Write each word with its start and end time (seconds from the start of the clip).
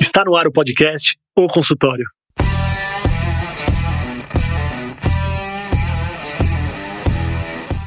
Está 0.00 0.24
no 0.24 0.36
ar 0.36 0.46
o 0.46 0.52
podcast 0.52 1.16
O 1.36 1.48
Consultório. 1.48 2.04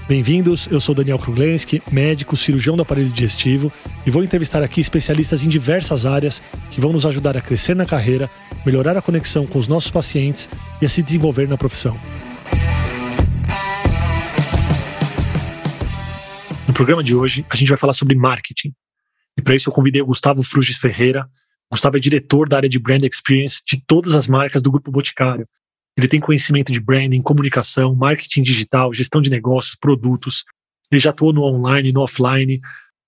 Bem-vindos, 0.07 0.67
eu 0.67 0.81
sou 0.81 0.93
Daniel 0.93 1.17
Kruglenski, 1.17 1.81
médico, 1.89 2.35
cirurgião 2.35 2.75
do 2.75 2.81
aparelho 2.81 3.09
digestivo 3.09 3.71
e 4.05 4.11
vou 4.11 4.23
entrevistar 4.23 4.61
aqui 4.61 4.81
especialistas 4.81 5.45
em 5.45 5.49
diversas 5.49 6.05
áreas 6.05 6.41
que 6.69 6.81
vão 6.81 6.91
nos 6.91 7.05
ajudar 7.05 7.37
a 7.37 7.41
crescer 7.41 7.75
na 7.75 7.85
carreira, 7.85 8.29
melhorar 8.65 8.97
a 8.97 9.01
conexão 9.01 9.47
com 9.47 9.57
os 9.57 9.69
nossos 9.69 9.89
pacientes 9.89 10.49
e 10.81 10.85
a 10.85 10.89
se 10.89 11.01
desenvolver 11.01 11.47
na 11.47 11.57
profissão. 11.57 11.97
No 16.67 16.73
programa 16.73 17.03
de 17.03 17.15
hoje, 17.15 17.45
a 17.49 17.55
gente 17.55 17.69
vai 17.69 17.77
falar 17.77 17.93
sobre 17.93 18.15
marketing. 18.15 18.73
E 19.37 19.41
para 19.41 19.55
isso 19.55 19.69
eu 19.69 19.73
convidei 19.73 20.01
o 20.01 20.05
Gustavo 20.05 20.43
Frugis 20.43 20.77
Ferreira. 20.77 21.25
Gustavo 21.71 21.95
é 21.95 21.99
diretor 21.99 22.49
da 22.49 22.57
área 22.57 22.69
de 22.69 22.77
Brand 22.77 23.03
Experience 23.03 23.61
de 23.65 23.81
todas 23.87 24.13
as 24.13 24.27
marcas 24.27 24.61
do 24.61 24.69
Grupo 24.69 24.91
Boticário. 24.91 25.47
Ele 25.97 26.07
tem 26.07 26.19
conhecimento 26.19 26.71
de 26.71 26.79
branding, 26.79 27.21
comunicação, 27.21 27.95
marketing 27.95 28.43
digital, 28.43 28.93
gestão 28.93 29.21
de 29.21 29.29
negócios, 29.29 29.75
produtos. 29.75 30.43
Ele 30.91 30.99
já 30.99 31.11
atuou 31.11 31.31
no 31.31 31.43
online 31.43 31.89
e 31.89 31.93
no 31.93 32.01
offline. 32.01 32.59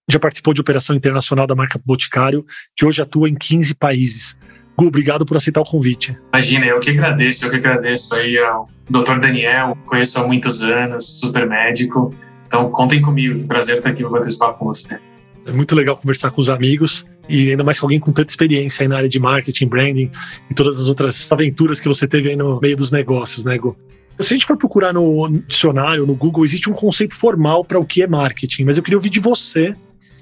Já 0.09 0.20
participou 0.20 0.53
de 0.53 0.62
operação 0.62 0.95
internacional 0.95 1.45
da 1.45 1.55
marca 1.55 1.80
Boticário, 1.84 2.45
que 2.76 2.86
hoje 2.86 3.02
atua 3.02 3.30
em 3.30 3.36
15 3.36 3.76
países. 3.76 4.38
Gu, 4.77 4.88
obrigado 4.88 5.25
por 5.25 5.38
aceitar 5.38 5.61
o 5.61 5.66
convite. 5.66 6.17
Imagina, 6.34 6.66
eu 6.66 6.80
que 6.80 6.89
agradeço, 6.89 7.45
eu 7.45 7.52
que 7.52 7.58
agradeço 7.58 8.16
aí 8.16 8.38
ao 8.38 8.70
Dr. 8.89 9.20
Daniel, 9.20 9.77
conheço 9.86 10.20
há 10.20 10.27
muitos 10.27 10.61
anos, 10.64 11.20
super 11.20 11.48
médico. 11.48 12.14
Então, 12.48 12.70
contem 12.72 13.02
comigo, 13.02 13.48
prazer 13.48 13.77
estar 13.77 13.89
aqui 13.89 14.03
para 14.03 14.11
bater 14.11 14.27
esse 14.27 14.38
papo 14.38 14.59
com 14.59 14.66
você. 14.66 15.00
É 15.45 15.52
muito 15.52 15.75
legal 15.75 15.97
conversar 15.97 16.31
com 16.31 16.41
os 16.41 16.49
amigos 16.49 17.05
e 17.27 17.52
ainda 17.52 17.63
mais 17.63 17.79
com 17.79 17.85
alguém 17.85 17.99
com 17.99 18.11
tanta 18.11 18.29
experiência 18.29 18.83
aí 18.83 18.88
na 18.88 18.97
área 18.97 19.09
de 19.09 19.19
marketing, 19.19 19.67
branding 19.67 20.11
e 20.49 20.53
todas 20.53 20.80
as 20.80 20.88
outras 20.88 21.31
aventuras 21.31 21.80
que 21.80 21.88
você 21.88 22.08
teve 22.08 22.30
aí 22.30 22.36
no 22.36 22.59
meio 22.61 22.77
dos 22.77 22.91
negócios, 22.91 23.44
né, 23.44 23.58
Gu? 23.58 23.75
Se 24.19 24.33
a 24.33 24.38
gente 24.38 24.45
for 24.45 24.55
procurar 24.55 24.94
no 24.94 25.27
dicionário, 25.47 26.05
no 26.05 26.16
Google, 26.16 26.45
existe 26.45 26.69
um 26.69 26.73
conceito 26.73 27.16
formal 27.16 27.66
para 27.66 27.80
o 27.80 27.86
que 27.86 28.03
é 28.03 28.08
marketing, 28.08 28.64
mas 28.66 28.77
eu 28.77 28.83
queria 28.83 28.97
ouvir 28.97 29.09
de 29.09 29.19
você 29.19 29.75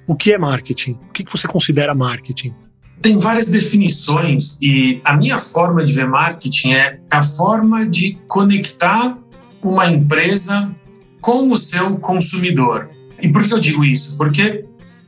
o 0.07 0.15
que 0.15 0.31
é 0.31 0.37
marketing. 0.37 0.97
O 1.09 1.11
que 1.11 1.25
você 1.29 1.47
considera 1.47 1.93
marketing? 1.93 2.53
Tem 3.01 3.17
várias 3.17 3.47
definições 3.47 4.61
e 4.61 5.01
a 5.03 5.15
minha 5.17 5.37
forma 5.37 5.83
de 5.83 5.91
ver 5.91 6.07
marketing 6.07 6.73
é 6.73 6.99
a 7.09 7.21
forma 7.21 7.85
de 7.85 8.17
conectar 8.27 9.17
uma 9.61 9.91
empresa 9.91 10.73
com 11.19 11.51
o 11.51 11.57
seu 11.57 11.97
consumidor. 11.97 12.89
E 13.21 13.29
por 13.29 13.43
que 13.43 13.53
eu 13.53 13.59
digo 13.59 13.83
isso? 13.83 14.17
Porque 14.17 14.65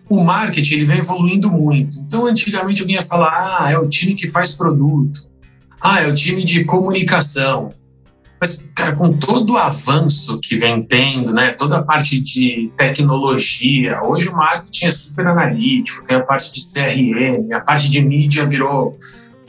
o 0.10 0.24
marketing 0.24 0.76
ele 0.76 0.86
vem 0.86 1.00
evoluindo 1.00 1.52
muito. 1.52 1.98
Então, 2.00 2.26
antigamente 2.26 2.82
alguém 2.82 2.96
ia 2.96 3.02
falar: 3.02 3.62
ah, 3.62 3.72
é 3.72 3.78
o 3.78 3.88
time 3.88 4.14
que 4.14 4.28
faz 4.28 4.52
produto, 4.52 5.28
ah, 5.82 6.02
é 6.02 6.08
o 6.08 6.14
time 6.14 6.44
de 6.44 6.64
comunicação. 6.64 7.70
Mas, 8.40 8.70
cara, 8.76 8.94
com 8.94 9.10
todo 9.10 9.54
o 9.54 9.58
avanço 9.58 10.38
que 10.42 10.58
vem 10.58 10.84
tendo, 10.84 11.34
né, 11.34 11.52
toda 11.52 11.78
a 11.78 11.82
parte 11.82 12.20
de 12.20 12.70
tecnologia, 12.76 14.02
hoje 14.04 14.28
o 14.28 14.36
marketing 14.36 14.86
é 14.88 14.92
super 14.92 15.28
analítico, 15.28 16.04
tem 16.04 16.18
a 16.18 16.20
parte 16.20 16.52
de 16.52 16.60
CRM, 16.60 17.54
a 17.54 17.62
parte 17.62 17.90
de 17.90 18.02
mídia 18.02 18.46
virou 18.46 18.98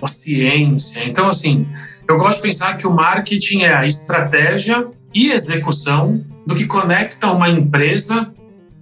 uma 0.00 0.06
ciência. 0.06 1.08
Então, 1.08 1.28
assim, 1.28 1.66
eu 2.08 2.16
gosto 2.16 2.36
de 2.36 2.42
pensar 2.42 2.76
que 2.76 2.86
o 2.86 2.92
marketing 2.92 3.62
é 3.62 3.74
a 3.74 3.84
estratégia 3.84 4.86
e 5.12 5.32
execução 5.32 6.24
do 6.46 6.54
que 6.54 6.64
conecta 6.64 7.32
uma 7.32 7.48
empresa 7.48 8.32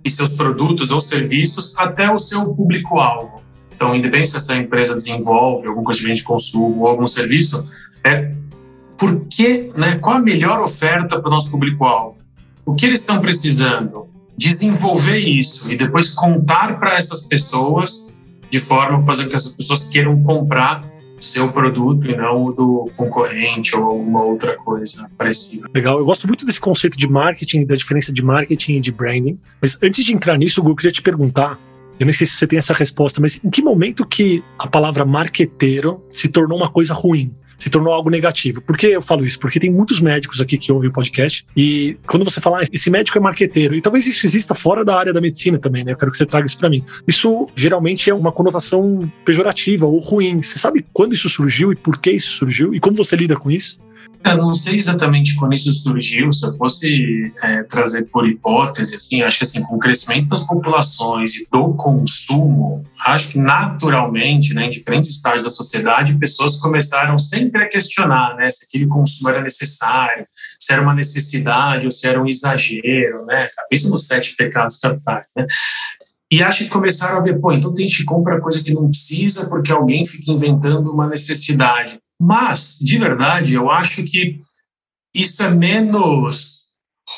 e 0.04 0.10
seus 0.10 0.30
produtos 0.30 0.90
ou 0.90 1.00
serviços 1.00 1.76
até 1.78 2.10
o 2.10 2.18
seu 2.18 2.54
público-alvo. 2.54 3.42
Então, 3.74 3.94
independente 3.94 4.30
se 4.30 4.36
essa 4.36 4.56
empresa 4.56 4.94
desenvolve 4.94 5.66
algum 5.66 5.82
coisa 5.82 6.00
de 6.00 6.22
consumo 6.22 6.82
ou 6.82 6.86
algum 6.88 7.06
serviço, 7.08 7.64
é 8.04 8.32
por 8.96 9.26
que, 9.26 9.70
né, 9.76 9.98
qual 9.98 10.16
a 10.16 10.20
melhor 10.20 10.60
oferta 10.60 11.18
para 11.18 11.28
o 11.28 11.30
nosso 11.30 11.50
público-alvo? 11.50 12.20
O 12.64 12.74
que 12.74 12.86
eles 12.86 13.00
estão 13.00 13.20
precisando? 13.20 14.08
Desenvolver 14.36 15.18
isso 15.18 15.70
e 15.70 15.76
depois 15.76 16.12
contar 16.12 16.78
para 16.78 16.96
essas 16.96 17.26
pessoas 17.26 18.20
de 18.48 18.60
forma 18.60 18.98
a 18.98 19.02
fazer 19.02 19.24
com 19.24 19.30
que 19.30 19.34
essas 19.34 19.52
pessoas 19.52 19.88
queiram 19.88 20.22
comprar 20.22 20.82
seu 21.22 21.52
produto 21.52 22.06
e 22.06 22.16
não 22.16 22.46
o 22.46 22.52
do 22.52 22.90
concorrente 22.96 23.76
ou 23.76 23.84
alguma 23.84 24.22
outra 24.22 24.56
coisa 24.56 25.08
parecida. 25.16 25.68
Legal, 25.74 25.98
eu 25.98 26.04
gosto 26.04 26.26
muito 26.26 26.44
desse 26.44 26.60
conceito 26.60 26.98
de 26.98 27.08
marketing, 27.08 27.64
da 27.64 27.76
diferença 27.76 28.12
de 28.12 28.22
marketing 28.22 28.76
e 28.76 28.80
de 28.80 28.90
branding. 28.90 29.38
Mas 29.60 29.78
antes 29.82 30.04
de 30.04 30.12
entrar 30.12 30.36
nisso, 30.36 30.60
eu 30.60 30.74
queria 30.74 30.90
te 30.90 31.00
perguntar, 31.00 31.58
eu 31.98 32.06
nem 32.06 32.14
sei 32.14 32.26
se 32.26 32.34
você 32.34 32.46
tem 32.46 32.58
essa 32.58 32.74
resposta, 32.74 33.20
mas 33.20 33.38
em 33.42 33.50
que 33.50 33.62
momento 33.62 34.06
que 34.06 34.42
a 34.58 34.66
palavra 34.66 35.04
marqueteiro 35.04 36.02
se 36.10 36.28
tornou 36.28 36.58
uma 36.58 36.68
coisa 36.68 36.92
ruim? 36.92 37.32
Se 37.62 37.70
tornou 37.70 37.92
algo 37.92 38.10
negativo. 38.10 38.60
Por 38.60 38.76
que 38.76 38.88
eu 38.88 39.00
falo 39.00 39.24
isso? 39.24 39.38
Porque 39.38 39.60
tem 39.60 39.70
muitos 39.70 40.00
médicos 40.00 40.40
aqui 40.40 40.58
que 40.58 40.72
ouvem 40.72 40.90
o 40.90 40.92
podcast 40.92 41.46
e 41.56 41.96
quando 42.08 42.24
você 42.24 42.40
fala, 42.40 42.58
ah, 42.58 42.64
esse 42.72 42.90
médico 42.90 43.16
é 43.16 43.20
marqueteiro, 43.20 43.76
e 43.76 43.80
talvez 43.80 44.04
isso 44.04 44.26
exista 44.26 44.52
fora 44.52 44.84
da 44.84 44.96
área 44.96 45.12
da 45.12 45.20
medicina 45.20 45.60
também, 45.60 45.84
né? 45.84 45.92
Eu 45.92 45.96
quero 45.96 46.10
que 46.10 46.16
você 46.16 46.26
traga 46.26 46.44
isso 46.44 46.58
para 46.58 46.68
mim. 46.68 46.84
Isso 47.06 47.46
geralmente 47.54 48.10
é 48.10 48.14
uma 48.14 48.32
conotação 48.32 48.98
pejorativa 49.24 49.86
ou 49.86 50.00
ruim. 50.00 50.42
Você 50.42 50.58
sabe 50.58 50.84
quando 50.92 51.14
isso 51.14 51.28
surgiu 51.28 51.72
e 51.72 51.76
por 51.76 51.98
que 51.98 52.10
isso 52.10 52.32
surgiu 52.32 52.74
e 52.74 52.80
como 52.80 52.96
você 52.96 53.14
lida 53.14 53.36
com 53.36 53.48
isso? 53.48 53.80
Eu 54.24 54.36
não 54.36 54.54
sei 54.54 54.78
exatamente 54.78 55.34
quando 55.34 55.52
isso 55.52 55.72
surgiu, 55.72 56.32
se 56.32 56.46
eu 56.46 56.52
fosse 56.52 57.32
é, 57.42 57.64
trazer 57.64 58.04
por 58.04 58.26
hipótese, 58.26 58.94
assim, 58.94 59.20
acho 59.22 59.38
que 59.38 59.44
assim, 59.44 59.62
com 59.62 59.76
o 59.76 59.78
crescimento 59.78 60.28
das 60.28 60.46
populações 60.46 61.34
e 61.34 61.48
do 61.50 61.74
consumo, 61.74 62.84
acho 63.04 63.28
que 63.28 63.38
naturalmente, 63.38 64.54
né, 64.54 64.66
em 64.66 64.70
diferentes 64.70 65.10
estágios 65.10 65.42
da 65.42 65.50
sociedade, 65.50 66.18
pessoas 66.18 66.58
começaram 66.58 67.18
sempre 67.18 67.64
a 67.64 67.68
questionar, 67.68 68.36
né, 68.36 68.48
se 68.48 68.66
aquele 68.66 68.86
consumo 68.86 69.28
era 69.28 69.42
necessário, 69.42 70.24
se 70.58 70.72
era 70.72 70.82
uma 70.82 70.94
necessidade 70.94 71.86
ou 71.86 71.92
se 71.92 72.06
era 72.06 72.22
um 72.22 72.28
exagero, 72.28 73.26
né, 73.26 73.48
pensa 73.68 73.90
nos 73.90 74.06
sete 74.06 74.36
pecados 74.36 74.78
capitais, 74.78 75.26
né, 75.36 75.46
e 76.32 76.42
acho 76.42 76.64
que 76.64 76.70
começaram 76.70 77.18
a 77.18 77.20
ver, 77.20 77.38
pô, 77.38 77.52
então 77.52 77.74
tem 77.74 77.86
gente 77.86 77.98
que 77.98 78.04
compra 78.04 78.40
coisa 78.40 78.62
que 78.64 78.72
não 78.72 78.88
precisa 78.88 79.50
porque 79.50 79.70
alguém 79.70 80.06
fica 80.06 80.32
inventando 80.32 80.90
uma 80.90 81.06
necessidade. 81.06 81.98
Mas, 82.24 82.76
de 82.80 82.98
verdade, 82.98 83.54
eu 83.54 83.68
acho 83.68 84.04
que 84.04 84.40
isso 85.12 85.42
é 85.42 85.50
menos 85.50 86.60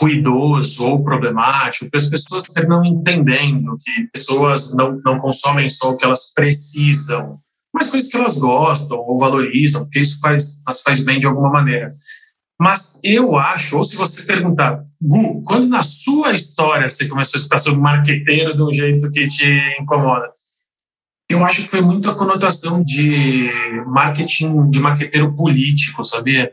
ruidoso 0.01 0.83
ou 0.83 1.05
problemático, 1.05 1.85
porque 1.85 1.99
as 1.99 2.09
pessoas 2.09 2.45
terminam 2.45 2.83
entendendo 2.87 3.77
que 3.85 4.09
pessoas 4.15 4.75
não, 4.75 4.99
não 5.05 5.19
consomem 5.19 5.69
só 5.69 5.91
o 5.91 5.97
que 5.99 6.07
elas 6.07 6.33
precisam, 6.33 7.39
mas 7.73 7.91
coisas 7.91 8.11
que 8.11 8.17
elas 8.17 8.39
gostam 8.39 8.97
ou 8.99 9.19
valorizam, 9.19 9.83
porque 9.83 10.01
isso 10.01 10.19
faz, 10.21 10.63
as 10.67 10.81
faz 10.81 11.05
bem 11.05 11.21
de 11.21 11.27
alguma 11.27 11.51
maneira. 11.51 11.95
Mas 12.59 12.99
eu 13.05 13.37
acho, 13.37 13.77
ou 13.77 13.85
se 13.85 13.97
você 13.97 14.23
perguntar, 14.23 14.83
Gu, 15.03 15.43
quando 15.43 15.69
na 15.69 15.83
sua 15.83 16.33
história 16.33 16.89
você 16.89 17.07
começou 17.07 17.37
a 17.37 17.41
escutar 17.41 17.59
sobre 17.59 17.81
marqueteiro 17.81 18.57
de 18.57 18.63
um 18.63 18.73
jeito 18.73 19.11
que 19.11 19.27
te 19.27 19.77
incomoda? 19.79 20.31
Eu 21.35 21.45
acho 21.45 21.65
que 21.65 21.69
foi 21.69 21.81
muito 21.81 22.09
a 22.09 22.15
conotação 22.15 22.81
de 22.81 23.51
marketing, 23.87 24.71
de 24.71 24.79
marqueteiro 24.79 25.35
político, 25.35 26.05
sabia? 26.05 26.53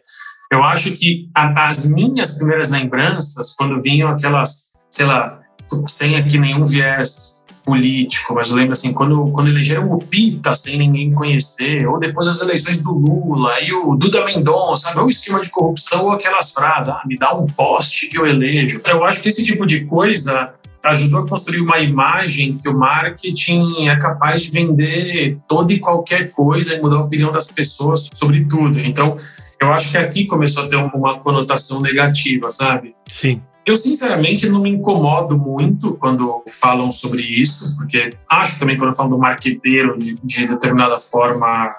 Eu 0.51 0.63
acho 0.63 0.91
que 0.91 1.29
as 1.35 1.87
minhas 1.87 2.35
primeiras 2.35 2.71
lembranças, 2.71 3.53
quando 3.53 3.79
vinham 3.79 4.09
aquelas, 4.09 4.73
sei 4.89 5.05
lá, 5.05 5.39
sem 5.87 6.15
aqui 6.15 6.39
nenhum 6.39 6.65
viés 6.65 7.45
político, 7.63 8.33
mas 8.33 8.49
eu 8.49 8.55
lembro 8.55 8.73
assim, 8.73 8.91
quando, 8.91 9.31
quando 9.31 9.49
elegeram 9.49 9.87
o 9.91 9.99
Pita 9.99 10.55
sem 10.55 10.79
ninguém 10.79 11.13
conhecer, 11.13 11.87
ou 11.87 11.99
depois 11.99 12.27
as 12.27 12.41
eleições 12.41 12.79
do 12.79 12.91
Lula, 12.91 13.61
e 13.61 13.71
o 13.71 13.95
Duda 13.95 14.25
Mendonça, 14.25 14.87
sabe, 14.87 14.99
ou 14.99 15.09
esquema 15.09 15.39
de 15.41 15.51
corrupção, 15.51 16.05
ou 16.05 16.11
aquelas 16.11 16.51
frases, 16.51 16.89
ah, 16.89 17.03
me 17.05 17.19
dá 17.19 17.35
um 17.37 17.45
poste 17.45 18.07
que 18.07 18.17
eu 18.17 18.25
elejo. 18.25 18.81
Eu 18.87 19.05
acho 19.05 19.21
que 19.21 19.29
esse 19.29 19.45
tipo 19.45 19.63
de 19.67 19.85
coisa 19.85 20.55
ajudou 20.83 21.21
a 21.21 21.27
construir 21.27 21.61
uma 21.61 21.79
imagem 21.79 22.53
que 22.53 22.67
o 22.67 22.77
marketing 22.77 23.87
é 23.87 23.95
capaz 23.97 24.41
de 24.41 24.51
vender 24.51 25.37
toda 25.47 25.73
e 25.73 25.79
qualquer 25.79 26.31
coisa 26.31 26.73
e 26.73 26.81
mudar 26.81 26.97
a 26.97 27.01
opinião 27.01 27.31
das 27.31 27.47
pessoas 27.47 28.09
sobre 28.11 28.45
tudo. 28.45 28.79
Então, 28.79 29.15
eu 29.59 29.71
acho 29.71 29.91
que 29.91 29.97
aqui 29.97 30.25
começou 30.25 30.65
a 30.65 30.67
ter 30.67 30.75
uma 30.75 31.19
conotação 31.19 31.81
negativa, 31.81 32.49
sabe? 32.49 32.95
Sim. 33.07 33.41
Eu, 33.63 33.77
sinceramente, 33.77 34.49
não 34.49 34.59
me 34.59 34.71
incomodo 34.71 35.37
muito 35.37 35.93
quando 35.93 36.43
falam 36.49 36.91
sobre 36.91 37.21
isso, 37.21 37.75
porque 37.77 38.09
acho 38.27 38.57
também, 38.57 38.75
quando 38.75 38.95
falam 38.95 39.11
do 39.11 39.19
marqueteiro 39.19 39.99
de, 39.99 40.17
de 40.23 40.47
determinada 40.47 40.97
forma, 40.97 41.75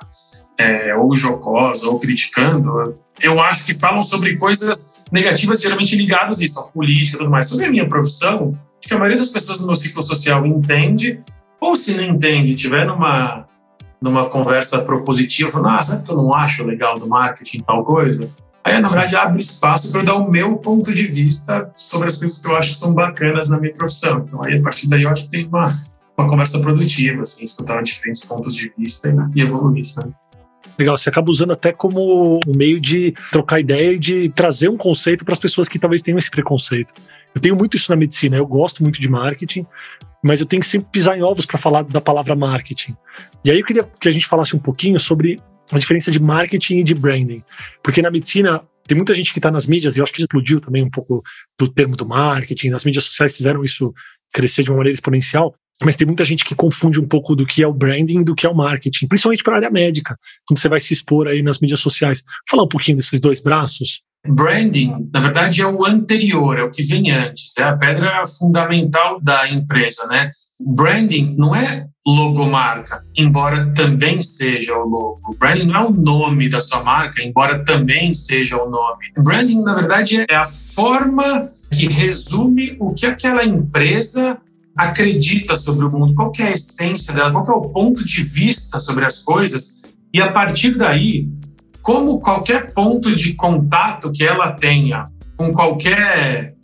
é, 0.56 0.94
ou 0.94 1.14
jocosa, 1.16 1.88
ou 1.88 1.98
criticando, 1.98 2.96
eu 3.20 3.40
acho 3.40 3.66
que 3.66 3.74
falam 3.74 4.02
sobre 4.02 4.36
coisas 4.36 5.02
negativas, 5.10 5.60
geralmente 5.60 5.96
ligadas 5.96 6.40
a 6.40 6.44
isso, 6.44 6.58
a 6.60 6.62
política 6.62 7.16
e 7.16 7.18
tudo 7.18 7.30
mais. 7.30 7.48
Sobre 7.48 7.66
a 7.66 7.70
minha 7.70 7.88
profissão, 7.88 8.56
Acho 8.82 8.88
que 8.88 8.94
a 8.94 8.98
maioria 8.98 9.18
das 9.18 9.28
pessoas 9.28 9.60
no 9.60 9.66
meu 9.66 9.76
ciclo 9.76 10.02
social 10.02 10.44
entende, 10.44 11.20
ou 11.60 11.76
se 11.76 11.94
não 11.94 12.02
entende, 12.02 12.56
tiver 12.56 12.84
numa, 12.84 13.46
numa 14.00 14.28
conversa 14.28 14.80
propositiva, 14.80 15.48
falando, 15.48 15.76
ah, 15.76 15.82
sabe 15.82 16.04
que 16.04 16.10
eu 16.10 16.16
não 16.16 16.34
acho 16.34 16.64
legal 16.64 16.98
do 16.98 17.06
marketing 17.06 17.60
tal 17.60 17.84
coisa? 17.84 18.28
Aí, 18.64 18.80
na 18.80 18.88
verdade, 18.88 19.14
abre 19.14 19.40
espaço 19.40 19.92
para 19.92 20.00
eu 20.00 20.04
dar 20.04 20.14
o 20.16 20.28
meu 20.28 20.56
ponto 20.56 20.92
de 20.92 21.06
vista 21.06 21.70
sobre 21.76 22.08
as 22.08 22.18
coisas 22.18 22.42
que 22.42 22.48
eu 22.48 22.56
acho 22.56 22.72
que 22.72 22.78
são 22.78 22.92
bacanas 22.92 23.48
na 23.48 23.58
minha 23.58 23.72
profissão. 23.72 24.24
Então, 24.26 24.42
aí, 24.42 24.58
a 24.58 24.62
partir 24.62 24.88
daí, 24.88 25.04
eu 25.04 25.10
acho 25.10 25.24
que 25.24 25.30
tem 25.30 25.46
uma, 25.46 25.64
uma 26.18 26.28
conversa 26.28 26.58
produtiva, 26.58 27.22
assim, 27.22 27.44
escutar 27.44 27.80
diferentes 27.84 28.24
pontos 28.24 28.54
de 28.54 28.72
vista 28.76 29.08
e, 29.08 29.38
e 29.38 29.42
evoluir, 29.42 29.84
sabe? 29.84 30.12
Legal, 30.76 30.96
você 30.96 31.08
acaba 31.08 31.30
usando 31.30 31.52
até 31.52 31.72
como 31.72 32.40
um 32.46 32.56
meio 32.56 32.80
de 32.80 33.14
trocar 33.30 33.60
ideia 33.60 33.92
e 33.92 33.98
de 33.98 34.28
trazer 34.30 34.68
um 34.68 34.76
conceito 34.76 35.24
para 35.24 35.32
as 35.32 35.38
pessoas 35.38 35.68
que 35.68 35.78
talvez 35.78 36.02
tenham 36.02 36.18
esse 36.18 36.30
preconceito. 36.30 36.92
Eu 37.34 37.40
tenho 37.40 37.56
muito 37.56 37.76
isso 37.76 37.90
na 37.90 37.96
medicina, 37.96 38.36
eu 38.36 38.46
gosto 38.46 38.82
muito 38.82 39.00
de 39.00 39.08
marketing, 39.08 39.66
mas 40.22 40.40
eu 40.40 40.46
tenho 40.46 40.60
que 40.60 40.68
sempre 40.68 40.88
pisar 40.90 41.18
em 41.18 41.22
ovos 41.22 41.46
para 41.46 41.58
falar 41.58 41.82
da 41.82 42.00
palavra 42.00 42.36
marketing. 42.36 42.96
E 43.44 43.50
aí 43.50 43.58
eu 43.58 43.64
queria 43.64 43.84
que 43.84 44.08
a 44.08 44.12
gente 44.12 44.26
falasse 44.26 44.54
um 44.54 44.58
pouquinho 44.58 45.00
sobre 45.00 45.40
a 45.72 45.78
diferença 45.78 46.10
de 46.10 46.20
marketing 46.20 46.78
e 46.78 46.84
de 46.84 46.94
branding. 46.94 47.42
Porque 47.82 48.02
na 48.02 48.10
medicina 48.10 48.62
tem 48.86 48.96
muita 48.96 49.14
gente 49.14 49.32
que 49.32 49.38
está 49.38 49.50
nas 49.50 49.66
mídias, 49.66 49.96
e 49.96 50.00
eu 50.00 50.04
acho 50.04 50.12
que 50.12 50.20
explodiu 50.20 50.60
também 50.60 50.82
um 50.82 50.90
pouco 50.90 51.22
do 51.58 51.68
termo 51.68 51.96
do 51.96 52.06
marketing, 52.06 52.70
as 52.70 52.84
mídias 52.84 53.04
sociais 53.04 53.34
fizeram 53.34 53.64
isso 53.64 53.92
crescer 54.32 54.62
de 54.62 54.70
uma 54.70 54.78
maneira 54.78 54.94
exponencial, 54.94 55.54
mas 55.84 55.96
tem 55.96 56.06
muita 56.06 56.24
gente 56.24 56.44
que 56.44 56.54
confunde 56.54 57.00
um 57.00 57.06
pouco 57.06 57.34
do 57.34 57.46
que 57.46 57.62
é 57.62 57.66
o 57.66 57.72
branding 57.72 58.22
do 58.22 58.34
que 58.34 58.46
é 58.46 58.48
o 58.48 58.54
marketing, 58.54 59.06
principalmente 59.06 59.42
para 59.42 59.54
a 59.54 59.56
área 59.56 59.70
médica, 59.70 60.16
quando 60.46 60.58
você 60.58 60.68
vai 60.68 60.80
se 60.80 60.92
expor 60.92 61.28
aí 61.28 61.42
nas 61.42 61.58
mídias 61.58 61.80
sociais. 61.80 62.22
Falar 62.48 62.64
um 62.64 62.68
pouquinho 62.68 62.96
desses 62.96 63.20
dois 63.20 63.40
braços. 63.40 64.02
Branding, 64.26 65.10
na 65.12 65.18
verdade, 65.18 65.62
é 65.62 65.66
o 65.66 65.84
anterior, 65.84 66.56
é 66.56 66.62
o 66.62 66.70
que 66.70 66.82
vem 66.84 67.10
antes, 67.10 67.56
é 67.58 67.64
a 67.64 67.76
pedra 67.76 68.24
fundamental 68.24 69.20
da 69.20 69.48
empresa, 69.48 70.06
né? 70.06 70.30
Branding 70.60 71.34
não 71.36 71.56
é 71.56 71.88
logomarca, 72.06 73.02
embora 73.16 73.72
também 73.74 74.22
seja 74.22 74.76
o 74.76 74.88
logo. 74.88 75.36
Branding 75.38 75.66
não 75.66 75.74
é 75.74 75.84
o 75.86 75.90
nome 75.90 76.48
da 76.48 76.60
sua 76.60 76.84
marca, 76.84 77.20
embora 77.20 77.64
também 77.64 78.14
seja 78.14 78.62
o 78.62 78.70
nome. 78.70 79.06
Branding, 79.18 79.60
na 79.62 79.74
verdade, 79.74 80.24
é 80.28 80.36
a 80.36 80.44
forma 80.44 81.50
que 81.72 81.88
resume 81.88 82.76
o 82.78 82.94
que 82.94 83.06
aquela 83.06 83.44
empresa 83.44 84.40
acredita 84.76 85.54
sobre 85.54 85.84
o 85.84 85.90
mundo, 85.90 86.14
qual 86.14 86.32
é 86.38 86.44
a 86.44 86.52
essência 86.52 87.12
dela, 87.14 87.30
qual 87.30 87.46
é 87.46 87.52
o 87.52 87.70
ponto 87.70 88.04
de 88.04 88.22
vista 88.22 88.78
sobre 88.78 89.04
as 89.04 89.22
coisas, 89.22 89.82
e 90.12 90.20
a 90.20 90.32
partir 90.32 90.76
daí, 90.76 91.28
como 91.82 92.20
qualquer 92.20 92.72
ponto 92.72 93.14
de 93.14 93.34
contato 93.34 94.10
que 94.12 94.24
ela 94.24 94.52
tenha 94.52 95.06
com 95.36 95.52
qualquer 95.52 96.54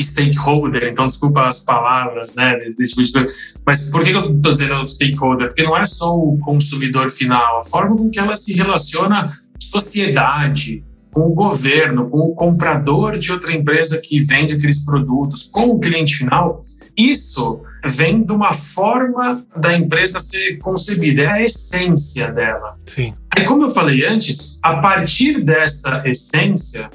stakeholder, 0.00 0.84
então 0.84 1.08
desculpa 1.08 1.48
as 1.48 1.64
palavras, 1.64 2.34
né, 2.34 2.56
desse 2.56 2.84
tipo 2.84 3.02
de 3.02 3.12
coisa, 3.12 3.32
mas 3.66 3.90
por 3.90 4.04
que 4.04 4.10
eu 4.10 4.20
estou 4.20 4.52
dizendo 4.52 4.86
stakeholder? 4.86 5.48
Porque 5.48 5.64
não 5.64 5.76
é 5.76 5.84
só 5.84 6.16
o 6.16 6.38
consumidor 6.38 7.10
final, 7.10 7.58
a 7.58 7.62
forma 7.64 7.96
com 7.96 8.08
que 8.08 8.18
ela 8.18 8.36
se 8.36 8.54
relaciona 8.54 9.28
sociedade, 9.60 10.84
com 11.12 11.22
o 11.22 11.34
governo, 11.34 12.08
com 12.08 12.18
o 12.18 12.34
comprador 12.34 13.18
de 13.18 13.32
outra 13.32 13.52
empresa 13.52 14.00
que 14.02 14.20
vende 14.20 14.54
aqueles 14.54 14.84
produtos, 14.84 15.48
com 15.48 15.70
o 15.70 15.80
cliente 15.80 16.16
final, 16.16 16.62
isso 16.96 17.62
vem 17.86 18.22
de 18.24 18.32
uma 18.32 18.52
forma 18.52 19.44
da 19.56 19.76
empresa 19.76 20.18
ser 20.20 20.58
concebida, 20.58 21.22
é 21.22 21.26
a 21.28 21.42
essência 21.42 22.32
dela. 22.32 22.76
Sim. 22.86 23.12
Aí, 23.30 23.44
como 23.44 23.64
eu 23.64 23.70
falei 23.70 24.04
antes, 24.04 24.58
a 24.62 24.78
partir 24.78 25.40
dessa 25.40 26.02
essência, 26.08 26.90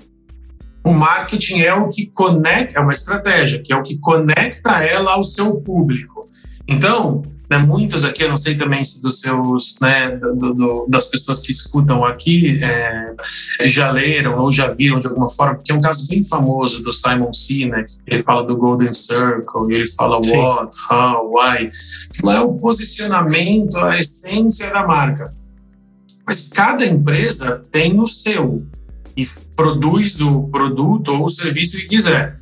o 0.83 0.91
marketing 0.91 1.61
é 1.61 1.73
o 1.73 1.87
que 1.87 2.07
conecta, 2.07 2.79
é 2.79 2.81
uma 2.81 2.91
estratégia, 2.91 3.61
que 3.63 3.71
é 3.71 3.75
o 3.77 3.81
que 3.81 3.97
conecta 3.99 4.83
ela 4.83 5.13
ao 5.13 5.23
seu 5.23 5.61
público. 5.61 6.29
Então, 6.67 7.23
né, 7.57 7.65
muitos 7.65 8.03
aqui, 8.03 8.23
eu 8.23 8.29
não 8.29 8.37
sei 8.37 8.55
também 8.55 8.83
se 8.83 9.01
dos 9.01 9.19
seus, 9.19 9.77
né, 9.79 10.09
do, 10.11 10.53
do, 10.53 10.85
das 10.89 11.05
pessoas 11.07 11.39
que 11.39 11.51
escutam 11.51 12.03
aqui 12.03 12.59
é, 12.63 13.13
já 13.61 13.91
leram 13.91 14.39
ou 14.39 14.51
já 14.51 14.67
viram 14.67 14.99
de 14.99 15.07
alguma 15.07 15.29
forma, 15.29 15.55
porque 15.55 15.71
é 15.71 15.75
um 15.75 15.81
caso 15.81 16.07
bem 16.07 16.23
famoso 16.23 16.81
do 16.81 16.91
Simon 16.91 17.31
Sinek, 17.31 17.91
ele 18.07 18.21
fala 18.21 18.43
do 18.43 18.57
Golden 18.57 18.93
Circle, 18.93 19.71
ele 19.71 19.87
fala 19.87 20.21
Sim. 20.23 20.37
what, 20.37 20.75
how, 20.91 21.31
why, 21.31 21.69
que 22.13 22.25
lá 22.25 22.35
é 22.35 22.41
o 22.41 22.53
posicionamento, 22.53 23.77
a 23.77 23.99
essência 23.99 24.71
da 24.71 24.85
marca. 24.85 25.33
Mas 26.25 26.47
cada 26.47 26.85
empresa 26.85 27.63
tem 27.71 27.99
o 27.99 28.07
seu 28.07 28.65
e 29.15 29.25
produz 29.55 30.21
o 30.21 30.43
produto 30.47 31.09
ou 31.09 31.25
o 31.25 31.29
serviço 31.29 31.77
que 31.77 31.87
quiser. 31.87 32.37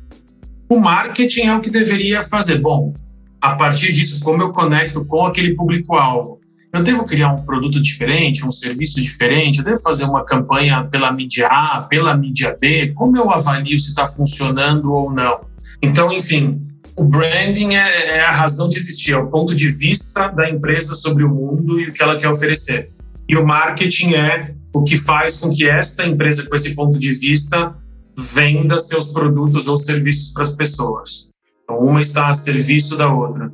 O 0.68 0.80
marketing 0.80 1.42
é 1.42 1.56
o 1.56 1.60
que 1.60 1.68
deveria 1.68 2.22
fazer. 2.22 2.58
Bom, 2.58 2.94
a 3.42 3.56
partir 3.56 3.90
disso, 3.90 4.20
como 4.20 4.40
eu 4.40 4.52
conecto 4.52 5.04
com 5.04 5.26
aquele 5.26 5.54
público-alvo. 5.54 6.40
Eu 6.72 6.82
devo 6.82 7.04
criar 7.04 7.32
um 7.32 7.42
produto 7.42 7.82
diferente, 7.82 8.46
um 8.46 8.52
serviço 8.52 9.02
diferente, 9.02 9.58
eu 9.58 9.64
devo 9.64 9.82
fazer 9.82 10.04
uma 10.04 10.24
campanha 10.24 10.84
pela 10.84 11.12
mídia 11.12 11.48
A, 11.48 11.82
pela 11.82 12.16
mídia 12.16 12.56
B, 12.58 12.92
como 12.94 13.16
eu 13.16 13.30
avalio 13.30 13.78
se 13.78 13.90
está 13.90 14.06
funcionando 14.06 14.92
ou 14.92 15.12
não? 15.12 15.40
Então, 15.82 16.10
enfim, 16.12 16.62
o 16.96 17.04
branding 17.04 17.74
é, 17.74 18.16
é, 18.16 18.20
a 18.20 18.30
razão 18.30 18.68
de 18.68 18.76
existir, 18.76 19.12
é 19.12 19.16
o 19.16 19.26
ponto 19.26 19.54
de 19.54 19.68
vista 19.68 20.28
da 20.28 20.48
empresa 20.48 20.94
sobre 20.94 21.24
o 21.24 21.28
mundo 21.28 21.80
e 21.80 21.88
o 21.88 21.92
que 21.92 22.02
ela 22.02 22.16
quer 22.16 22.28
oferecer. 22.28 22.90
E 23.28 23.36
o 23.36 23.44
marketing 23.44 24.14
é 24.14 24.54
o 24.72 24.84
que 24.84 24.96
faz 24.96 25.40
com 25.40 25.50
que 25.50 25.68
esta 25.68 26.06
empresa, 26.06 26.48
com 26.48 26.54
esse 26.54 26.74
ponto 26.74 26.98
de 26.98 27.12
vista, 27.12 27.74
venda 28.16 28.78
seus 28.78 29.08
produtos 29.08 29.66
ou 29.66 29.76
serviços 29.76 30.30
para 30.30 30.44
as 30.44 30.52
pessoas. 30.52 31.31
Uma 31.68 32.00
está 32.00 32.28
a 32.28 32.32
serviço 32.32 32.96
da 32.96 33.12
outra. 33.12 33.52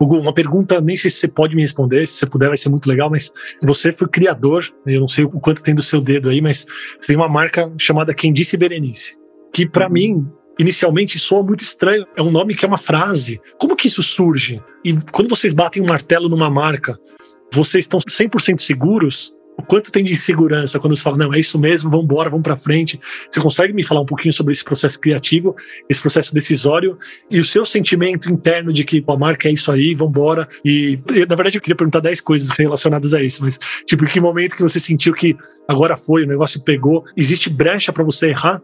Hugo, 0.00 0.16
uma 0.16 0.32
pergunta, 0.32 0.80
nem 0.80 0.96
sei 0.96 1.10
se 1.10 1.16
você 1.16 1.28
pode 1.28 1.56
me 1.56 1.62
responder, 1.62 2.06
se 2.06 2.14
você 2.14 2.26
puder 2.26 2.48
vai 2.48 2.56
ser 2.56 2.68
muito 2.68 2.88
legal, 2.88 3.10
mas 3.10 3.32
você 3.60 3.92
foi 3.92 4.08
criador, 4.08 4.64
eu 4.86 5.00
não 5.00 5.08
sei 5.08 5.24
o 5.24 5.30
quanto 5.30 5.62
tem 5.62 5.74
do 5.74 5.82
seu 5.82 6.00
dedo 6.00 6.28
aí, 6.28 6.40
mas 6.40 6.66
você 7.00 7.08
tem 7.08 7.16
uma 7.16 7.28
marca 7.28 7.72
chamada 7.76 8.14
Quem 8.14 8.32
Disse 8.32 8.56
Berenice, 8.56 9.16
que 9.52 9.68
para 9.68 9.86
uhum. 9.86 9.92
mim, 9.92 10.26
inicialmente 10.58 11.18
soa 11.18 11.42
muito 11.42 11.62
estranho, 11.62 12.06
é 12.16 12.22
um 12.22 12.30
nome 12.30 12.54
que 12.54 12.64
é 12.64 12.68
uma 12.68 12.78
frase. 12.78 13.40
Como 13.58 13.74
que 13.74 13.88
isso 13.88 14.02
surge? 14.02 14.62
E 14.84 14.94
quando 15.10 15.28
vocês 15.28 15.52
batem 15.52 15.82
um 15.82 15.86
martelo 15.86 16.28
numa 16.28 16.48
marca, 16.48 16.96
vocês 17.52 17.84
estão 17.84 17.98
100% 17.98 18.60
seguros 18.60 19.34
o 19.58 19.62
quanto 19.62 19.90
tem 19.90 20.04
de 20.04 20.12
insegurança 20.12 20.78
quando 20.78 20.96
você 20.96 21.02
fala, 21.02 21.16
não, 21.16 21.34
é 21.34 21.40
isso 21.40 21.58
mesmo, 21.58 21.90
vamos 21.90 22.04
embora, 22.04 22.30
vamos 22.30 22.44
para 22.44 22.56
frente. 22.56 22.98
Você 23.28 23.40
consegue 23.40 23.72
me 23.72 23.84
falar 23.84 24.00
um 24.00 24.06
pouquinho 24.06 24.32
sobre 24.32 24.52
esse 24.52 24.62
processo 24.62 24.98
criativo, 25.00 25.56
esse 25.88 26.00
processo 26.00 26.32
decisório 26.32 26.96
e 27.28 27.40
o 27.40 27.44
seu 27.44 27.64
sentimento 27.64 28.30
interno 28.30 28.72
de 28.72 28.84
que 28.84 29.04
a 29.06 29.16
marca 29.16 29.48
é 29.48 29.52
isso 29.52 29.72
aí, 29.72 29.96
vamos 29.96 30.12
embora. 30.12 30.46
E, 30.64 31.00
na 31.28 31.34
verdade, 31.34 31.58
eu 31.58 31.60
queria 31.60 31.74
perguntar 31.74 31.98
10 31.98 32.20
coisas 32.20 32.50
relacionadas 32.50 33.12
a 33.12 33.20
isso, 33.20 33.42
mas, 33.42 33.58
tipo, 33.84 34.06
que 34.06 34.20
momento 34.20 34.54
que 34.54 34.62
você 34.62 34.78
sentiu 34.78 35.12
que 35.12 35.36
agora 35.66 35.96
foi, 35.96 36.22
o 36.22 36.28
negócio 36.28 36.62
pegou? 36.62 37.04
Existe 37.16 37.50
brecha 37.50 37.92
para 37.92 38.04
você 38.04 38.28
errar? 38.28 38.62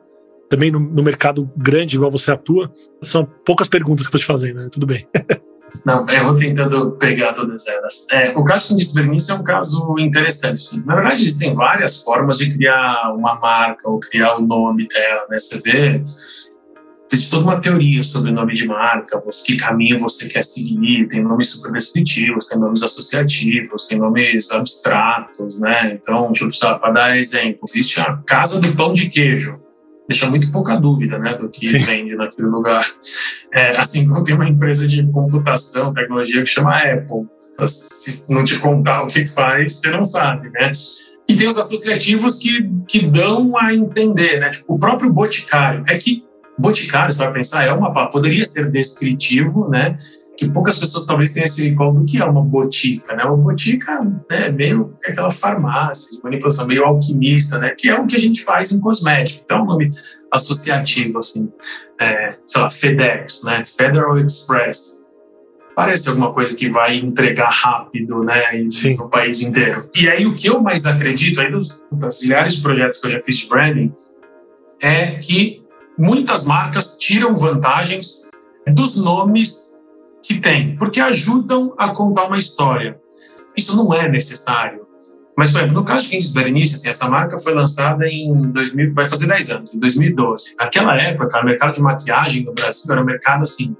Também 0.48 0.70
no, 0.70 0.78
no 0.78 1.02
mercado 1.02 1.50
grande, 1.56 1.96
igual 1.96 2.10
você 2.10 2.30
atua? 2.30 2.72
São 3.02 3.24
poucas 3.24 3.66
perguntas 3.66 4.06
que 4.06 4.08
estou 4.08 4.20
te 4.20 4.26
fazendo, 4.26 4.60
né? 4.60 4.68
Tudo 4.70 4.86
bem. 4.86 5.04
Não, 5.84 6.08
eu 6.08 6.24
vou 6.24 6.36
tentando 6.36 6.92
pegar 6.92 7.32
todas 7.32 7.66
elas. 7.66 8.06
É, 8.12 8.36
o 8.36 8.44
caso 8.44 8.68
com 8.68 8.76
desvernice 8.76 9.30
é 9.30 9.34
um 9.34 9.42
caso 9.42 9.94
interessante. 9.98 10.62
Sim. 10.62 10.82
Na 10.86 10.94
verdade, 10.94 11.22
existem 11.22 11.54
várias 11.54 12.02
formas 12.02 12.38
de 12.38 12.50
criar 12.50 13.12
uma 13.14 13.34
marca 13.36 13.88
ou 13.88 13.98
criar 13.98 14.36
o 14.36 14.42
nome 14.42 14.86
dela. 14.88 15.26
Né? 15.28 15.38
Você 15.38 15.58
vê, 15.58 16.02
existe 17.10 17.30
toda 17.30 17.44
uma 17.44 17.60
teoria 17.60 18.02
sobre 18.02 18.30
o 18.30 18.34
nome 18.34 18.54
de 18.54 18.66
marca, 18.66 19.20
que 19.44 19.56
caminho 19.56 19.98
você 19.98 20.28
quer 20.28 20.44
seguir. 20.44 21.08
Tem 21.08 21.22
nomes 21.22 21.50
super 21.50 21.72
descritivos, 21.72 22.46
tem 22.46 22.58
nomes 22.58 22.82
associativos, 22.82 23.86
tem 23.86 23.98
nomes 23.98 24.50
abstratos. 24.50 25.58
Né? 25.58 25.98
Então, 26.00 26.32
tipo, 26.32 26.50
para 26.58 26.92
dar 26.92 27.16
exemplo, 27.18 27.60
existe 27.68 28.00
a 28.00 28.16
Casa 28.26 28.60
do 28.60 28.74
Pão 28.74 28.92
de 28.92 29.08
Queijo 29.08 29.63
deixa 30.08 30.28
muito 30.28 30.50
pouca 30.52 30.76
dúvida 30.76 31.18
né, 31.18 31.34
do 31.34 31.48
que 31.48 31.68
Sim. 31.68 31.78
vende 31.78 32.14
naquele 32.14 32.48
lugar. 32.48 32.84
É, 33.52 33.76
assim 33.76 34.08
como 34.08 34.22
tem 34.22 34.34
uma 34.34 34.48
empresa 34.48 34.86
de 34.86 35.04
computação, 35.10 35.94
tecnologia 35.94 36.42
que 36.42 36.48
chama 36.48 36.76
Apple. 36.76 37.26
Se 37.66 38.32
não 38.32 38.42
te 38.42 38.58
contar 38.58 39.04
o 39.04 39.06
que 39.06 39.26
faz, 39.26 39.76
você 39.76 39.90
não 39.90 40.04
sabe, 40.04 40.50
né? 40.50 40.72
E 41.28 41.36
tem 41.36 41.48
os 41.48 41.56
associativos 41.56 42.38
que, 42.38 42.68
que 42.86 43.06
dão 43.06 43.56
a 43.56 43.72
entender, 43.72 44.40
né? 44.40 44.50
Tipo, 44.50 44.74
o 44.74 44.78
próprio 44.78 45.12
Boticário. 45.12 45.84
É 45.86 45.96
que 45.96 46.24
Boticário, 46.58 47.12
você 47.12 47.18
vai 47.18 47.32
pensar, 47.32 47.64
é 47.64 47.72
uma 47.72 48.10
poderia 48.10 48.44
ser 48.44 48.70
descritivo, 48.70 49.68
né? 49.68 49.96
Que 50.36 50.50
poucas 50.50 50.78
pessoas 50.78 51.06
talvez 51.06 51.32
tenham 51.32 51.44
esse 51.44 51.68
recall 51.68 51.92
do 51.92 52.04
que 52.04 52.20
é 52.20 52.24
uma 52.24 52.42
botica, 52.42 53.14
né? 53.14 53.24
Uma 53.24 53.36
botica 53.36 53.92
é 54.30 54.34
né, 54.34 54.48
meio 54.50 54.96
aquela 55.04 55.30
farmácia 55.30 56.16
de 56.16 56.22
manipulação, 56.22 56.66
meio 56.66 56.84
alquimista, 56.84 57.58
né? 57.58 57.70
Que 57.70 57.88
é 57.88 57.98
o 57.98 58.06
que 58.06 58.16
a 58.16 58.20
gente 58.20 58.42
faz 58.42 58.72
em 58.72 58.80
cosmético. 58.80 59.42
Então, 59.44 59.58
é 59.58 59.62
um 59.62 59.66
nome 59.66 59.90
associativo, 60.32 61.18
assim, 61.18 61.52
é, 62.00 62.28
sei 62.46 62.60
lá, 62.60 62.68
FedEx, 62.68 63.42
né? 63.44 63.62
Federal 63.64 64.18
Express. 64.18 65.04
Parece 65.76 66.08
alguma 66.08 66.32
coisa 66.32 66.54
que 66.54 66.70
vai 66.70 66.96
entregar 66.96 67.50
rápido, 67.50 68.22
né? 68.24 68.56
E, 68.56 68.94
no 68.96 69.08
país 69.08 69.40
inteiro. 69.40 69.88
E 69.94 70.08
aí, 70.08 70.26
o 70.26 70.34
que 70.34 70.48
eu 70.48 70.60
mais 70.60 70.86
acredito, 70.86 71.40
aí 71.40 71.50
dos, 71.50 71.84
das 71.92 72.22
milhares 72.22 72.56
de 72.56 72.62
projetos 72.62 73.00
que 73.00 73.06
eu 73.06 73.10
já 73.10 73.20
fiz 73.20 73.38
de 73.38 73.48
branding, 73.48 73.92
é 74.82 75.12
que 75.16 75.62
muitas 75.96 76.44
marcas 76.44 76.96
tiram 76.98 77.34
vantagens 77.34 78.28
dos 78.66 79.02
nomes 79.02 79.73
que 80.24 80.40
tem, 80.40 80.74
porque 80.76 81.00
ajudam 81.00 81.74
a 81.76 81.90
contar 81.90 82.26
uma 82.26 82.38
história. 82.38 82.98
Isso 83.54 83.76
não 83.76 83.92
é 83.92 84.08
necessário. 84.08 84.84
Mas, 85.36 85.50
por 85.50 85.58
exemplo, 85.58 85.74
no 85.74 85.84
caso 85.84 86.04
de 86.04 86.10
Quem 86.10 86.18
Diz 86.18 86.32
Berenice, 86.32 86.76
assim, 86.76 86.88
essa 86.88 87.08
marca 87.08 87.38
foi 87.38 87.52
lançada 87.52 88.06
em 88.06 88.50
2000, 88.50 88.94
vai 88.94 89.06
fazer 89.06 89.26
10 89.26 89.50
anos, 89.50 89.74
em 89.74 89.78
2012. 89.78 90.54
Naquela 90.58 90.96
época, 90.96 91.40
o 91.40 91.44
mercado 91.44 91.74
de 91.74 91.82
maquiagem 91.82 92.44
no 92.44 92.54
Brasil 92.54 92.90
era 92.90 93.02
um 93.02 93.04
mercado 93.04 93.42
assim 93.42 93.76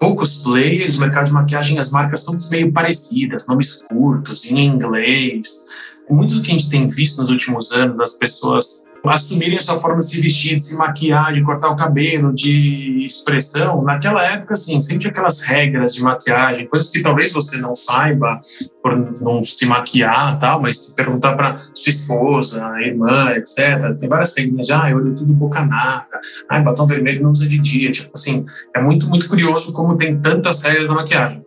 poucos 0.00 0.38
players, 0.38 0.96
mercado 0.96 1.26
de 1.26 1.32
maquiagem, 1.32 1.78
as 1.78 1.90
marcas 1.90 2.24
todas 2.24 2.48
meio 2.48 2.72
parecidas, 2.72 3.46
nomes 3.46 3.82
curtos, 3.82 4.50
em 4.50 4.64
inglês. 4.64 5.66
Muito 6.10 6.34
do 6.34 6.42
que 6.42 6.50
a 6.50 6.52
gente 6.52 6.68
tem 6.68 6.86
visto 6.86 7.18
nos 7.18 7.30
últimos 7.30 7.70
anos, 7.72 7.96
das 7.96 8.14
pessoas 8.14 8.90
assumirem 9.08 9.56
a 9.56 9.60
sua 9.60 9.78
forma 9.78 9.98
de 9.98 10.06
se 10.06 10.20
vestir, 10.20 10.56
de 10.56 10.62
se 10.62 10.76
maquiar, 10.76 11.32
de 11.32 11.42
cortar 11.42 11.70
o 11.70 11.76
cabelo, 11.76 12.32
de 12.32 13.04
expressão, 13.04 13.82
naquela 13.82 14.22
época, 14.24 14.54
assim, 14.54 14.80
sempre 14.80 15.08
aquelas 15.08 15.42
regras 15.42 15.94
de 15.94 16.02
maquiagem, 16.02 16.66
coisas 16.66 16.90
que 16.90 17.00
talvez 17.00 17.32
você 17.32 17.56
não 17.58 17.74
saiba 17.74 18.40
por 18.82 18.96
não 19.20 19.42
se 19.42 19.66
maquiar 19.66 20.38
tal, 20.38 20.60
mas 20.60 20.78
se 20.78 20.94
perguntar 20.94 21.34
para 21.34 21.56
sua 21.74 21.90
esposa, 21.90 22.72
irmã, 22.80 23.30
etc., 23.32 23.96
tem 23.98 24.08
várias 24.08 24.36
regras 24.36 24.66
já, 24.66 24.86
ah, 24.86 24.94
olho 24.94 25.14
tudo 25.14 25.32
boca 25.32 25.64
nada, 25.64 26.06
ah, 26.48 26.60
batom 26.60 26.86
vermelho 26.86 27.22
não 27.22 27.30
usa 27.30 27.48
de 27.48 27.58
dia, 27.58 27.90
tipo 27.90 28.10
assim, 28.14 28.44
é 28.74 28.82
muito, 28.82 29.08
muito 29.08 29.28
curioso 29.28 29.72
como 29.72 29.96
tem 29.96 30.20
tantas 30.20 30.62
regras 30.62 30.88
na 30.88 30.96
maquiagem. 30.96 31.42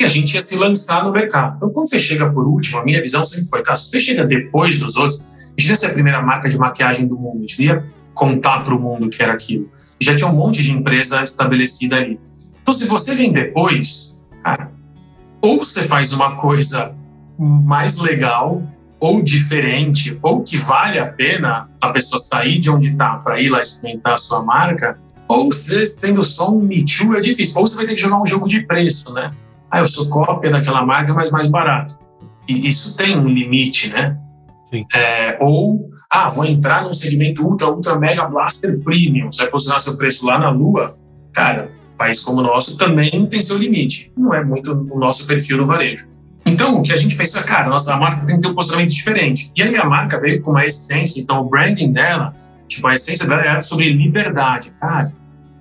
E 0.00 0.04
a 0.04 0.08
gente 0.08 0.34
ia 0.34 0.40
se 0.40 0.56
lançar 0.56 1.04
no 1.04 1.12
mercado. 1.12 1.56
Então, 1.56 1.70
quando 1.70 1.88
você 1.88 1.98
chega 1.98 2.28
por 2.30 2.46
último, 2.46 2.78
a 2.78 2.84
minha 2.84 3.00
visão 3.00 3.24
sempre 3.24 3.46
foi, 3.48 3.62
cara, 3.62 3.76
se 3.76 3.88
você 3.88 4.00
chega 4.00 4.24
depois 4.24 4.78
dos 4.78 4.96
outros, 4.96 5.20
a 5.20 5.50
gente 5.50 5.60
devia 5.62 5.76
ser 5.76 5.86
a 5.86 5.92
primeira 5.92 6.20
marca 6.20 6.48
de 6.48 6.58
maquiagem 6.58 7.06
do 7.06 7.16
mundo, 7.16 7.38
a 7.38 7.40
gente 7.42 7.56
devia 7.56 7.84
contar 8.12 8.64
para 8.64 8.74
o 8.74 8.80
mundo 8.80 9.08
que 9.08 9.22
era 9.22 9.32
aquilo. 9.32 9.70
Já 10.00 10.14
tinha 10.14 10.28
um 10.28 10.34
monte 10.34 10.62
de 10.62 10.72
empresa 10.72 11.22
estabelecida 11.22 11.96
ali. 11.96 12.18
Então, 12.60 12.74
se 12.74 12.86
você 12.86 13.14
vem 13.14 13.32
depois, 13.32 14.18
cara, 14.42 14.72
ou 15.40 15.58
você 15.58 15.82
faz 15.82 16.12
uma 16.12 16.36
coisa 16.36 16.94
mais 17.38 17.98
legal, 17.98 18.62
ou 18.98 19.22
diferente, 19.22 20.18
ou 20.22 20.42
que 20.42 20.56
vale 20.56 20.98
a 20.98 21.06
pena 21.06 21.68
a 21.80 21.90
pessoa 21.90 22.18
sair 22.18 22.58
de 22.58 22.70
onde 22.70 22.88
está 22.88 23.16
para 23.16 23.40
ir 23.40 23.50
lá 23.50 23.60
experimentar 23.60 24.14
a 24.14 24.18
sua 24.18 24.42
marca, 24.42 24.98
ou 25.28 25.52
você, 25.52 25.86
sendo 25.86 26.22
só 26.22 26.50
um 26.50 26.60
Me 26.60 26.84
Too, 26.84 27.14
é 27.14 27.20
difícil. 27.20 27.58
Ou 27.58 27.66
você 27.66 27.76
vai 27.76 27.86
ter 27.86 27.94
que 27.94 28.00
jogar 28.00 28.20
um 28.20 28.26
jogo 28.26 28.48
de 28.48 28.62
preço, 28.62 29.12
né? 29.12 29.30
Ah, 29.70 29.80
eu 29.80 29.86
sou 29.86 30.08
cópia 30.08 30.50
daquela 30.50 30.84
marca, 30.84 31.12
mas 31.12 31.30
mais 31.30 31.48
barato. 31.48 31.98
E 32.48 32.68
isso 32.68 32.96
tem 32.96 33.16
um 33.16 33.28
limite, 33.28 33.88
né? 33.88 34.18
É, 34.94 35.36
ou, 35.40 35.88
ah, 36.10 36.28
vou 36.28 36.44
entrar 36.44 36.82
num 36.82 36.92
segmento 36.92 37.46
ultra, 37.46 37.68
ultra 37.68 37.98
mega 37.98 38.24
blaster 38.26 38.80
premium, 38.80 39.30
você 39.30 39.42
vai 39.42 39.50
posicionar 39.50 39.80
seu 39.80 39.96
preço 39.96 40.26
lá 40.26 40.38
na 40.38 40.50
lua. 40.50 40.96
Cara, 41.32 41.70
país 41.96 42.20
como 42.20 42.40
o 42.40 42.42
nosso 42.42 42.76
também 42.76 43.26
tem 43.26 43.40
seu 43.40 43.56
limite. 43.56 44.12
Não 44.16 44.34
é 44.34 44.42
muito 44.44 44.72
o 44.72 44.98
nosso 44.98 45.26
perfil 45.26 45.58
no 45.58 45.66
varejo. 45.66 46.08
Então, 46.46 46.78
o 46.78 46.82
que 46.82 46.92
a 46.92 46.96
gente 46.96 47.16
pensou 47.16 47.40
é, 47.40 47.44
cara, 47.44 47.68
nossa, 47.68 47.94
a 47.94 47.96
marca 47.96 48.26
tem 48.26 48.36
que 48.36 48.42
ter 48.42 48.48
um 48.48 48.54
posicionamento 48.54 48.92
diferente. 48.92 49.50
E 49.56 49.62
aí 49.62 49.76
a 49.76 49.84
marca 49.86 50.20
veio 50.20 50.40
com 50.42 50.50
uma 50.50 50.66
essência, 50.66 51.20
então 51.20 51.40
o 51.40 51.48
branding 51.48 51.90
dela, 51.90 52.34
tipo, 52.68 52.86
a 52.86 52.94
essência 52.94 53.26
dela 53.26 53.40
era 53.40 53.62
sobre 53.62 53.90
liberdade. 53.90 54.70
Cara, 54.78 55.12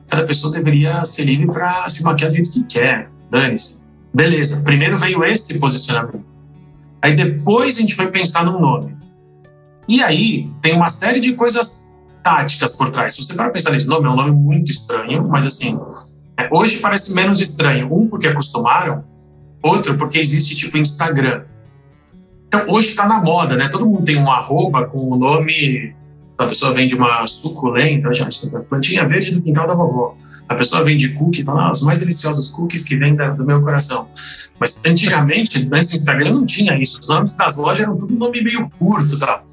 cada 0.07 0.25
pessoa 0.25 0.51
deveria 0.51 1.05
ser 1.05 1.23
livre 1.23 1.47
para 1.47 1.87
se 1.87 2.03
maquiar 2.03 2.29
do 2.29 2.33
jeito 2.33 2.51
que 2.51 2.63
quer. 2.63 3.09
Dane-se. 3.31 3.82
Beleza, 4.13 4.63
primeiro 4.63 4.97
veio 4.97 5.23
esse 5.23 5.59
posicionamento. 5.59 6.23
Aí 7.01 7.15
depois 7.15 7.77
a 7.77 7.81
gente 7.81 7.95
foi 7.95 8.07
pensar 8.11 8.45
num 8.45 8.59
nome. 8.59 8.95
E 9.87 10.01
aí 10.01 10.49
tem 10.61 10.75
uma 10.75 10.87
série 10.87 11.19
de 11.19 11.33
coisas 11.33 11.93
táticas 12.23 12.75
por 12.75 12.89
trás. 12.89 13.15
Se 13.15 13.23
você 13.23 13.33
para 13.33 13.49
pensar 13.49 13.71
nesse 13.71 13.87
nome, 13.87 14.07
é 14.07 14.09
um 14.09 14.15
nome 14.15 14.31
muito 14.31 14.71
estranho, 14.71 15.27
mas 15.27 15.45
assim, 15.45 15.79
é, 16.37 16.47
hoje 16.51 16.77
parece 16.77 17.13
menos 17.13 17.41
estranho. 17.41 17.93
Um, 17.93 18.07
porque 18.07 18.27
acostumaram, 18.27 19.03
outro, 19.61 19.97
porque 19.97 20.19
existe 20.19 20.55
tipo 20.55 20.77
Instagram. 20.77 21.43
Então, 22.47 22.65
hoje 22.67 22.89
está 22.89 23.07
na 23.07 23.19
moda, 23.19 23.55
né? 23.55 23.67
Todo 23.67 23.85
mundo 23.85 24.03
tem 24.03 24.17
um 24.17 24.31
arroba 24.31 24.85
com 24.85 25.09
o 25.09 25.17
nome. 25.17 25.95
A 26.37 26.45
pessoa 26.45 26.73
vende 26.73 26.95
uma 26.95 27.25
suculenta, 27.25 28.13
já, 28.13 28.27
plantinha 28.69 29.07
verde 29.07 29.31
do 29.31 29.41
quintal 29.41 29.67
da 29.67 29.73
vovó. 29.73 30.15
A 30.47 30.55
pessoa 30.55 30.83
vende 30.83 31.09
cookie, 31.09 31.43
fala, 31.43 31.67
ah, 31.67 31.71
os 31.71 31.81
mais 31.81 31.99
deliciosos 31.99 32.49
cookies 32.49 32.83
que 32.83 32.95
vêm 32.95 33.15
do 33.15 33.45
meu 33.45 33.61
coração. 33.61 34.09
Mas 34.59 34.81
antigamente, 34.85 35.67
antes 35.71 35.89
do 35.89 35.95
Instagram, 35.95 36.33
não 36.33 36.45
tinha 36.45 36.77
isso. 36.77 36.99
Os 36.99 37.07
nomes 37.07 37.35
das 37.35 37.57
lojas 37.57 37.81
eram 37.81 37.97
tudo 37.97 38.13
nome 38.15 38.41
meio 38.41 38.69
curto, 38.71 39.17
tá? 39.17 39.43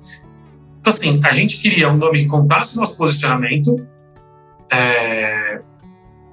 Então, 0.80 0.92
assim, 0.92 1.20
a 1.24 1.32
gente 1.32 1.58
queria 1.58 1.90
um 1.90 1.96
nome 1.96 2.20
que 2.20 2.26
contasse 2.26 2.76
nosso 2.76 2.96
posicionamento, 2.96 3.76
é, 4.72 5.60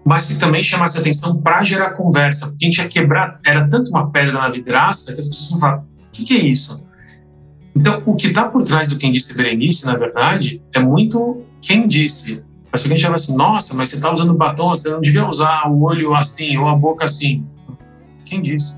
mas 0.05 0.25
que 0.25 0.35
também 0.35 0.63
chamasse 0.63 0.97
atenção 0.97 1.41
para 1.41 1.63
gerar 1.63 1.91
conversa, 1.91 2.47
porque 2.47 2.65
a 2.65 2.67
gente 2.67 2.77
ia 2.77 2.87
quebrar, 2.87 3.39
era 3.45 3.67
tanto 3.67 3.91
uma 3.91 4.09
pedra 4.09 4.33
na 4.33 4.49
vidraça 4.49 5.13
que 5.13 5.19
as 5.19 5.27
pessoas 5.27 5.59
falar: 5.59 5.79
o 5.79 5.85
que, 6.11 6.23
que 6.23 6.37
é 6.37 6.39
isso? 6.39 6.87
Então, 7.75 8.01
o 8.05 8.15
que 8.15 8.27
está 8.27 8.45
por 8.45 8.63
trás 8.63 8.87
do 8.87 8.97
quem 8.97 9.11
disse 9.11 9.35
Berenice, 9.35 9.85
na 9.85 9.95
verdade, 9.95 10.63
é 10.73 10.79
muito 10.79 11.43
quem 11.61 11.87
disse. 11.87 12.46
Mas 12.77 12.81
se 12.81 12.87
alguém 12.87 12.97
chama 12.99 13.15
assim, 13.15 13.35
nossa, 13.35 13.75
mas 13.75 13.89
você 13.89 13.95
está 13.95 14.13
usando 14.13 14.35
batom, 14.35 14.69
você 14.69 14.87
não 14.87 15.01
devia 15.01 15.27
usar 15.27 15.67
o 15.67 15.81
olho 15.81 16.13
assim 16.13 16.57
ou 16.57 16.67
a 16.67 16.75
boca 16.75 17.05
assim. 17.05 17.43
Quem 18.23 18.39
disse? 18.39 18.77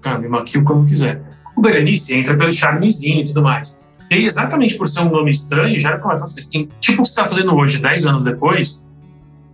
Cara, 0.00 0.18
me 0.18 0.26
maquio 0.26 0.64
como 0.64 0.84
quiser. 0.84 1.22
O 1.56 1.62
Berenice 1.62 2.14
entra 2.14 2.36
pelo 2.36 2.50
charmezinho 2.50 3.20
e 3.20 3.24
tudo 3.24 3.40
mais. 3.40 3.80
E 4.10 4.16
exatamente 4.16 4.74
por 4.74 4.88
ser 4.88 5.02
um 5.02 5.10
nome 5.10 5.30
estranho, 5.30 5.78
já 5.78 5.90
era 5.90 5.98
começar 5.98 6.24
a 6.24 6.28
tipo 6.50 6.64
o 6.64 6.76
que 6.80 6.96
você 6.96 7.02
está 7.02 7.26
fazendo 7.26 7.54
hoje, 7.54 7.78
10 7.78 8.06
anos 8.06 8.24
depois, 8.24 8.88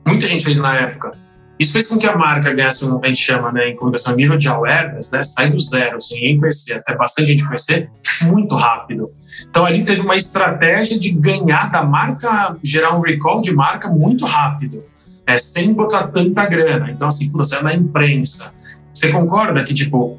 muita 0.06 0.26
gente 0.26 0.42
fez 0.42 0.58
na 0.58 0.74
época. 0.74 1.12
Isso 1.58 1.72
fez 1.72 1.86
com 1.86 1.98
que 1.98 2.06
a 2.06 2.16
marca 2.16 2.52
ganhasse 2.52 2.84
um, 2.84 3.00
a 3.02 3.06
gente 3.06 3.20
chama, 3.20 3.52
né, 3.52 3.68
em 3.68 3.76
comunicação, 3.76 4.16
nível 4.16 4.36
de 4.36 4.48
awareness, 4.48 5.10
né, 5.10 5.22
sai 5.22 5.50
do 5.50 5.60
zero, 5.60 6.00
sem 6.00 6.20
ninguém 6.20 6.40
conhecer, 6.40 6.74
até 6.74 6.96
bastante 6.96 7.28
gente 7.28 7.46
conhecer, 7.46 7.90
muito 8.22 8.54
rápido. 8.56 9.10
Então 9.48 9.64
ali 9.64 9.84
teve 9.84 10.00
uma 10.00 10.16
estratégia 10.16 10.98
de 10.98 11.10
ganhar 11.10 11.70
da 11.70 11.82
marca, 11.84 12.56
gerar 12.62 12.96
um 12.96 13.00
recall 13.00 13.40
de 13.40 13.52
marca 13.54 13.88
muito 13.88 14.24
rápido, 14.24 14.84
é, 15.26 15.38
sem 15.38 15.72
botar 15.72 16.08
tanta 16.08 16.44
grana. 16.46 16.90
Então 16.90 17.08
assim, 17.08 17.30
você 17.30 17.56
é 17.56 17.62
na 17.62 17.74
imprensa. 17.74 18.52
Você 18.92 19.10
concorda 19.10 19.64
que, 19.64 19.74
tipo, 19.74 20.18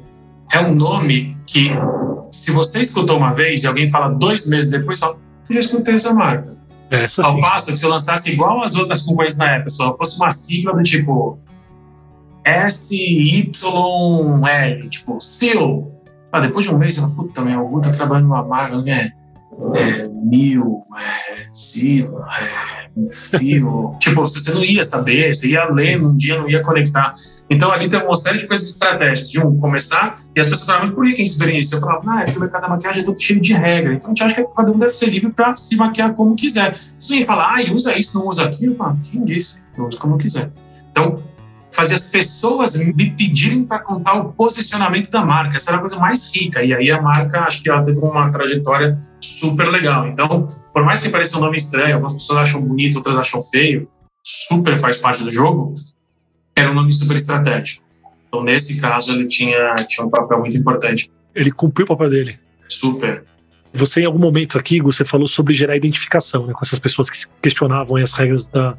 é 0.52 0.60
um 0.60 0.74
nome 0.74 1.36
que, 1.46 1.70
se 2.30 2.50
você 2.50 2.80
escutou 2.80 3.16
uma 3.16 3.32
vez 3.32 3.62
e 3.62 3.66
alguém 3.66 3.86
fala 3.86 4.08
dois 4.08 4.48
meses 4.48 4.70
depois, 4.70 4.98
fala, 4.98 5.18
já 5.48 5.60
escutei 5.60 5.94
essa 5.94 6.12
marca. 6.12 6.55
Essa 6.90 7.24
Ao 7.24 7.32
sim. 7.32 7.40
passo 7.40 7.72
que 7.72 7.78
se 7.78 7.84
eu 7.84 7.90
lançasse 7.90 8.30
igual 8.30 8.62
as 8.62 8.76
outras 8.76 9.02
concorrentes 9.02 9.38
na 9.38 9.50
época, 9.52 9.70
se 9.70 9.76
fosse 9.76 10.16
uma 10.18 10.30
sigla 10.30 10.72
do 10.74 10.82
tipo 10.82 11.38
SYL, 12.70 13.50
tipo 14.88 15.20
SEAL. 15.20 15.92
Ah, 16.30 16.40
depois 16.40 16.64
de 16.64 16.72
um 16.72 16.78
mês, 16.78 16.94
você 16.94 17.00
fala, 17.00 17.14
puta, 17.14 17.42
meu, 17.42 17.66
o 17.66 17.80
tá 17.80 17.90
trabalhando 17.90 18.28
numa 18.28 18.44
marca, 18.44 18.80
né? 18.82 19.10
É, 19.74 20.06
mil, 20.08 20.84
é, 20.96 21.48
Zilo, 21.52 22.22
é, 22.24 22.85
fio. 23.12 23.94
tipo, 24.00 24.20
você 24.20 24.52
não 24.52 24.64
ia 24.64 24.84
saber, 24.84 25.34
você 25.34 25.50
ia 25.50 25.64
ler 25.66 26.00
num 26.00 26.16
dia, 26.16 26.38
não 26.38 26.48
ia 26.48 26.62
conectar. 26.62 27.12
Então 27.48 27.70
ali 27.70 27.88
tem 27.88 28.00
uma 28.02 28.16
série 28.16 28.38
de 28.38 28.46
coisas 28.46 28.68
estratégicas. 28.68 29.30
De 29.30 29.40
um, 29.40 29.56
começar, 29.58 30.20
e 30.34 30.40
as 30.40 30.48
pessoas 30.48 30.66
falavam, 30.66 30.94
por 30.94 31.04
que, 31.04 31.12
que 31.12 31.22
é 31.22 31.24
experiência? 31.24 31.76
Eu 31.76 31.80
falava, 31.80 32.02
ah, 32.06 32.20
é 32.22 32.24
porque 32.24 32.38
o 32.38 32.40
mercado 32.40 32.62
da 32.62 32.68
maquiagem 32.68 33.02
é 33.02 33.04
todo 33.04 33.20
cheio 33.20 33.40
de 33.40 33.52
regra. 33.52 33.94
Então 33.94 34.08
a 34.08 34.10
gente 34.10 34.22
acha 34.22 34.34
que 34.34 34.54
cada 34.54 34.72
um 34.72 34.78
deve 34.78 34.92
ser 34.92 35.10
livre 35.10 35.30
para 35.30 35.54
se 35.56 35.76
maquiar 35.76 36.14
como 36.14 36.34
quiser. 36.34 36.76
Se 36.98 37.12
alguém 37.12 37.26
falar, 37.26 37.58
ah, 37.58 37.72
usa 37.72 37.96
isso, 37.98 38.18
não 38.18 38.28
usa 38.28 38.44
aquilo, 38.44 38.74
falo, 38.76 38.98
quem 39.02 39.24
disse? 39.24 39.60
Eu 39.76 39.86
uso 39.86 39.98
como 39.98 40.18
quiser. 40.18 40.50
Então, 40.90 41.22
fazer 41.70 41.94
as 41.94 42.02
pessoas 42.02 42.76
me 42.76 43.10
pedirem 43.10 43.64
para 43.64 43.78
contar 43.78 44.14
o 44.14 44.32
posicionamento 44.32 45.10
da 45.10 45.24
marca. 45.24 45.56
Essa 45.56 45.70
era 45.70 45.78
a 45.78 45.80
coisa 45.80 45.96
mais 45.96 46.34
rica. 46.34 46.62
E 46.62 46.72
aí 46.72 46.90
a 46.90 47.00
marca, 47.00 47.40
acho 47.40 47.62
que 47.62 47.68
ela 47.68 47.82
teve 47.82 47.98
uma 47.98 48.30
trajetória 48.30 48.96
super 49.20 49.68
legal. 49.68 50.06
Então, 50.08 50.46
por 50.72 50.84
mais 50.84 51.00
que 51.00 51.08
pareça 51.08 51.36
um 51.36 51.40
nome 51.40 51.56
estranho, 51.56 51.94
algumas 51.94 52.14
pessoas 52.14 52.38
acham 52.40 52.62
bonito, 52.62 52.96
outras 52.96 53.16
acham 53.16 53.42
feio, 53.42 53.88
super 54.24 54.78
faz 54.78 54.96
parte 54.96 55.22
do 55.22 55.30
jogo, 55.30 55.74
era 56.54 56.70
um 56.70 56.74
nome 56.74 56.92
super 56.92 57.16
estratégico. 57.16 57.84
Então, 58.28 58.42
nesse 58.42 58.80
caso, 58.80 59.12
ele 59.12 59.28
tinha, 59.28 59.74
tinha 59.86 60.06
um 60.06 60.10
papel 60.10 60.38
muito 60.38 60.56
importante. 60.56 61.10
Ele 61.34 61.50
cumpriu 61.50 61.84
o 61.84 61.88
papel 61.88 62.10
dele. 62.10 62.38
Super. 62.68 63.24
Você, 63.76 64.00
em 64.00 64.04
algum 64.04 64.18
momento 64.18 64.58
aqui, 64.58 64.80
você 64.80 65.04
falou 65.04 65.26
sobre 65.26 65.54
gerar 65.54 65.76
identificação 65.76 66.46
né, 66.46 66.52
com 66.52 66.60
essas 66.62 66.78
pessoas 66.78 67.08
que 67.08 67.18
questionavam 67.40 67.96
as 67.96 68.12
regras 68.12 68.48
da, 68.48 68.76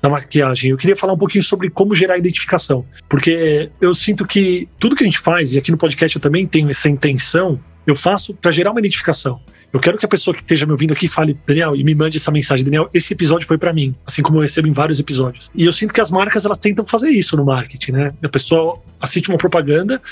da 0.00 0.08
maquiagem. 0.08 0.70
Eu 0.70 0.76
queria 0.76 0.96
falar 0.96 1.12
um 1.12 1.18
pouquinho 1.18 1.44
sobre 1.44 1.70
como 1.70 1.94
gerar 1.94 2.18
identificação, 2.18 2.84
porque 3.08 3.70
eu 3.80 3.94
sinto 3.94 4.26
que 4.26 4.68
tudo 4.78 4.96
que 4.96 5.04
a 5.04 5.06
gente 5.06 5.18
faz, 5.18 5.54
e 5.54 5.58
aqui 5.58 5.70
no 5.70 5.78
podcast 5.78 6.16
eu 6.16 6.22
também 6.22 6.46
tenho 6.46 6.70
essa 6.70 6.88
intenção, 6.88 7.60
eu 7.86 7.96
faço 7.96 8.34
para 8.34 8.50
gerar 8.50 8.70
uma 8.70 8.80
identificação. 8.80 9.40
Eu 9.72 9.78
quero 9.78 9.96
que 9.96 10.04
a 10.04 10.08
pessoa 10.08 10.34
que 10.34 10.42
esteja 10.42 10.66
me 10.66 10.72
ouvindo 10.72 10.92
aqui 10.92 11.06
fale, 11.06 11.38
Daniel, 11.46 11.76
e 11.76 11.84
me 11.84 11.94
mande 11.94 12.16
essa 12.16 12.30
mensagem. 12.32 12.64
Daniel, 12.64 12.90
esse 12.92 13.12
episódio 13.12 13.46
foi 13.46 13.56
para 13.56 13.72
mim, 13.72 13.94
assim 14.04 14.20
como 14.20 14.38
eu 14.38 14.42
recebo 14.42 14.66
em 14.66 14.72
vários 14.72 14.98
episódios. 14.98 15.48
E 15.54 15.64
eu 15.64 15.72
sinto 15.72 15.94
que 15.94 16.00
as 16.00 16.10
marcas 16.10 16.44
elas 16.44 16.58
tentam 16.58 16.84
fazer 16.84 17.10
isso 17.10 17.36
no 17.36 17.44
marketing, 17.44 17.92
né? 17.92 18.12
A 18.22 18.28
pessoa 18.28 18.82
assiste 19.00 19.28
uma 19.28 19.38
propaganda 19.38 20.02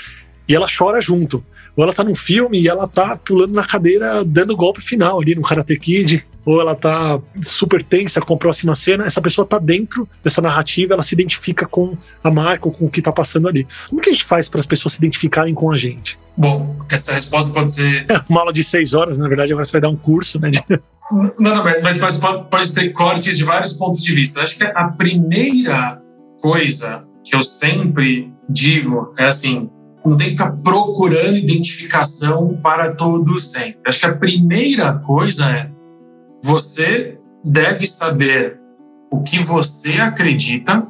e 0.47 0.55
ela 0.55 0.65
chora 0.65 1.01
junto. 1.01 1.43
Ou 1.75 1.83
ela 1.83 1.93
tá 1.93 2.03
num 2.03 2.15
filme 2.15 2.59
e 2.59 2.67
ela 2.67 2.87
tá 2.87 3.17
pulando 3.17 3.53
na 3.53 3.63
cadeira, 3.63 4.23
dando 4.23 4.51
o 4.51 4.57
golpe 4.57 4.81
final 4.81 5.21
ali 5.21 5.35
no 5.35 5.41
Karate 5.41 5.77
Kid, 5.77 6.25
ou 6.45 6.59
ela 6.59 6.75
tá 6.75 7.19
super 7.41 7.83
tensa 7.83 8.19
com 8.21 8.33
a 8.33 8.37
próxima 8.37 8.75
cena, 8.75 9.05
essa 9.05 9.21
pessoa 9.21 9.45
tá 9.45 9.59
dentro 9.59 10.07
dessa 10.23 10.41
narrativa, 10.41 10.93
ela 10.93 11.03
se 11.03 11.13
identifica 11.13 11.67
com 11.67 11.95
a 12.23 12.31
marca 12.31 12.67
ou 12.67 12.73
com 12.73 12.85
o 12.85 12.89
que 12.89 13.01
tá 13.01 13.11
passando 13.11 13.47
ali. 13.47 13.67
Como 13.89 14.01
que 14.01 14.09
a 14.09 14.13
gente 14.13 14.25
faz 14.25 14.49
para 14.49 14.59
as 14.59 14.65
pessoas 14.65 14.93
se 14.93 14.99
identificarem 14.99 15.53
com 15.53 15.71
a 15.71 15.77
gente? 15.77 16.17
Bom, 16.35 16.75
essa 16.89 17.13
resposta 17.13 17.53
pode 17.53 17.71
ser. 17.71 18.05
Uma 18.27 18.41
aula 18.41 18.53
de 18.53 18.63
seis 18.63 18.93
horas, 18.93 19.17
na 19.17 19.27
verdade, 19.27 19.51
agora 19.51 19.65
você 19.65 19.73
vai 19.73 19.81
dar 19.81 19.89
um 19.89 19.95
curso, 19.95 20.39
né? 20.39 20.51
Não, 21.11 21.33
não, 21.39 21.63
mas, 21.63 21.81
mas, 21.81 21.97
mas 21.97 22.17
pode, 22.17 22.47
pode 22.51 22.71
ter 22.71 22.89
cortes 22.91 23.35
de 23.35 23.43
vários 23.43 23.73
pontos 23.73 24.03
de 24.03 24.13
vista. 24.13 24.43
Acho 24.43 24.59
que 24.59 24.63
a 24.63 24.89
primeira 24.89 25.99
coisa 26.39 27.03
que 27.25 27.35
eu 27.35 27.41
sempre 27.41 28.31
digo 28.47 29.11
é 29.17 29.25
assim: 29.25 29.71
não 30.05 30.15
tem 30.15 30.27
que 30.27 30.31
ficar 30.33 30.51
procurando 30.63 31.37
identificação 31.37 32.59
para 32.61 32.95
todo 32.95 33.39
sempre. 33.39 33.81
Acho 33.85 33.99
que 33.99 34.05
a 34.05 34.15
primeira 34.15 34.93
coisa 34.99 35.49
é 35.49 35.71
você 36.43 37.17
deve 37.45 37.85
saber 37.87 38.57
o 39.11 39.21
que 39.21 39.39
você 39.39 39.99
acredita, 39.99 40.87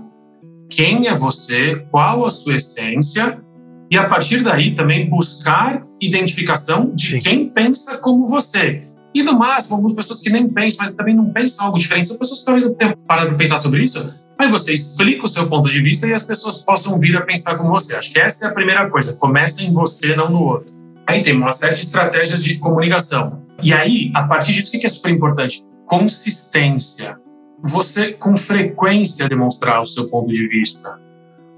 quem 0.70 1.08
é 1.08 1.16
você, 1.16 1.78
qual 1.90 2.26
a 2.26 2.30
sua 2.30 2.56
essência, 2.56 3.42
e 3.90 3.98
a 3.98 4.08
partir 4.08 4.44
daí 4.44 4.76
também 4.76 5.10
buscar 5.10 5.84
identificação 6.00 6.94
de 6.94 7.14
Sim. 7.14 7.20
quem 7.20 7.50
pensa 7.50 7.98
como 8.00 8.28
você. 8.28 8.84
E 9.14 9.24
no 9.24 9.38
máximo, 9.38 9.76
algumas 9.76 9.96
pessoas 9.96 10.22
que 10.22 10.30
nem 10.30 10.48
pensam, 10.48 10.86
mas 10.86 10.96
também 10.96 11.16
não 11.16 11.32
pensam 11.34 11.66
algo 11.66 11.80
diferente, 11.80 12.08
são 12.08 12.18
pessoas 12.18 12.40
que 12.42 12.46
talvez 12.46 12.66
não 12.66 12.76
tenham 12.76 12.96
parado 13.08 13.32
de 13.32 13.38
pensar 13.38 13.58
sobre 13.58 13.84
isso, 13.84 14.14
Aí 14.40 14.48
você 14.48 14.74
explica 14.74 15.26
o 15.26 15.28
seu 15.28 15.50
ponto 15.50 15.70
de 15.70 15.82
vista 15.82 16.08
e 16.08 16.14
as 16.14 16.24
pessoas 16.24 16.60
possam 16.60 16.98
vir 16.98 17.18
a 17.18 17.22
pensar 17.22 17.58
como 17.58 17.72
você. 17.72 17.94
Acho 17.98 18.14
que 18.14 18.22
essa 18.22 18.46
é 18.46 18.50
a 18.50 18.54
primeira 18.54 18.90
coisa. 18.90 19.18
Começa 19.18 19.62
em 19.62 19.74
você, 19.74 20.16
não 20.16 20.32
no 20.32 20.42
outro. 20.42 20.74
Aí 21.06 21.22
tem 21.22 21.36
uma 21.36 21.52
série 21.52 21.76
de 21.76 21.82
estratégias 21.82 22.42
de 22.42 22.58
comunicação. 22.58 23.44
E 23.62 23.74
aí, 23.74 24.10
a 24.16 24.24
partir 24.24 24.54
disso, 24.54 24.70
o 24.70 24.80
que 24.80 24.86
é 24.86 24.90
super 24.90 25.12
importante? 25.12 25.62
Consistência. 25.86 27.20
Você, 27.68 28.14
com 28.14 28.38
frequência, 28.38 29.28
demonstrar 29.28 29.82
o 29.82 29.86
seu 29.86 30.08
ponto 30.08 30.32
de 30.32 30.48
vista. 30.48 30.98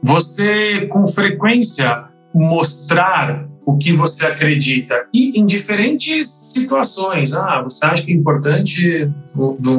Você, 0.01 0.87
com 0.87 1.05
frequência, 1.05 2.05
mostrar 2.33 3.47
o 3.65 3.77
que 3.77 3.93
você 3.93 4.25
acredita 4.25 5.05
e 5.13 5.39
em 5.39 5.45
diferentes 5.45 6.27
situações. 6.27 7.33
Ah, 7.33 7.61
você 7.61 7.85
acha 7.85 8.03
que 8.03 8.11
é 8.11 8.15
importante 8.15 9.09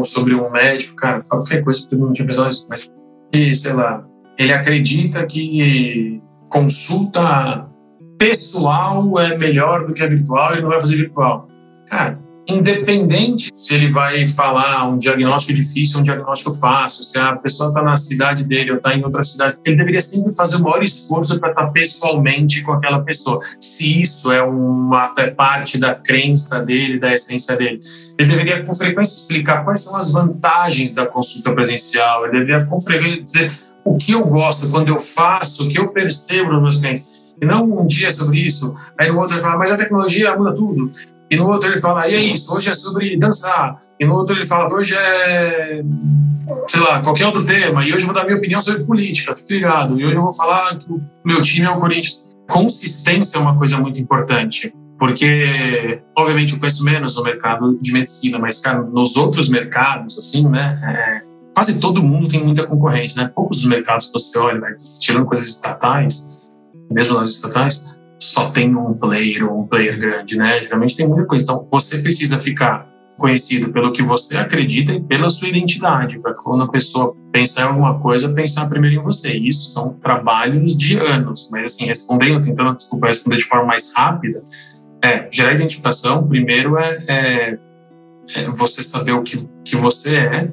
sobre 0.05 0.35
um 0.35 0.51
médico, 0.51 0.95
cara, 0.95 1.21
fala 1.21 1.43
qualquer 1.43 1.65
coisa 1.65 1.87
eu 1.91 1.99
não 1.99 2.13
tinha 2.13 2.27
pensado 2.27 2.49
nisso, 2.49 2.67
mas 2.69 2.91
sei 3.55 3.73
lá, 3.73 4.07
ele 4.39 4.53
acredita 4.53 5.25
que 5.27 6.21
consulta 6.49 7.69
pessoal 8.19 9.19
é 9.19 9.37
melhor 9.37 9.87
do 9.87 9.93
que 9.93 10.03
a 10.03 10.07
virtual 10.07 10.57
e 10.57 10.63
não 10.63 10.69
vai 10.69 10.81
fazer 10.81 10.97
virtual. 10.97 11.49
Cara, 11.87 12.22
independente 12.49 13.51
se 13.53 13.75
ele 13.75 13.93
vai 13.93 14.27
falar 14.27 14.89
um 14.89 14.99
diagnóstico 14.99 15.55
difícil 15.55 16.01
um 16.01 16.03
diagnóstico 16.03 16.53
fácil, 16.53 17.05
se 17.05 17.19
a 17.19 17.37
pessoa 17.37 17.69
está 17.69 17.83
na 17.83 17.97
cidade 17.97 18.45
dele 18.45 18.73
ou 18.73 18.77
está 18.77 18.95
em 18.95 19.05
outra 19.05 19.23
cidade, 19.23 19.55
ele 19.65 19.77
deveria 19.77 20.01
sempre 20.01 20.35
fazer 20.35 20.57
o 20.57 20.63
maior 20.63 20.83
esforço 20.83 21.39
para 21.39 21.51
estar 21.51 21.67
tá 21.67 21.71
pessoalmente 21.71 22.63
com 22.63 22.73
aquela 22.73 23.01
pessoa. 23.01 23.41
Se 23.61 24.01
isso 24.01 24.33
é 24.33 24.43
uma 24.43 25.15
é 25.19 25.29
parte 25.29 25.79
da 25.79 25.95
crença 25.95 26.65
dele, 26.65 26.99
da 26.99 27.15
essência 27.15 27.57
dele, 27.57 27.81
ele 28.19 28.29
deveria 28.29 28.65
com 28.65 28.75
frequência 28.75 29.21
explicar 29.21 29.65
quais 29.65 29.83
são 29.83 29.97
as 29.97 30.13
vantagens 30.13 30.93
da 30.93 31.07
consulta 31.07 31.53
presencial. 31.53 32.25
Ele 32.25 32.41
deveria 32.41 32.65
com 32.67 32.81
frequência 32.81 33.23
dizer 33.23 33.53
o 33.85 33.97
que 33.97 34.13
eu 34.13 34.25
gosto 34.25 34.69
quando 34.69 34.89
eu 34.89 34.99
faço, 34.99 35.65
o 35.65 35.69
que 35.69 35.79
eu 35.79 35.89
percebo 35.89 36.53
nos 36.53 36.63
meus 36.63 36.77
clientes. 36.77 37.23
E 37.41 37.47
não 37.47 37.65
um 37.65 37.87
dia 37.87 38.11
sobre 38.13 38.39
isso, 38.39 38.77
aí 38.97 39.11
no 39.11 39.19
outro 39.19 39.35
ele 39.35 39.43
fala, 39.43 39.59
mas 39.59 39.71
a 39.73 39.77
tecnologia 39.77 40.37
muda 40.37 40.55
tudo. 40.55 40.91
E 41.33 41.37
no 41.37 41.49
outro 41.49 41.71
ele 41.71 41.81
fala, 41.81 42.07
e 42.09 42.15
é 42.15 42.21
isso, 42.21 42.55
hoje 42.55 42.69
é 42.69 42.75
sobre 42.75 43.17
dançar. 43.17 43.79
E 43.99 44.05
no 44.05 44.17
outro 44.17 44.37
ele 44.37 44.45
fala, 44.45 44.71
hoje 44.71 44.95
é, 44.95 45.83
sei 46.69 46.81
lá, 46.81 47.01
qualquer 47.01 47.25
outro 47.25 47.43
tema. 47.47 47.83
E 47.83 47.87
hoje 47.87 48.03
eu 48.03 48.07
vou 48.09 48.15
dar 48.15 48.27
minha 48.27 48.37
opinião 48.37 48.61
sobre 48.61 48.85
política, 48.85 49.35
fique 49.35 49.55
ligado. 49.55 49.99
E 49.99 50.05
hoje 50.05 50.15
eu 50.15 50.21
vou 50.21 50.33
falar 50.35 50.77
que 50.77 50.93
o 50.93 51.01
meu 51.25 51.41
time 51.41 51.65
é 51.65 51.71
o 51.71 51.81
Corinthians. 51.81 52.37
Consistência 52.51 53.39
é 53.39 53.41
uma 53.41 53.57
coisa 53.57 53.79
muito 53.79 53.99
importante. 53.99 54.75
Porque, 54.99 56.03
obviamente, 56.19 56.53
eu 56.53 56.59
conheço 56.59 56.85
menos 56.85 57.17
o 57.17 57.23
mercado 57.23 57.79
de 57.81 57.95
medicina, 57.95 58.39
mas, 58.39 58.61
cara, 58.61 58.83
nos 58.83 59.17
outros 59.17 59.49
mercados, 59.49 60.19
assim, 60.19 60.47
né, 60.47 60.79
é, 60.85 61.23
quase 61.55 61.81
todo 61.81 62.03
mundo 62.03 62.29
tem 62.29 62.45
muita 62.45 62.67
concorrente, 62.67 63.17
né? 63.17 63.33
Poucos 63.35 63.57
dos 63.63 63.67
mercados 63.67 64.09
que 64.09 64.13
você 64.13 64.39
olha, 64.39 64.61
né, 64.61 64.77
tirando 65.01 65.25
coisas 65.25 65.49
estatais, 65.49 66.43
mesmo 66.91 67.19
nas 67.19 67.31
estatais, 67.31 67.91
só 68.23 68.51
tem 68.51 68.75
um 68.77 68.95
player 68.95 69.51
ou 69.51 69.63
um 69.63 69.67
player 69.67 69.99
grande, 69.99 70.37
né? 70.37 70.63
Geralmente 70.63 70.97
tem 70.97 71.09
muita 71.09 71.27
coisa. 71.27 71.45
Então, 71.45 71.67
você 71.71 71.99
precisa 71.99 72.39
ficar 72.39 72.89
conhecido 73.19 73.73
pelo 73.73 73.93
que 73.93 74.03
você 74.03 74.37
acredita 74.37 74.93
e 74.93 75.01
pela 75.01 75.29
sua 75.29 75.49
identidade, 75.49 76.21
para 76.21 76.33
quando 76.33 76.63
a 76.63 76.69
pessoa 76.69 77.17
pensar 77.33 77.63
em 77.63 77.69
alguma 77.69 77.99
coisa, 77.99 78.33
pensar 78.33 78.69
primeiro 78.69 79.01
em 79.01 79.03
você. 79.03 79.37
Isso 79.37 79.73
são 79.73 79.95
trabalhos 79.95 80.77
de 80.77 80.97
anos. 80.97 81.49
Mas, 81.51 81.73
assim, 81.75 81.87
respondendo, 81.87 82.41
tentando, 82.41 82.77
desculpa, 82.77 83.09
responder 83.09 83.37
de 83.37 83.45
forma 83.45 83.67
mais 83.67 83.93
rápida, 83.97 84.43
é, 85.03 85.29
gerar 85.31 85.55
identificação, 85.55 86.27
primeiro 86.27 86.79
é, 86.79 86.99
é, 87.09 87.59
é 88.37 88.51
você 88.53 88.85
saber 88.85 89.13
o 89.13 89.23
que, 89.23 89.37
que 89.65 89.77
você 89.77 90.17
é 90.17 90.51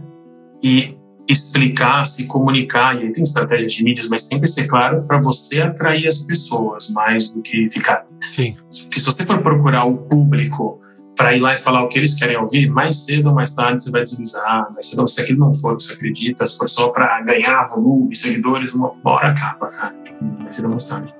e 0.62 0.98
explicar, 1.30 2.06
se 2.06 2.26
comunicar, 2.26 2.96
e 2.96 3.04
aí 3.04 3.14
tem 3.14 3.24
estratégias 3.24 3.74
de 3.74 3.84
mídias, 3.84 4.10
mas 4.10 4.24
sempre 4.24 4.48
ser 4.48 4.66
claro 4.66 5.04
para 5.04 5.22
você 5.22 5.62
atrair 5.62 6.08
as 6.08 6.24
pessoas 6.24 6.90
mais 6.90 7.30
do 7.30 7.42
que 7.42 7.70
ficar. 7.70 8.06
Sim. 8.32 8.56
Porque 8.84 9.00
se 9.00 9.06
você 9.06 9.24
for 9.24 9.40
procurar 9.42 9.86
o 9.86 9.98
público 9.98 10.82
para 11.16 11.36
ir 11.36 11.40
lá 11.40 11.54
e 11.54 11.58
falar 11.60 11.84
o 11.84 11.90
que 11.90 12.00
eles 12.00 12.16
querem 12.16 12.38
ouvir, 12.38 12.68
mais 12.70 13.06
cedo 13.06 13.28
ou 13.30 13.36
mais 13.36 13.54
tarde 13.54 13.84
você 13.84 13.92
vai 13.92 14.02
deslizar, 14.02 14.72
mais 14.74 14.90
cedo, 14.90 15.08
se 15.08 15.22
aquilo 15.22 15.40
não 15.40 15.54
for 15.54 15.74
o 15.74 15.78
que 15.78 15.84
você 15.84 15.94
acredita, 15.94 16.48
se 16.48 16.58
for 16.58 16.68
só 16.68 16.90
para 16.90 17.22
ganhar 17.22 17.64
volume, 17.66 18.16
seguidores, 18.16 18.74
uma 18.74 18.94
hora 19.04 19.30
acaba, 19.30 19.68
cara. 19.68 19.94
Mais 20.40 20.56
cedo 20.56 20.66
ou 20.66 20.72
mais 20.72 20.84
tarde. 20.86 21.19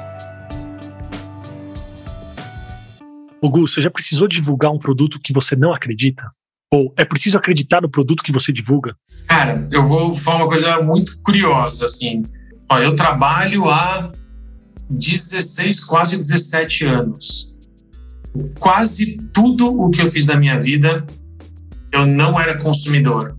O 3.42 3.50
Gus, 3.50 3.74
você 3.74 3.82
já 3.82 3.90
precisou 3.90 4.28
divulgar 4.28 4.70
um 4.70 4.78
produto 4.78 5.18
que 5.18 5.32
você 5.32 5.56
não 5.56 5.74
acredita? 5.74 6.30
Ou 6.70 6.94
é 6.96 7.04
preciso 7.04 7.36
acreditar 7.36 7.82
no 7.82 7.90
produto 7.90 8.22
que 8.22 8.30
você 8.30 8.52
divulga? 8.52 8.94
Cara, 9.26 9.66
eu 9.72 9.82
vou 9.82 10.14
falar 10.14 10.44
uma 10.44 10.48
coisa 10.48 10.80
muito 10.80 11.20
curiosa, 11.22 11.86
assim. 11.86 12.22
Ó, 12.72 12.78
eu 12.78 12.94
trabalho 12.94 13.68
há 13.68 14.10
16, 14.88 15.84
quase 15.84 16.16
17 16.16 16.86
anos. 16.86 17.54
Quase 18.58 19.18
tudo 19.34 19.78
o 19.78 19.90
que 19.90 20.00
eu 20.00 20.08
fiz 20.08 20.26
na 20.26 20.36
minha 20.36 20.58
vida, 20.58 21.06
eu 21.92 22.06
não 22.06 22.40
era 22.40 22.56
consumidor. 22.56 23.36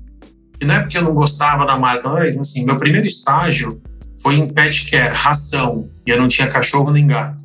E 0.61 0.65
não 0.65 0.75
é 0.75 0.81
porque 0.81 0.99
eu 0.99 1.01
não 1.01 1.15
gostava 1.15 1.65
da 1.65 1.75
marca, 1.75 2.07
não 2.07 2.17
era 2.19 2.39
assim. 2.39 2.63
Meu 2.63 2.77
primeiro 2.77 3.07
estágio 3.07 3.81
foi 4.21 4.35
em 4.35 4.47
pet 4.47 4.89
care, 4.91 5.15
ração, 5.15 5.89
e 6.05 6.11
eu 6.11 6.19
não 6.19 6.27
tinha 6.27 6.47
cachorro 6.47 6.91
nem 6.91 7.07
gato. 7.07 7.43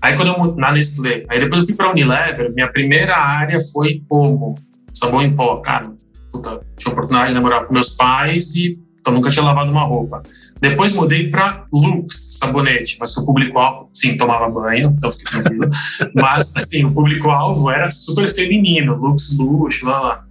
Aí 0.00 0.16
quando 0.16 0.28
eu 0.28 0.56
na 0.56 0.72
Nestlé, 0.72 1.26
aí 1.28 1.38
depois 1.38 1.60
eu 1.60 1.66
fui 1.66 1.74
para 1.74 1.90
Unilever, 1.90 2.50
minha 2.54 2.68
primeira 2.68 3.14
área 3.14 3.58
foi 3.72 4.02
Omo, 4.08 4.54
sabão 4.94 5.20
em 5.20 5.34
pó, 5.34 5.58
cara. 5.58 5.92
Puta, 6.32 6.60
tinha 6.78 6.92
oportunidade 6.92 7.28
de 7.28 7.34
namorar 7.34 7.66
com 7.66 7.74
meus 7.74 7.90
pais 7.90 8.54
e 8.56 8.78
então 9.04 9.12
nunca 9.12 9.28
tinha 9.28 9.44
lavado 9.44 9.70
uma 9.70 9.84
roupa. 9.84 10.22
Depois 10.58 10.94
mudei 10.94 11.28
para 11.28 11.66
Lux, 11.70 12.38
sabonete, 12.40 12.96
mas 12.98 13.14
o 13.18 13.26
público-alvo, 13.26 13.90
sim, 13.92 14.16
tomava 14.16 14.48
banho, 14.48 14.94
então 14.96 15.12
fiquei 15.12 15.42
tranquilo. 15.42 15.68
mas, 16.16 16.56
assim, 16.56 16.86
o 16.86 16.90
público-alvo 16.90 17.70
era 17.70 17.90
super 17.90 18.26
feminino, 18.26 18.94
Lux 18.94 19.36
luxo, 19.36 19.84
lá, 19.84 20.00
lá. 20.00 20.24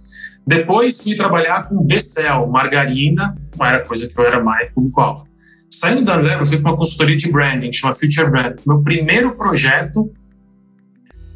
Depois 0.44 1.00
fui 1.00 1.14
trabalhar 1.14 1.68
com 1.68 1.84
Becel, 1.84 2.48
margarina, 2.48 3.38
não 3.56 3.64
era 3.64 3.84
coisa 3.84 4.08
que 4.08 4.18
eu 4.18 4.26
era 4.26 4.42
mais 4.42 4.72
público-alvo. 4.72 5.24
Saindo 5.70 6.02
da 6.02 6.14
Unilever, 6.14 6.40
eu 6.40 6.46
fui 6.46 6.58
para 6.58 6.72
uma 6.72 6.76
consultoria 6.76 7.14
de 7.14 7.30
branding, 7.30 7.70
que 7.70 7.76
chama 7.76 7.94
Future 7.94 8.28
Brand. 8.28 8.56
Meu 8.66 8.82
primeiro 8.82 9.36
projeto 9.36 10.12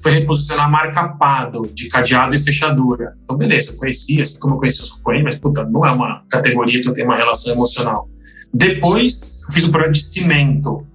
foi 0.03 0.13
reposicionar 0.13 0.67
a 0.67 0.69
marca 0.69 1.09
Pado, 1.09 1.69
de 1.73 1.89
cadeado 1.89 2.35
e 2.35 2.39
fechadura. 2.39 3.15
Então, 3.25 3.37
beleza, 3.37 3.77
conhecia, 3.77 4.23
assim 4.23 4.39
como 4.39 4.55
eu 4.55 4.59
conhecia 4.59 4.85
os 4.85 4.91
concorrentes, 4.91 5.25
mas, 5.25 5.39
puta, 5.39 5.65
não 5.65 5.85
é 5.85 5.91
uma 5.91 6.23
categoria 6.31 6.81
que 6.81 6.89
eu 6.89 6.93
tenho 6.93 7.09
uma 7.09 7.17
relação 7.17 7.53
emocional. 7.53 8.09
Depois, 8.53 9.41
eu 9.47 9.53
fiz 9.53 9.65
um 9.65 9.71
projeto 9.71 9.93
de 9.93 10.03
cimento 10.03 10.87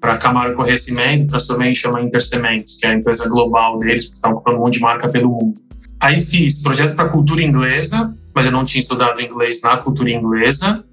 para 0.00 0.18
Camaro 0.18 0.54
Correia 0.54 0.78
Cimento, 0.78 1.26
transformei 1.26 1.70
em 1.70 1.74
chama 1.74 2.00
Intercementes, 2.00 2.78
que 2.78 2.86
é 2.86 2.90
a 2.90 2.94
empresa 2.94 3.28
global 3.28 3.78
deles, 3.78 4.06
que 4.06 4.14
estavam 4.14 4.36
comprando 4.36 4.58
um 4.58 4.60
monte 4.60 4.74
de 4.74 4.80
marca 4.80 5.08
pelo 5.08 5.30
mundo. 5.30 5.60
Aí 5.98 6.20
fiz 6.20 6.62
projeto 6.62 6.94
para 6.94 7.08
cultura 7.08 7.42
inglesa, 7.42 8.14
mas 8.34 8.46
eu 8.46 8.52
não 8.52 8.64
tinha 8.64 8.80
estudado 8.80 9.20
inglês 9.20 9.62
na 9.62 9.76
cultura 9.78 10.10
inglesa. 10.10 10.84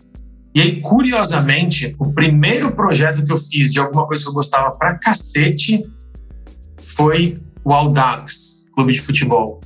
E 0.55 0.61
aí, 0.61 0.81
curiosamente, 0.81 1.95
o 1.99 2.13
primeiro 2.13 2.71
projeto 2.71 3.23
que 3.23 3.31
eu 3.31 3.37
fiz 3.37 3.71
de 3.71 3.79
alguma 3.79 4.07
coisa 4.07 4.23
que 4.23 4.29
eu 4.29 4.33
gostava 4.33 4.71
pra 4.71 4.97
cacete 4.97 5.83
foi 6.95 7.39
o 7.63 7.73
Audax, 7.73 8.69
clube 8.73 8.93
de 8.93 9.01
futebol. 9.01 9.61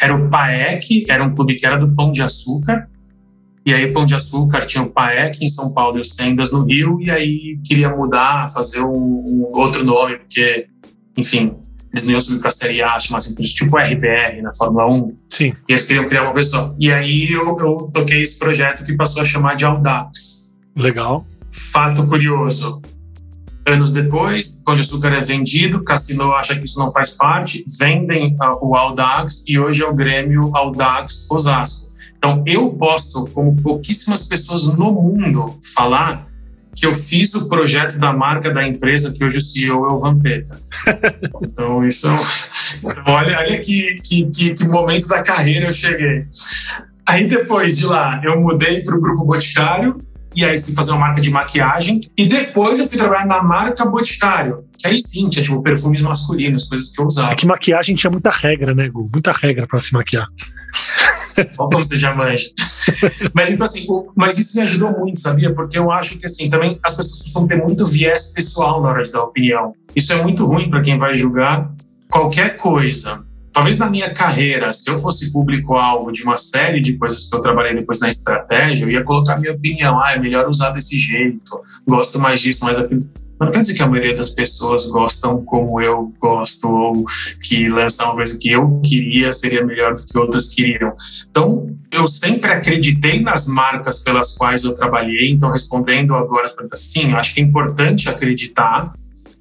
Era 0.00 0.14
o 0.14 0.28
PAEC, 0.28 1.06
era 1.08 1.24
um 1.24 1.34
clube 1.34 1.56
que 1.56 1.66
era 1.66 1.76
do 1.76 1.94
Pão 1.94 2.12
de 2.12 2.22
Açúcar, 2.22 2.88
e 3.68 3.74
aí, 3.74 3.92
Pão 3.92 4.06
de 4.06 4.14
Açúcar 4.14 4.62
tinha 4.62 4.82
o 4.82 4.88
PAEC 4.88 5.44
em 5.44 5.48
São 5.50 5.74
Paulo 5.74 5.98
e 5.98 6.00
o 6.00 6.04
Sendas 6.04 6.52
no 6.52 6.64
Rio, 6.64 6.98
e 7.02 7.10
aí 7.10 7.58
queria 7.62 7.90
mudar, 7.90 8.48
fazer 8.48 8.80
um, 8.80 8.94
um 8.94 9.50
outro 9.52 9.84
nome, 9.84 10.16
porque, 10.16 10.66
enfim, 11.14 11.54
eles 11.92 12.04
não 12.04 12.12
iam 12.12 12.20
subir 12.22 12.40
para 12.40 12.48
a 12.48 12.50
Série 12.50 12.82
A, 12.82 12.96
por 12.96 13.44
isso, 13.44 13.54
tipo 13.54 13.76
RBR 13.76 14.40
na 14.40 14.54
Fórmula 14.54 14.86
1. 14.90 15.16
Sim. 15.28 15.54
E 15.68 15.72
eles 15.72 15.84
queriam 15.84 16.06
criar 16.06 16.22
uma 16.22 16.32
pessoa. 16.32 16.74
E 16.78 16.90
aí 16.90 17.30
eu, 17.30 17.58
eu 17.58 17.90
toquei 17.92 18.22
esse 18.22 18.38
projeto 18.38 18.82
que 18.86 18.96
passou 18.96 19.20
a 19.20 19.24
chamar 19.26 19.54
de 19.54 19.66
Audax. 19.66 20.56
Legal. 20.74 21.26
Fato 21.50 22.06
curioso. 22.06 22.80
Anos 23.68 23.92
depois, 23.92 24.62
Pão 24.64 24.74
de 24.74 24.80
Açúcar 24.80 25.08
é 25.08 25.20
vendido, 25.20 25.84
Cassino 25.84 26.32
acha 26.32 26.56
que 26.56 26.64
isso 26.64 26.78
não 26.78 26.90
faz 26.90 27.10
parte, 27.10 27.64
vendem 27.78 28.34
o 28.62 28.74
Audax 28.74 29.44
e 29.46 29.58
hoje 29.58 29.82
é 29.82 29.86
o 29.86 29.94
Grêmio 29.94 30.50
Audax 30.54 31.26
Osasco. 31.30 31.88
Então, 32.16 32.42
eu 32.46 32.70
posso, 32.70 33.26
como 33.28 33.54
pouquíssimas 33.56 34.26
pessoas 34.26 34.66
no 34.68 34.90
mundo, 34.90 35.58
falar 35.74 36.26
que 36.74 36.86
eu 36.86 36.94
fiz 36.94 37.34
o 37.34 37.48
projeto 37.48 37.98
da 37.98 38.12
marca 38.12 38.50
da 38.50 38.66
empresa 38.66 39.12
que 39.12 39.24
hoje 39.24 39.38
o 39.38 39.40
CEO 39.40 39.86
é 39.86 39.92
o 39.92 39.98
Vampeta. 39.98 40.60
Então, 41.42 41.86
isso 41.86 42.08
é 42.08 42.16
então, 42.84 43.02
olha, 43.06 43.38
olha 43.38 43.58
que, 43.58 43.96
que, 43.96 44.24
que, 44.26 44.52
que 44.52 44.68
momento 44.68 45.08
da 45.08 45.22
carreira 45.22 45.66
eu 45.66 45.72
cheguei. 45.72 46.24
Aí, 47.04 47.26
depois 47.26 47.76
de 47.76 47.86
lá, 47.86 48.20
eu 48.22 48.40
mudei 48.40 48.82
para 48.82 48.96
o 48.96 49.00
Grupo 49.00 49.24
Boticário, 49.24 49.98
e 50.34 50.44
aí 50.44 50.58
fui 50.58 50.72
fazer 50.72 50.92
uma 50.92 51.00
marca 51.00 51.20
de 51.20 51.30
maquiagem. 51.30 52.00
E 52.16 52.26
depois 52.26 52.78
eu 52.78 52.88
fui 52.88 52.96
trabalhar 52.96 53.26
na 53.26 53.42
marca 53.42 53.84
Boticário. 53.84 54.64
Que 54.78 54.86
aí 54.86 55.00
sim, 55.00 55.28
tinha 55.28 55.42
tipo 55.42 55.60
perfumes 55.62 56.00
masculinos, 56.02 56.64
coisas 56.64 56.90
que 56.90 57.00
eu 57.00 57.06
usava. 57.06 57.32
É 57.32 57.34
que 57.34 57.46
maquiagem 57.46 57.96
tinha 57.96 58.10
muita 58.10 58.30
regra, 58.30 58.74
né, 58.74 58.88
Gu? 58.88 59.08
Muita 59.12 59.32
regra 59.32 59.66
para 59.66 59.80
se 59.80 59.92
maquiar. 59.92 60.26
Ou 61.56 61.68
como 61.70 61.82
você 61.82 61.98
já 61.98 62.14
manja. 62.14 62.46
mas 63.34 63.50
então 63.50 63.64
assim, 63.64 63.86
mas 64.14 64.38
isso 64.38 64.56
me 64.56 64.62
ajudou 64.62 64.92
muito, 64.92 65.18
sabia? 65.18 65.52
Porque 65.52 65.78
eu 65.78 65.90
acho 65.90 66.18
que 66.18 66.26
assim, 66.26 66.48
também 66.48 66.78
as 66.82 66.96
pessoas 66.96 67.22
costumam 67.22 67.48
ter 67.48 67.56
muito 67.56 67.86
viés 67.86 68.32
pessoal 68.32 68.82
na 68.82 68.90
hora 68.90 69.02
de 69.02 69.10
dar 69.10 69.22
opinião. 69.22 69.72
Isso 69.96 70.12
é 70.12 70.22
muito 70.22 70.44
ruim 70.44 70.70
para 70.70 70.80
quem 70.82 70.98
vai 70.98 71.14
julgar 71.14 71.70
qualquer 72.10 72.56
coisa. 72.56 73.24
Talvez 73.52 73.76
na 73.76 73.90
minha 73.90 74.10
carreira, 74.10 74.72
se 74.72 74.90
eu 74.90 74.98
fosse 74.98 75.32
público-alvo 75.32 76.12
de 76.12 76.22
uma 76.22 76.36
série 76.36 76.80
de 76.80 76.96
coisas 76.96 77.28
que 77.28 77.34
eu 77.34 77.40
trabalhei 77.40 77.74
depois 77.74 77.98
na 77.98 78.08
estratégia, 78.08 78.84
eu 78.84 78.90
ia 78.90 79.02
colocar 79.02 79.38
minha 79.38 79.52
opinião. 79.52 80.00
Ah, 80.00 80.12
é 80.12 80.18
melhor 80.18 80.48
usar 80.48 80.70
desse 80.70 80.98
jeito, 80.98 81.60
gosto 81.86 82.18
mais 82.18 82.40
disso, 82.40 82.64
mais 82.64 82.78
aquilo. 82.78 83.08
Mas 83.38 83.46
não 83.46 83.52
quer 83.52 83.60
dizer 83.60 83.74
que 83.74 83.82
a 83.82 83.86
maioria 83.86 84.16
das 84.16 84.30
pessoas 84.30 84.86
gostam 84.86 85.44
como 85.44 85.80
eu 85.80 86.12
gosto, 86.18 86.68
ou 86.68 87.04
que 87.40 87.68
lançar 87.68 88.06
uma 88.06 88.16
coisa 88.16 88.36
que 88.36 88.50
eu 88.50 88.80
queria 88.84 89.32
seria 89.32 89.64
melhor 89.64 89.94
do 89.94 90.02
que 90.02 90.18
outras 90.18 90.48
queriam. 90.48 90.92
Então, 91.30 91.66
eu 91.92 92.06
sempre 92.08 92.50
acreditei 92.50 93.20
nas 93.20 93.46
marcas 93.46 94.02
pelas 94.02 94.36
quais 94.36 94.64
eu 94.64 94.74
trabalhei. 94.74 95.30
Então, 95.30 95.52
respondendo 95.52 96.16
agora 96.16 96.46
as 96.46 96.52
perguntas, 96.52 96.80
sim, 96.80 97.12
acho 97.12 97.32
que 97.32 97.40
é 97.40 97.44
importante 97.44 98.08
acreditar 98.08 98.92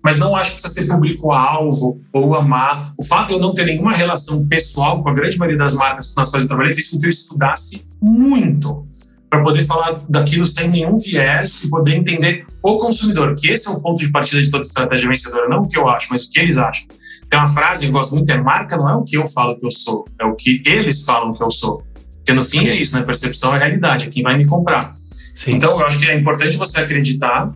mas 0.07 0.19
não 0.19 0.37
acho 0.37 0.51
que 0.51 0.61
precisa 0.61 0.73
ser 0.73 0.87
público-alvo 0.89 1.99
ou 2.13 2.33
amar. 2.33 2.93
O 2.97 3.03
fato 3.03 3.27
de 3.27 3.33
eu 3.33 3.39
não 3.39 3.53
ter 3.53 3.65
nenhuma 3.65 3.91
relação 3.91 4.47
pessoal 4.47 5.03
com 5.03 5.09
a 5.09 5.13
grande 5.13 5.37
maioria 5.37 5.59
das 5.59 5.73
marcas 5.73 6.15
nas 6.15 6.29
quais 6.29 6.43
eu 6.43 6.47
trabalhei 6.47 6.71
fez 6.71 6.89
com 6.89 6.97
que 6.97 7.07
eu 7.07 7.09
estudasse 7.09 7.89
muito 8.01 8.87
para 9.29 9.43
poder 9.43 9.63
falar 9.63 9.99
daquilo 10.07 10.45
sem 10.45 10.69
nenhum 10.69 10.95
viés 10.97 11.61
e 11.61 11.69
poder 11.69 11.93
entender 11.97 12.45
o 12.63 12.77
consumidor, 12.77 13.35
que 13.35 13.49
esse 13.49 13.67
é 13.67 13.71
o 13.71 13.81
ponto 13.81 13.99
de 13.99 14.09
partida 14.09 14.41
de 14.41 14.49
toda 14.49 14.61
estratégia 14.61 15.09
vencedora, 15.09 15.49
não 15.49 15.63
o 15.63 15.67
que 15.67 15.77
eu 15.77 15.89
acho, 15.89 16.07
mas 16.09 16.23
o 16.23 16.31
que 16.31 16.39
eles 16.39 16.55
acham. 16.55 16.87
Tem 17.29 17.37
uma 17.37 17.49
frase 17.49 17.81
que 17.81 17.89
eu 17.89 17.91
gosto 17.91 18.15
muito, 18.15 18.31
é 18.31 18.41
marca 18.41 18.77
não 18.77 18.89
é 18.89 18.95
o 18.95 19.03
que 19.03 19.17
eu 19.17 19.27
falo 19.27 19.57
que 19.57 19.65
eu 19.65 19.71
sou, 19.71 20.05
é 20.17 20.23
o 20.23 20.35
que 20.35 20.63
eles 20.65 21.03
falam 21.03 21.33
que 21.33 21.43
eu 21.43 21.51
sou. 21.51 21.83
Porque 22.15 22.31
no 22.31 22.43
fim 22.43 22.65
é 22.65 22.75
isso, 22.77 22.97
né? 22.97 23.03
Percepção 23.03 23.53
é 23.53 23.59
realidade, 23.59 24.05
é 24.05 24.07
quem 24.07 24.23
vai 24.23 24.37
me 24.37 24.45
comprar. 24.45 24.95
Sim. 25.35 25.55
Então 25.55 25.77
eu 25.77 25.85
acho 25.85 25.99
que 25.99 26.05
é 26.05 26.17
importante 26.17 26.55
você 26.55 26.79
acreditar 26.79 27.51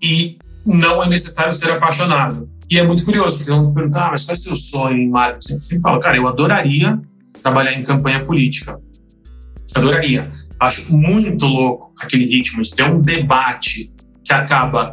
e 0.00 0.38
não 0.66 1.02
é 1.02 1.08
necessário 1.08 1.52
ser 1.54 1.72
apaixonado. 1.72 2.48
E 2.70 2.78
é 2.78 2.82
muito 2.82 3.04
curioso, 3.04 3.36
porque 3.36 3.50
vão 3.50 3.72
perguntar, 3.72 4.06
ah, 4.06 4.10
mas 4.12 4.24
qual 4.24 4.32
é 4.32 4.36
seu 4.36 4.56
sonho 4.56 4.96
em 4.96 5.08
marketing? 5.08 5.48
Sempre, 5.48 5.64
sempre 5.64 5.82
falo, 5.82 6.00
cara, 6.00 6.16
eu 6.16 6.26
adoraria 6.26 6.98
trabalhar 7.42 7.74
em 7.74 7.82
campanha 7.82 8.24
política. 8.24 8.80
Adoraria. 9.74 10.30
Acho 10.58 10.92
muito 10.94 11.46
louco 11.46 11.92
aquele 12.00 12.24
ritmo 12.24 12.62
de 12.62 12.70
ter 12.74 12.84
um 12.84 13.00
debate 13.00 13.92
que 14.24 14.32
acaba 14.32 14.92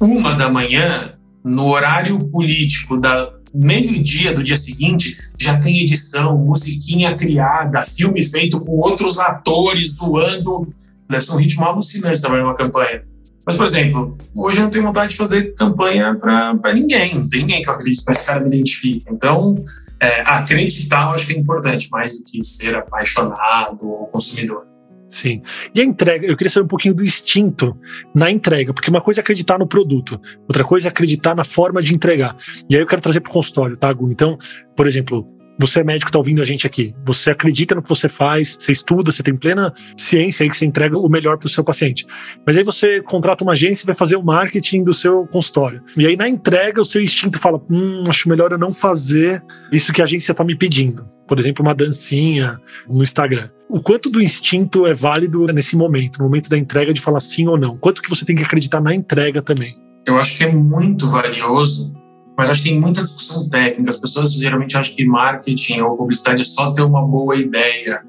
uma 0.00 0.34
da 0.34 0.50
manhã, 0.50 1.12
no 1.44 1.66
horário 1.66 2.18
político 2.30 2.96
da 2.96 3.32
meio-dia 3.54 4.32
do 4.32 4.42
dia 4.42 4.56
seguinte, 4.56 5.16
já 5.38 5.58
tem 5.58 5.80
edição, 5.80 6.36
musiquinha 6.36 7.16
criada, 7.16 7.82
filme 7.84 8.22
feito 8.22 8.60
com 8.60 8.72
outros 8.72 9.18
atores 9.18 9.94
zoando. 9.94 10.68
Deve 11.08 11.24
ser 11.24 11.32
um 11.32 11.36
ritmo 11.36 11.64
alucinante 11.64 12.20
trabalhar 12.20 12.42
numa 12.42 12.56
campanha. 12.56 13.02
Mas, 13.46 13.54
por 13.54 13.64
exemplo, 13.64 14.18
hoje 14.34 14.58
eu 14.58 14.64
não 14.64 14.70
tenho 14.70 14.84
vontade 14.84 15.12
de 15.12 15.16
fazer 15.16 15.54
campanha 15.54 16.16
para 16.16 16.74
ninguém. 16.74 17.14
Não 17.14 17.28
tem 17.28 17.42
ninguém 17.42 17.62
que 17.62 17.68
eu 17.68 17.74
acredite 17.74 18.04
que 18.04 18.10
esse 18.10 18.26
cara 18.26 18.40
me 18.40 18.48
identifique. 18.48 19.06
Então, 19.08 19.54
é, 20.00 20.20
acreditar 20.22 21.04
eu 21.04 21.10
acho 21.10 21.26
que 21.26 21.32
é 21.32 21.38
importante, 21.38 21.88
mais 21.90 22.18
do 22.18 22.24
que 22.24 22.42
ser 22.42 22.74
apaixonado 22.74 23.88
ou 23.88 24.06
consumidor. 24.08 24.66
Sim. 25.08 25.40
E 25.72 25.80
a 25.80 25.84
entrega, 25.84 26.26
eu 26.26 26.36
queria 26.36 26.50
saber 26.50 26.64
um 26.64 26.68
pouquinho 26.68 26.94
do 26.94 27.04
instinto 27.04 27.78
na 28.12 28.30
entrega, 28.30 28.74
porque 28.74 28.90
uma 28.90 29.00
coisa 29.00 29.20
é 29.20 29.22
acreditar 29.22 29.58
no 29.58 29.66
produto, 29.66 30.20
outra 30.40 30.64
coisa 30.64 30.88
é 30.88 30.90
acreditar 30.90 31.34
na 31.36 31.44
forma 31.44 31.80
de 31.80 31.94
entregar. 31.94 32.36
E 32.68 32.74
aí 32.74 32.82
eu 32.82 32.86
quero 32.86 33.00
trazer 33.00 33.20
para 33.20 33.30
o 33.30 33.32
consultório, 33.32 33.76
tá, 33.76 33.92
Gu? 33.92 34.10
Então, 34.10 34.36
por 34.74 34.88
exemplo, 34.88 35.35
você 35.58 35.80
é 35.80 35.84
médico, 35.84 36.08
está 36.08 36.18
ouvindo 36.18 36.42
a 36.42 36.44
gente 36.44 36.66
aqui. 36.66 36.94
Você 37.04 37.30
acredita 37.30 37.74
no 37.74 37.82
que 37.82 37.88
você 37.88 38.08
faz, 38.08 38.56
você 38.58 38.72
estuda, 38.72 39.10
você 39.10 39.22
tem 39.22 39.34
plena 39.34 39.72
ciência 39.96 40.44
aí 40.44 40.50
que 40.50 40.56
você 40.56 40.66
entrega 40.66 40.98
o 40.98 41.08
melhor 41.08 41.38
para 41.38 41.46
o 41.46 41.50
seu 41.50 41.64
paciente. 41.64 42.06
Mas 42.46 42.56
aí 42.56 42.64
você 42.64 43.00
contrata 43.02 43.42
uma 43.42 43.52
agência 43.52 43.84
e 43.84 43.86
vai 43.86 43.94
fazer 43.94 44.16
o 44.16 44.22
marketing 44.22 44.82
do 44.82 44.92
seu 44.92 45.26
consultório. 45.26 45.82
E 45.96 46.06
aí 46.06 46.16
na 46.16 46.28
entrega 46.28 46.80
o 46.80 46.84
seu 46.84 47.02
instinto 47.02 47.38
fala: 47.38 47.60
hum, 47.70 48.04
acho 48.08 48.28
melhor 48.28 48.52
eu 48.52 48.58
não 48.58 48.72
fazer 48.72 49.42
isso 49.72 49.92
que 49.92 50.00
a 50.00 50.04
agência 50.04 50.32
está 50.32 50.44
me 50.44 50.56
pedindo. 50.56 51.06
Por 51.26 51.38
exemplo, 51.38 51.64
uma 51.64 51.74
dancinha 51.74 52.60
no 52.88 53.02
Instagram. 53.02 53.50
O 53.68 53.80
quanto 53.80 54.08
do 54.10 54.22
instinto 54.22 54.86
é 54.86 54.94
válido 54.94 55.44
nesse 55.46 55.76
momento, 55.76 56.18
no 56.18 56.26
momento 56.26 56.48
da 56.48 56.56
entrega, 56.56 56.94
de 56.94 57.00
falar 57.00 57.18
sim 57.18 57.48
ou 57.48 57.58
não? 57.58 57.76
Quanto 57.76 58.00
que 58.00 58.08
você 58.08 58.24
tem 58.24 58.36
que 58.36 58.44
acreditar 58.44 58.80
na 58.80 58.94
entrega 58.94 59.42
também? 59.42 59.76
Eu 60.06 60.16
acho 60.18 60.38
que 60.38 60.44
é 60.44 60.52
muito 60.52 61.08
valioso 61.08 61.92
mas 62.36 62.50
acho 62.50 62.62
que 62.62 62.70
tem 62.70 62.80
muita 62.80 63.02
discussão 63.02 63.48
técnica. 63.48 63.90
As 63.90 63.96
pessoas 63.96 64.34
geralmente 64.34 64.76
acham 64.76 64.94
que 64.94 65.04
marketing 65.04 65.80
ou 65.80 65.96
publicidade 65.96 66.42
é 66.42 66.44
só 66.44 66.72
ter 66.72 66.82
uma 66.82 67.02
boa 67.02 67.34
ideia. 67.36 68.02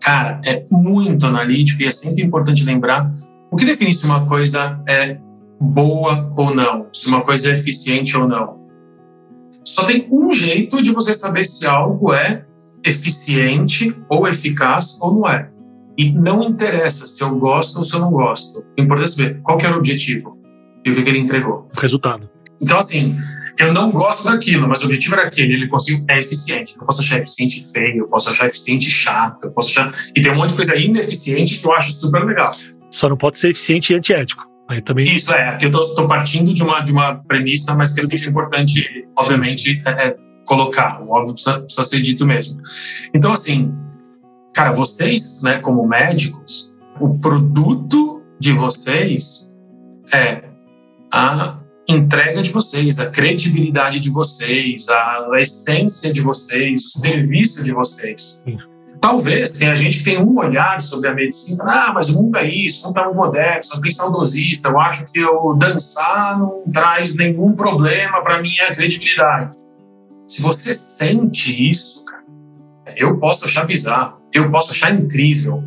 Cara, 0.00 0.40
é 0.44 0.64
muito 0.70 1.26
analítico 1.26 1.82
e 1.82 1.86
é 1.86 1.90
sempre 1.90 2.22
importante 2.22 2.64
lembrar 2.64 3.12
o 3.50 3.56
que 3.56 3.64
define 3.64 3.92
se 3.92 4.04
uma 4.06 4.26
coisa 4.26 4.80
é 4.88 5.18
boa 5.60 6.32
ou 6.36 6.54
não, 6.54 6.86
se 6.92 7.08
uma 7.08 7.22
coisa 7.22 7.50
é 7.50 7.54
eficiente 7.54 8.16
ou 8.16 8.26
não. 8.26 8.66
Só 9.64 9.84
tem 9.84 10.06
um 10.10 10.32
jeito 10.32 10.80
de 10.82 10.92
você 10.92 11.12
saber 11.12 11.44
se 11.44 11.66
algo 11.66 12.12
é 12.12 12.44
eficiente 12.84 13.94
ou 14.08 14.28
eficaz 14.28 14.98
ou 15.00 15.14
não 15.14 15.28
é. 15.28 15.50
E 15.98 16.12
não 16.12 16.42
interessa 16.42 17.06
se 17.06 17.22
eu 17.22 17.38
gosto 17.38 17.78
ou 17.78 17.84
se 17.84 17.94
eu 17.94 18.00
não 18.00 18.10
gosto. 18.10 18.64
O 18.78 18.82
importante 18.82 19.08
é 19.08 19.16
saber 19.16 19.40
qual 19.42 19.58
que 19.58 19.66
era 19.66 19.74
o 19.74 19.78
objetivo 19.78 20.38
e 20.84 20.90
o 20.90 20.94
que, 20.94 21.02
que 21.02 21.08
ele 21.08 21.18
entregou. 21.18 21.68
O 21.74 21.80
resultado. 21.80 22.28
Então, 22.60 22.78
assim, 22.78 23.16
eu 23.58 23.72
não 23.72 23.90
gosto 23.90 24.24
daquilo, 24.24 24.68
mas 24.68 24.82
o 24.82 24.86
objetivo 24.86 25.14
era 25.14 25.26
aquele, 25.26 25.54
ele 25.54 25.68
conseguiu, 25.68 26.04
é 26.08 26.18
eficiente. 26.18 26.76
Eu 26.78 26.84
posso 26.84 27.00
achar 27.00 27.18
eficiente 27.18 27.60
feio, 27.72 27.98
eu 28.00 28.08
posso 28.08 28.28
achar 28.28 28.46
eficiente 28.46 28.90
chato, 28.90 29.44
eu 29.44 29.50
posso 29.52 29.70
achar. 29.70 29.92
E 30.14 30.20
tem 30.20 30.30
um 30.30 30.36
monte 30.36 30.50
de 30.50 30.56
coisa 30.56 30.76
ineficiente 30.76 31.58
que 31.58 31.66
eu 31.66 31.72
acho 31.72 31.92
super 31.92 32.24
legal. 32.24 32.54
Só 32.90 33.08
não 33.08 33.16
pode 33.16 33.38
ser 33.38 33.50
eficiente 33.50 33.92
e 33.92 33.96
antiético. 33.96 34.44
Aí 34.68 34.80
também... 34.80 35.06
Isso, 35.06 35.32
é. 35.32 35.50
Aqui 35.50 35.66
eu 35.66 35.70
tô, 35.70 35.94
tô, 35.94 36.08
partindo 36.08 36.52
de 36.52 36.62
uma, 36.62 36.80
de 36.80 36.92
uma 36.92 37.14
premissa, 37.14 37.74
mas 37.74 37.92
que 37.92 38.00
é 38.00 38.02
sempre 38.02 38.28
importante, 38.28 39.06
obviamente, 39.18 39.82
é, 39.86 40.08
é 40.08 40.16
colocar. 40.44 41.02
O 41.02 41.10
óbvio 41.10 41.34
precisa, 41.34 41.60
precisa 41.60 41.84
ser 41.84 42.00
dito 42.02 42.26
mesmo. 42.26 42.60
Então, 43.14 43.32
assim, 43.32 43.72
cara, 44.52 44.72
vocês, 44.72 45.40
né, 45.42 45.58
como 45.58 45.86
médicos, 45.86 46.74
o 47.00 47.18
produto 47.18 48.22
de 48.38 48.52
vocês 48.52 49.50
é 50.12 50.44
a 51.12 51.58
entrega 51.88 52.42
de 52.42 52.50
vocês, 52.50 52.98
a 52.98 53.10
credibilidade 53.10 54.00
de 54.00 54.10
vocês, 54.10 54.88
a, 54.88 55.28
essência 55.36 56.12
de 56.12 56.20
vocês, 56.20 56.84
o 56.84 56.88
serviço 56.88 57.62
de 57.62 57.72
vocês. 57.72 58.42
Sim. 58.44 58.58
Talvez 59.00 59.52
tenha 59.52 59.76
gente 59.76 59.98
que 59.98 60.04
tem 60.04 60.18
um 60.18 60.36
olhar 60.38 60.80
sobre 60.80 61.08
a 61.08 61.14
medicina, 61.14 61.64
ah, 61.64 61.92
mas 61.94 62.08
o 62.08 62.22
mundo 62.22 62.38
é 62.38 62.48
isso, 62.48 62.82
não 62.82 62.90
está 62.90 63.04
muito 63.04 63.16
moderno, 63.16 63.62
só 63.62 63.80
tem 63.80 63.92
saudosista, 63.92 64.68
eu 64.68 64.80
acho 64.80 65.04
que 65.04 65.18
eu 65.20 65.54
dançar 65.56 66.38
não 66.38 66.64
traz 66.72 67.16
nenhum 67.16 67.52
problema 67.52 68.20
para 68.22 68.42
minha 68.42 68.66
credibilidade. 68.72 69.56
Se 70.26 70.42
você 70.42 70.74
sente 70.74 71.70
isso, 71.70 72.04
cara, 72.04 72.24
eu 72.96 73.16
posso 73.18 73.44
achar 73.44 73.64
bizarro, 73.64 74.18
eu 74.32 74.50
posso 74.50 74.72
achar 74.72 74.92
incrível. 74.92 75.62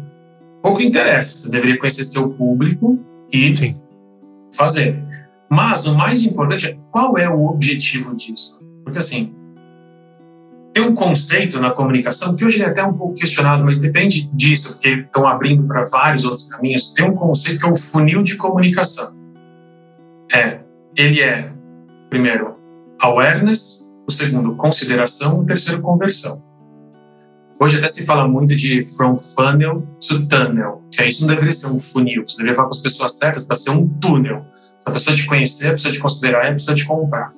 Pouco 0.62 0.82
interessa, 0.82 1.38
você 1.38 1.50
deveria 1.50 1.80
conhecer 1.80 2.04
seu 2.04 2.34
público 2.34 3.00
e 3.32 3.56
Sim. 3.56 3.82
fazer. 4.54 5.09
Mas 5.50 5.88
o 5.88 5.96
mais 5.96 6.24
importante 6.24 6.68
é 6.68 6.78
qual 6.92 7.18
é 7.18 7.30
o 7.30 7.46
objetivo 7.46 8.16
disso. 8.16 8.64
Porque 8.84 9.00
assim, 9.00 9.36
tem 10.74 10.84
um 10.84 10.94
conceito 10.94 11.60
na 11.60 11.72
comunicação 11.72 12.36
que 12.36 12.46
hoje 12.46 12.62
é 12.62 12.68
até 12.68 12.84
um 12.84 12.94
pouco 12.94 13.16
questionado, 13.16 13.64
mas 13.64 13.80
depende 13.80 14.30
disso, 14.34 14.74
porque 14.74 14.90
estão 14.90 15.28
abrindo 15.28 15.68
para 15.68 15.84
vários 15.86 16.24
outros 16.24 16.48
caminhos. 16.48 16.94
Tem 16.94 17.10
um 17.10 17.16
conceito 17.16 17.60
que 17.60 17.66
é 17.66 17.72
o 17.72 17.76
funil 17.76 18.22
de 18.22 18.36
comunicação. 18.36 19.20
É, 20.32 20.60
ele 20.96 21.22
é, 21.22 21.52
primeiro, 22.10 22.56
awareness, 23.02 23.90
o 24.08 24.12
segundo, 24.12 24.56
consideração, 24.56 25.40
o 25.40 25.46
terceiro, 25.46 25.82
conversão. 25.82 26.44
Hoje 27.60 27.78
até 27.78 27.90
se 27.90 28.06
fala 28.06 28.28
muito 28.28 28.56
de 28.56 28.82
from 28.96 29.18
funnel 29.18 29.86
to 30.08 30.26
tunnel, 30.28 30.82
que 30.92 31.04
isso 31.04 31.22
não 31.22 31.28
deveria 31.28 31.52
ser 31.52 31.68
um 31.68 31.80
funil, 31.80 32.24
você 32.26 32.38
deveria 32.38 32.56
falar 32.56 32.70
com 32.70 32.76
as 32.76 32.82
pessoas 32.82 33.18
certas 33.18 33.44
para 33.44 33.56
ser 33.56 33.72
um 33.72 33.86
túnel. 34.00 34.46
A 34.86 34.92
pessoa 34.92 35.16
te 35.16 35.26
conhecer, 35.26 35.68
a 35.68 35.72
pessoa 35.72 35.94
te 35.94 36.00
considerar 36.00 36.46
e 36.46 36.50
a 36.50 36.54
pessoa 36.54 36.76
te 36.76 36.86
comprar. 36.86 37.32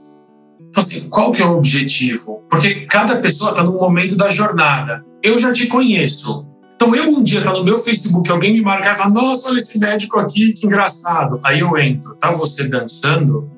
Então, 0.69 0.81
assim, 0.81 1.09
qual 1.09 1.31
que 1.31 1.41
é 1.41 1.45
o 1.45 1.57
objetivo? 1.57 2.43
Porque 2.49 2.85
cada 2.85 3.17
pessoa 3.17 3.51
está 3.51 3.63
num 3.63 3.77
momento 3.77 4.15
da 4.15 4.29
jornada. 4.29 5.03
Eu 5.21 5.37
já 5.37 5.51
te 5.51 5.67
conheço. 5.67 6.49
Então, 6.75 6.95
eu 6.95 7.09
um 7.09 7.21
dia 7.21 7.43
tá 7.43 7.51
no 7.51 7.63
meu 7.63 7.77
Facebook, 7.77 8.31
alguém 8.31 8.53
me 8.53 8.61
marcar 8.61 8.93
e 8.93 8.97
falar, 8.97 9.09
nossa, 9.09 9.49
olha 9.49 9.59
esse 9.59 9.77
médico 9.77 10.17
aqui, 10.17 10.53
que 10.53 10.65
engraçado. 10.65 11.39
Aí 11.43 11.59
eu 11.59 11.77
entro, 11.77 12.15
tá 12.15 12.31
você 12.31 12.67
dançando, 12.67 13.51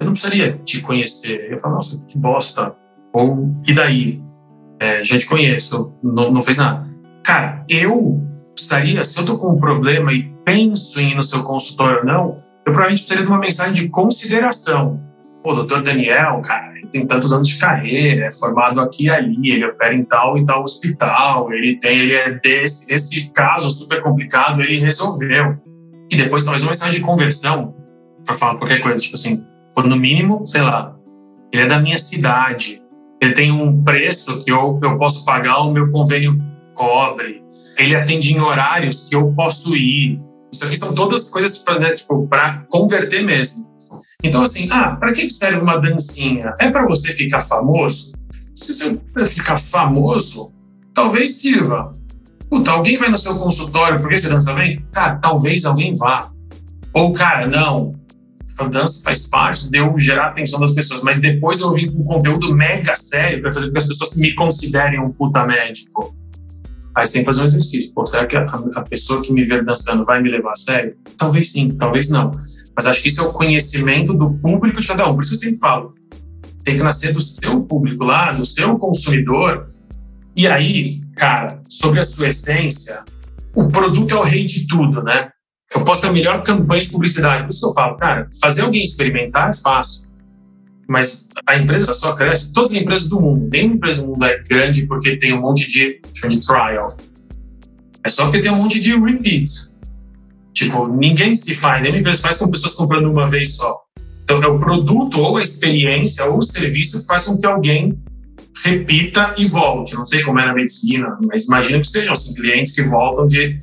eu 0.00 0.06
não 0.06 0.12
precisaria 0.12 0.58
te 0.64 0.80
conhecer. 0.80 1.52
Eu 1.52 1.58
falo, 1.58 1.74
nossa, 1.74 2.02
que 2.06 2.16
bosta. 2.16 2.74
Ou, 3.12 3.54
e 3.66 3.74
daí? 3.74 4.22
É, 4.80 5.04
já 5.04 5.18
te 5.18 5.26
conheço, 5.26 5.92
não, 6.02 6.32
não 6.32 6.42
fez 6.42 6.58
nada. 6.58 6.86
Cara, 7.22 7.64
eu 7.68 8.22
precisaria, 8.54 9.04
se 9.04 9.18
eu 9.18 9.26
tô 9.26 9.36
com 9.36 9.50
um 9.50 9.60
problema 9.60 10.12
e 10.12 10.32
penso 10.44 11.00
em 11.00 11.10
ir 11.10 11.14
no 11.14 11.22
seu 11.22 11.42
consultório 11.42 11.98
ou 11.98 12.04
não, 12.04 12.38
eu 12.64 12.72
provavelmente 12.72 13.00
precisaria 13.00 13.24
de 13.24 13.28
uma 13.28 13.38
mensagem 13.38 13.72
de 13.72 13.88
consideração. 13.88 15.00
Pô, 15.42 15.54
doutor 15.54 15.82
Daniel, 15.82 16.40
cara, 16.42 16.72
ele 16.76 16.86
tem 16.86 17.06
tantos 17.06 17.32
anos 17.32 17.48
de 17.48 17.58
carreira, 17.58 18.26
é 18.26 18.30
formado 18.30 18.80
aqui 18.80 19.06
e 19.06 19.10
ali, 19.10 19.50
ele 19.50 19.64
opera 19.64 19.94
em 19.94 20.04
tal 20.04 20.38
e 20.38 20.46
tal 20.46 20.62
hospital, 20.62 21.52
ele 21.52 21.76
tem, 21.78 21.98
ele 21.98 22.14
é 22.14 22.30
desse, 22.30 22.94
esse 22.94 23.32
caso 23.32 23.68
super 23.70 24.00
complicado, 24.02 24.60
ele 24.60 24.78
resolveu. 24.78 25.56
E 26.10 26.16
depois 26.16 26.44
talvez 26.44 26.62
uma 26.62 26.70
mensagem 26.70 27.00
de 27.00 27.04
conversão 27.04 27.74
para 28.24 28.36
falar 28.36 28.56
qualquer 28.56 28.80
coisa, 28.80 28.98
tipo 28.98 29.16
assim, 29.16 29.44
ou 29.76 29.82
no 29.82 29.96
mínimo, 29.96 30.46
sei 30.46 30.62
lá, 30.62 30.94
ele 31.52 31.62
é 31.62 31.66
da 31.66 31.80
minha 31.80 31.98
cidade, 31.98 32.80
ele 33.20 33.32
tem 33.32 33.50
um 33.50 33.82
preço 33.82 34.44
que 34.44 34.52
eu, 34.52 34.78
eu 34.82 34.96
posso 34.96 35.24
pagar, 35.24 35.60
o 35.60 35.72
meu 35.72 35.88
convênio 35.90 36.38
cobre, 36.74 37.42
ele 37.78 37.94
atende 37.96 38.34
em 38.34 38.40
horários 38.40 39.08
que 39.08 39.16
eu 39.16 39.32
posso 39.32 39.76
ir. 39.76 40.20
Isso 40.52 40.64
aqui 40.64 40.76
são 40.76 40.94
todas 40.94 41.30
coisas 41.30 41.58
para 41.58 41.78
né, 41.78 41.94
tipo, 41.94 42.28
converter 42.68 43.24
mesmo. 43.24 43.70
Então, 44.22 44.42
assim, 44.42 44.68
ah, 44.70 44.96
para 44.96 45.12
que 45.12 45.28
serve 45.30 45.60
uma 45.60 45.78
dancinha? 45.78 46.54
É 46.58 46.70
para 46.70 46.86
você 46.86 47.12
ficar 47.12 47.40
famoso? 47.40 48.12
Se 48.54 48.74
você 48.74 49.26
ficar 49.26 49.56
famoso, 49.56 50.52
talvez 50.94 51.40
sirva. 51.40 51.92
Puta, 52.48 52.70
alguém 52.70 52.98
vai 52.98 53.08
no 53.08 53.16
seu 53.16 53.38
consultório 53.38 53.98
porque 53.98 54.18
você 54.18 54.28
dança 54.28 54.52
bem? 54.52 54.84
Cara, 54.92 55.16
talvez 55.16 55.64
alguém 55.64 55.94
vá. 55.94 56.30
Ou, 56.92 57.12
cara, 57.12 57.46
não, 57.46 57.94
a 58.58 58.64
dança 58.64 59.02
faz 59.02 59.26
parte 59.26 59.70
de 59.70 59.78
eu 59.78 59.98
gerar 59.98 60.26
a 60.26 60.28
atenção 60.28 60.60
das 60.60 60.72
pessoas, 60.72 61.02
mas 61.02 61.20
depois 61.20 61.60
eu 61.60 61.72
vim 61.72 61.90
com 61.90 62.02
um 62.02 62.04
conteúdo 62.04 62.54
mega 62.54 62.94
sério 62.94 63.40
para 63.40 63.52
fazer 63.52 63.66
com 63.66 63.72
que 63.72 63.78
as 63.78 63.86
pessoas 63.86 64.14
me 64.14 64.34
considerem 64.34 65.00
um 65.00 65.10
puta 65.10 65.46
médico. 65.46 66.14
Aí 66.94 67.06
você 67.06 67.14
tem 67.14 67.22
que 67.22 67.26
fazer 67.26 67.42
um 67.42 67.46
exercício. 67.46 67.92
Pô, 67.94 68.04
será 68.04 68.26
que 68.26 68.36
a, 68.36 68.44
a 68.44 68.82
pessoa 68.82 69.22
que 69.22 69.32
me 69.32 69.44
ver 69.44 69.64
dançando 69.64 70.04
vai 70.04 70.20
me 70.22 70.30
levar 70.30 70.52
a 70.52 70.56
sério? 70.56 70.94
Talvez 71.16 71.50
sim, 71.50 71.70
talvez 71.70 72.08
não. 72.10 72.30
Mas 72.76 72.86
acho 72.86 73.00
que 73.00 73.08
isso 73.08 73.20
é 73.20 73.24
o 73.24 73.32
conhecimento 73.32 74.12
do 74.12 74.34
público 74.38 74.80
de 74.80 74.88
cada 74.88 75.08
um. 75.08 75.14
Por 75.14 75.24
isso 75.24 75.34
eu 75.34 75.38
sempre 75.38 75.58
falo. 75.58 75.94
Tem 76.64 76.76
que 76.76 76.82
nascer 76.82 77.12
do 77.12 77.20
seu 77.20 77.64
público 77.64 78.04
lá, 78.04 78.32
do 78.32 78.44
seu 78.44 78.78
consumidor. 78.78 79.66
E 80.36 80.46
aí, 80.46 81.00
cara, 81.16 81.62
sobre 81.68 82.00
a 82.00 82.04
sua 82.04 82.28
essência, 82.28 83.04
o 83.54 83.68
produto 83.68 84.14
é 84.14 84.18
o 84.18 84.22
rei 84.22 84.46
de 84.46 84.66
tudo, 84.66 85.02
né? 85.02 85.30
Eu 85.74 85.84
posso 85.84 86.02
ter 86.02 86.08
a 86.08 86.12
melhor 86.12 86.42
campanha 86.42 86.82
de 86.82 86.90
publicidade. 86.90 87.44
Por 87.44 87.50
isso 87.50 87.60
que 87.60 87.66
eu 87.66 87.72
falo, 87.72 87.96
cara, 87.96 88.28
fazer 88.40 88.62
alguém 88.62 88.82
experimentar 88.82 89.50
é 89.50 89.54
fácil. 89.54 90.11
Mas 90.92 91.30
a 91.46 91.56
empresa 91.56 91.90
só 91.94 92.12
cresce, 92.12 92.52
todas 92.52 92.72
as 92.72 92.76
empresas 92.76 93.08
do 93.08 93.18
mundo, 93.18 93.48
nenhuma 93.50 93.76
empresa 93.76 94.02
do 94.02 94.08
mundo 94.08 94.22
é 94.26 94.42
grande 94.42 94.86
porque 94.86 95.16
tem 95.16 95.32
um 95.32 95.40
monte 95.40 95.66
de, 95.66 96.02
de 96.28 96.46
trial. 96.46 96.86
É 98.04 98.10
só 98.10 98.24
porque 98.24 98.42
tem 98.42 98.52
um 98.52 98.56
monte 98.56 98.78
de 98.78 98.94
repeat. 98.94 99.50
Tipo, 100.52 100.86
ninguém 100.86 101.34
se 101.34 101.54
faz, 101.54 101.80
nenhuma 101.80 102.00
empresa 102.00 102.20
faz 102.20 102.36
com 102.36 102.50
pessoas 102.50 102.74
comprando 102.74 103.10
uma 103.10 103.26
vez 103.26 103.56
só. 103.56 103.74
Então, 104.22 104.42
é 104.42 104.46
o 104.46 104.58
produto 104.58 105.18
ou 105.18 105.38
a 105.38 105.42
experiência 105.42 106.26
ou 106.26 106.40
o 106.40 106.42
serviço 106.42 107.00
que 107.00 107.06
faz 107.06 107.24
com 107.24 107.38
que 107.38 107.46
alguém 107.46 107.98
repita 108.62 109.34
e 109.38 109.46
volte. 109.46 109.94
Não 109.94 110.04
sei 110.04 110.22
como 110.22 110.40
é 110.40 110.44
na 110.44 110.52
medicina, 110.52 111.16
mas 111.26 111.46
imagino 111.46 111.80
que 111.80 111.88
sejam 111.88 112.12
assim, 112.12 112.34
clientes 112.34 112.74
que 112.74 112.82
voltam 112.82 113.26
de 113.26 113.58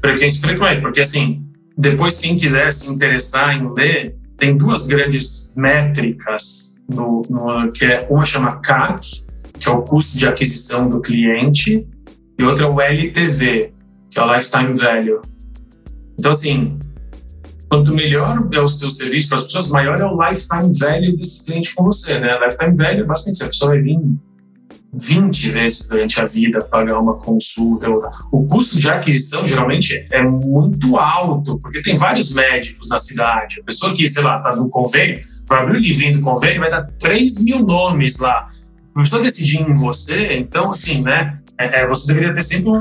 frequência 0.00 0.40
frequente, 0.40 0.80
porque 0.80 1.00
assim, 1.00 1.46
depois, 1.78 2.18
quem 2.18 2.36
quiser 2.36 2.72
se 2.72 2.90
interessar 2.90 3.56
em 3.56 3.72
ler, 3.72 4.16
tem 4.36 4.56
duas 4.56 4.88
grandes 4.88 5.54
métricas, 5.56 6.71
no, 6.88 7.22
no, 7.28 7.72
que 7.72 7.84
é 7.84 8.06
uma 8.10 8.24
chama 8.24 8.56
CAC, 8.60 9.26
que 9.58 9.68
é 9.68 9.72
o 9.72 9.82
custo 9.82 10.18
de 10.18 10.26
aquisição 10.26 10.88
do 10.88 11.00
cliente, 11.00 11.86
e 12.38 12.44
outra 12.44 12.64
é 12.64 12.68
o 12.68 12.80
LTV, 12.80 13.72
que 14.10 14.18
é 14.18 14.22
o 14.22 14.34
Lifetime 14.34 14.74
Value. 14.74 15.20
Então, 16.18 16.30
assim, 16.30 16.78
quanto 17.72 17.94
melhor 17.94 18.48
é 18.52 18.60
o 18.60 18.68
seu 18.68 18.90
serviço 18.90 19.30
para 19.30 19.38
as 19.38 19.44
pessoas, 19.44 19.70
maior 19.70 19.98
é 19.98 20.04
o 20.04 20.14
lifetime 20.14 20.70
value 20.78 21.16
desse 21.16 21.42
cliente 21.42 21.74
com 21.74 21.84
você, 21.84 22.18
né? 22.18 22.38
Lifetime 22.38 22.76
value, 22.76 23.06
basicamente, 23.06 23.42
a 23.42 23.46
pessoa 23.46 23.70
vai 23.70 23.80
vir 23.80 23.98
20 24.92 25.50
vezes 25.50 25.88
durante 25.88 26.20
a 26.20 26.26
vida 26.26 26.62
pagar 26.62 26.98
uma 26.98 27.14
consulta. 27.14 27.88
O 28.30 28.46
custo 28.46 28.78
de 28.78 28.90
aquisição 28.90 29.46
geralmente 29.46 30.06
é 30.10 30.22
muito 30.22 30.98
alto, 30.98 31.58
porque 31.60 31.80
tem 31.80 31.94
vários 31.94 32.34
médicos 32.34 32.90
na 32.90 32.98
cidade. 32.98 33.60
A 33.60 33.64
pessoa 33.64 33.94
que, 33.94 34.06
sei 34.06 34.22
lá, 34.22 34.36
está 34.36 34.54
no 34.54 34.68
convênio, 34.68 35.22
vai 35.52 35.62
abrir 35.62 35.76
o 35.76 35.80
livrinho 35.80 36.14
do 36.14 36.20
convênio, 36.20 36.60
vai 36.60 36.70
dar 36.70 36.82
3 36.98 37.44
mil 37.44 37.60
nomes 37.60 38.18
lá. 38.18 38.48
A 38.94 39.00
pessoa 39.00 39.22
decidir 39.22 39.60
em 39.60 39.74
você, 39.74 40.36
então, 40.38 40.70
assim, 40.70 41.02
né? 41.02 41.38
É, 41.58 41.82
é 41.82 41.86
você 41.86 42.06
deveria 42.06 42.34
ter 42.34 42.42
sempre 42.42 42.72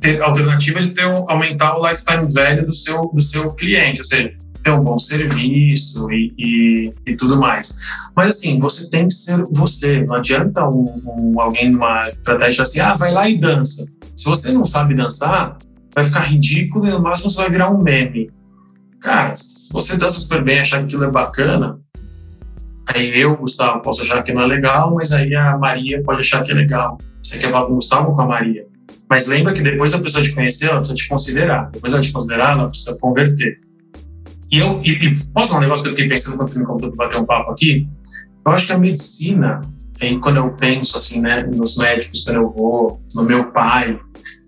ter 0.00 0.20
alternativas 0.22 0.88
de 0.88 0.94
ter 0.94 1.06
um, 1.06 1.24
aumentar 1.30 1.76
o 1.76 1.88
lifetime 1.88 2.26
value 2.32 2.66
do 2.66 2.74
seu, 2.74 3.10
do 3.12 3.20
seu 3.20 3.54
cliente. 3.54 4.00
Ou 4.00 4.04
seja, 4.04 4.34
ter 4.62 4.70
um 4.72 4.82
bom 4.82 4.98
serviço 4.98 6.10
e, 6.10 6.34
e, 6.36 6.94
e, 7.06 7.16
tudo 7.16 7.38
mais. 7.38 7.78
Mas 8.16 8.36
assim, 8.36 8.58
você 8.58 8.90
tem 8.90 9.08
que 9.08 9.14
ser 9.14 9.44
você. 9.54 10.04
Não 10.04 10.16
adianta 10.16 10.68
um, 10.68 11.02
um, 11.06 11.40
alguém 11.40 11.70
numa 11.70 12.06
estratégia 12.06 12.62
assim, 12.62 12.80
ah, 12.80 12.94
vai 12.94 13.12
lá 13.12 13.28
e 13.28 13.38
dança. 13.38 13.84
Se 14.16 14.24
você 14.24 14.52
não 14.52 14.64
sabe 14.64 14.94
dançar, 14.94 15.56
vai 15.94 16.04
ficar 16.04 16.20
ridículo 16.20 16.86
e 16.86 16.90
no 16.90 17.00
máximo 17.00 17.30
você 17.30 17.36
vai 17.36 17.50
virar 17.50 17.70
um 17.70 17.82
meme. 17.82 18.30
Cara, 19.00 19.34
se 19.36 19.72
você 19.72 19.96
dança 19.96 20.18
super 20.18 20.42
bem, 20.42 20.58
achar 20.58 20.78
que 20.78 20.86
aquilo 20.86 21.04
é 21.04 21.10
bacana, 21.10 21.78
aí 22.88 23.20
eu, 23.20 23.36
Gustavo, 23.36 23.80
posso 23.82 24.02
achar 24.02 24.22
que 24.22 24.32
não 24.32 24.42
é 24.42 24.46
legal, 24.46 24.94
mas 24.94 25.12
aí 25.12 25.34
a 25.34 25.56
Maria 25.56 26.02
pode 26.02 26.20
achar 26.20 26.42
que 26.42 26.50
é 26.50 26.54
legal. 26.54 26.98
Você 27.22 27.38
quer 27.38 27.50
falar 27.50 27.66
com 27.66 27.72
o 27.72 27.76
Gustavo 27.76 28.10
ou 28.10 28.14
com 28.14 28.22
a 28.22 28.26
Maria? 28.26 28.66
Mas 29.08 29.26
lembra 29.26 29.52
que 29.52 29.62
depois 29.62 29.90
da 29.90 29.98
pessoa 29.98 30.22
te 30.22 30.34
conhecer, 30.34 30.66
ela 30.66 30.78
precisa 30.78 30.94
te 30.94 31.08
considerar. 31.08 31.70
Depois 31.70 31.92
ela 31.92 32.02
te 32.02 32.12
considerar, 32.12 32.52
ela 32.52 32.68
precisa 32.68 32.98
converter. 32.98 33.58
E 34.50 34.58
eu 34.58 34.80
e, 34.82 34.90
e 34.92 35.14
posso 35.32 35.50
falar 35.50 35.58
um 35.58 35.62
negócio 35.62 35.82
que 35.82 35.88
eu 35.88 35.92
fiquei 35.92 36.08
pensando 36.08 36.36
quando 36.36 36.48
você 36.48 36.58
me 36.58 36.66
convidou 36.66 36.92
para 36.92 37.06
bater 37.06 37.20
um 37.20 37.26
papo 37.26 37.50
aqui? 37.50 37.86
Eu 38.46 38.52
acho 38.52 38.66
que 38.66 38.72
a 38.72 38.78
medicina, 38.78 39.60
aí 40.00 40.18
quando 40.18 40.36
eu 40.36 40.50
penso 40.54 40.96
assim, 40.96 41.20
né, 41.20 41.42
nos 41.42 41.76
médicos, 41.76 42.24
quando 42.24 42.36
eu 42.36 42.48
vou, 42.48 43.02
no 43.14 43.24
meu 43.24 43.50
pai, 43.52 43.98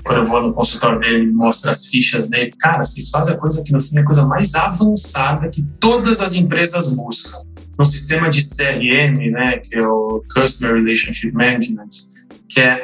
quando 0.04 0.18
eu 0.18 0.24
vou 0.24 0.42
no 0.42 0.54
consultório 0.54 0.98
dele, 0.98 1.16
ele 1.16 1.32
mostra 1.32 1.72
as 1.72 1.86
fichas 1.86 2.28
dele, 2.28 2.50
cara, 2.58 2.84
vocês 2.84 3.10
fazem 3.10 3.34
a 3.34 3.38
coisa 3.38 3.62
que 3.62 3.72
no 3.72 3.80
fim 3.80 3.98
é 3.98 4.00
a 4.00 4.04
coisa 4.04 4.24
mais 4.24 4.54
avançada 4.54 5.48
que 5.48 5.62
todas 5.78 6.20
as 6.20 6.34
empresas 6.34 6.92
buscam. 6.94 7.38
No 7.80 7.86
sistema 7.86 8.28
de 8.28 8.42
CRM, 8.42 9.30
né, 9.30 9.56
que 9.56 9.74
é 9.74 9.88
o 9.88 10.22
Customer 10.34 10.74
Relationship 10.74 11.32
Management, 11.32 11.88
que 12.46 12.60
é 12.60 12.78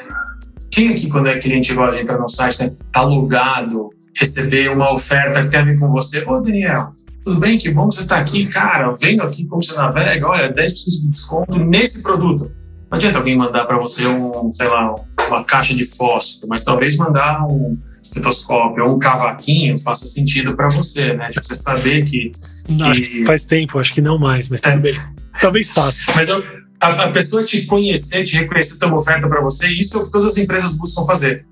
quem 0.70 0.88
aqui, 0.88 1.10
quando 1.10 1.28
é 1.28 1.38
cliente 1.38 1.70
igual 1.70 1.88
a 1.88 1.92
gente 1.92 2.04
entra 2.04 2.16
no 2.16 2.26
site, 2.26 2.62
né, 2.62 2.72
tá 2.90 3.02
logado, 3.02 3.90
receber 4.18 4.70
uma 4.70 4.94
oferta 4.94 5.42
que 5.42 5.50
tem 5.50 5.60
a 5.60 5.64
ver 5.64 5.78
com 5.78 5.90
você. 5.90 6.24
Ô, 6.26 6.40
Daniel, 6.40 6.94
tudo 7.22 7.38
bem? 7.38 7.58
Que 7.58 7.70
bom 7.70 7.90
que 7.90 7.96
você 7.96 8.04
está 8.04 8.16
aqui, 8.16 8.46
cara, 8.46 8.90
vendo 8.98 9.20
aqui 9.20 9.46
como 9.46 9.62
você 9.62 9.76
navega, 9.76 10.26
olha, 10.26 10.50
10% 10.50 10.64
de 10.88 11.10
desconto 11.10 11.58
nesse 11.58 12.02
produto. 12.02 12.50
Não 12.90 12.96
adianta 12.96 13.18
alguém 13.18 13.36
mandar 13.36 13.64
para 13.64 13.78
você 13.78 14.06
um, 14.06 14.50
sei 14.50 14.68
lá, 14.68 14.94
uma 15.28 15.44
caixa 15.44 15.74
de 15.74 15.84
fósforo, 15.84 16.48
mas 16.48 16.62
talvez 16.62 16.96
mandar 16.96 17.44
um 17.46 17.76
estetoscópio 18.00 18.84
ou 18.84 18.94
um 18.94 18.98
cavaquinho 18.98 19.78
faça 19.78 20.06
sentido 20.06 20.54
para 20.54 20.68
você, 20.68 21.14
né? 21.14 21.28
De 21.28 21.34
você 21.34 21.54
saber 21.54 22.04
que, 22.04 22.30
que... 22.64 23.24
faz 23.24 23.44
tempo, 23.44 23.78
acho 23.78 23.92
que 23.92 24.00
não 24.00 24.18
mais, 24.18 24.48
mas 24.48 24.62
é. 24.62 24.76
bem. 24.76 24.96
Talvez 25.40 25.68
faça. 25.68 26.00
Mas 26.14 26.30
a, 26.30 26.40
a, 26.80 27.10
pessoa 27.10 27.44
te 27.44 27.66
conhecer, 27.66 28.24
te 28.24 28.36
reconhecer, 28.36 28.78
ter 28.78 28.86
uma 28.86 28.96
oferta 28.96 29.28
para 29.28 29.42
você, 29.42 29.68
isso 29.68 29.98
é 29.98 30.00
o 30.00 30.06
que 30.06 30.12
todas 30.12 30.32
as 30.32 30.38
empresas 30.38 30.78
buscam 30.78 31.04
fazer. 31.04 31.46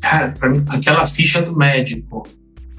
Cara, 0.00 0.34
para 0.38 0.48
mim, 0.48 0.64
aquela 0.68 1.04
ficha 1.04 1.42
do 1.42 1.54
médico, 1.54 2.26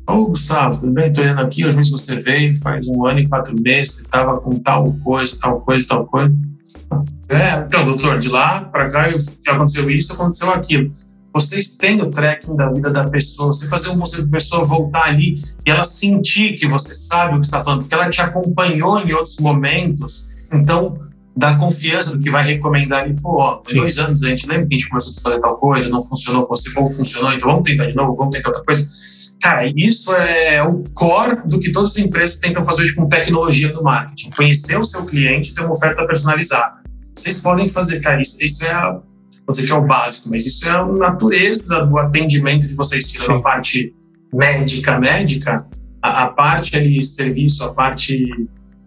Ô, 0.09 0.13
oh, 0.13 0.25
Gustavo, 0.27 0.79
tudo 0.79 0.93
bem? 0.93 1.07
Estou 1.07 1.21
olhando 1.21 1.41
aqui, 1.41 1.65
hoje 1.65 1.75
mesmo 1.75 1.97
você 1.97 2.15
veio, 2.15 2.55
faz 2.55 2.87
um 2.87 3.05
ano 3.05 3.19
e 3.19 3.27
quatro 3.27 3.53
meses, 3.61 3.95
você 3.95 4.01
estava 4.03 4.39
com 4.39 4.57
tal 4.57 4.93
coisa, 5.03 5.37
tal 5.37 5.59
coisa, 5.59 5.85
tal 5.85 6.07
coisa. 6.07 6.33
É, 7.29 7.65
então, 7.65 7.83
doutor, 7.83 8.17
de 8.17 8.29
lá 8.29 8.61
para 8.61 8.89
cá 8.89 9.09
já 9.09 9.53
aconteceu 9.53 9.89
isso, 9.89 10.13
aconteceu 10.13 10.51
aquilo. 10.51 10.89
Vocês 11.33 11.77
têm 11.77 12.01
o 12.01 12.09
tracking 12.09 12.55
da 12.55 12.69
vida 12.71 12.89
da 12.89 13.03
pessoa, 13.03 13.53
você 13.53 13.67
fazer 13.67 13.89
uma 13.89 14.05
pessoa 14.31 14.63
voltar 14.63 15.03
ali 15.03 15.35
e 15.65 15.69
ela 15.69 15.83
sentir 15.83 16.53
que 16.53 16.67
você 16.67 16.95
sabe 16.95 17.35
o 17.35 17.39
que 17.39 17.45
está 17.45 17.61
falando, 17.61 17.81
porque 17.81 17.93
ela 17.93 18.09
te 18.09 18.21
acompanhou 18.21 18.99
em 18.99 19.13
outros 19.13 19.37
momentos. 19.39 20.35
Então, 20.51 20.97
da 21.35 21.55
confiança 21.55 22.17
do 22.17 22.23
que 22.23 22.31
vai 22.31 22.43
recomendar 22.43 23.03
ali, 23.03 23.13
pô, 23.13 23.39
ó, 23.39 23.61
dois 23.71 23.99
anos 23.99 24.23
a 24.23 24.29
gente 24.29 24.47
lembra 24.47 24.65
que 24.65 24.73
a 24.73 24.77
gente 24.79 24.89
começou 24.89 25.11
a 25.11 25.21
fazer 25.21 25.39
tal 25.39 25.57
coisa, 25.57 25.89
não 25.89 26.01
funcionou, 26.01 26.47
você 26.47 26.71
ou 26.75 26.87
funcionou, 26.87 27.31
então 27.31 27.49
vamos 27.49 27.63
tentar 27.63 27.85
de 27.85 27.93
novo, 27.93 28.15
vamos 28.15 28.35
tentar 28.35 28.49
outra 28.49 28.63
coisa. 28.63 28.87
Cara, 29.39 29.71
isso 29.75 30.11
é 30.15 30.63
o 30.63 30.83
core 30.95 31.47
do 31.47 31.59
que 31.59 31.71
todas 31.71 31.91
as 31.91 31.97
empresas 31.97 32.39
tentam 32.39 32.65
fazer 32.65 32.81
hoje 32.81 32.95
com 32.95 33.07
tecnologia 33.07 33.71
do 33.71 33.83
marketing. 33.83 34.31
Conhecer 34.31 34.79
o 34.79 34.83
seu 34.83 35.05
cliente 35.05 35.51
e 35.51 35.53
ter 35.53 35.61
uma 35.61 35.73
oferta 35.73 36.03
personalizada. 36.07 36.86
Vocês 37.17 37.41
podem 37.41 37.67
fazer, 37.67 37.99
cara, 37.99 38.21
isso, 38.21 38.37
isso 38.43 38.63
é 38.63 38.71
a, 38.71 38.91
vou 38.91 39.51
dizer 39.51 39.65
que 39.65 39.71
é 39.71 39.75
o 39.75 39.85
básico, 39.85 40.29
mas 40.29 40.45
isso 40.45 40.67
é 40.67 40.71
a 40.71 40.85
natureza 40.85 41.85
do 41.85 41.97
atendimento 41.97 42.67
de 42.67 42.75
vocês, 42.75 43.07
tirando 43.07 43.39
a 43.39 43.41
parte 43.41 43.93
médica, 44.33 44.99
médica, 44.99 45.65
a, 46.01 46.23
a, 46.23 46.27
parte 46.27 46.75
ali, 46.75 47.03
serviço, 47.03 47.63
a 47.63 47.73
parte 47.73 48.25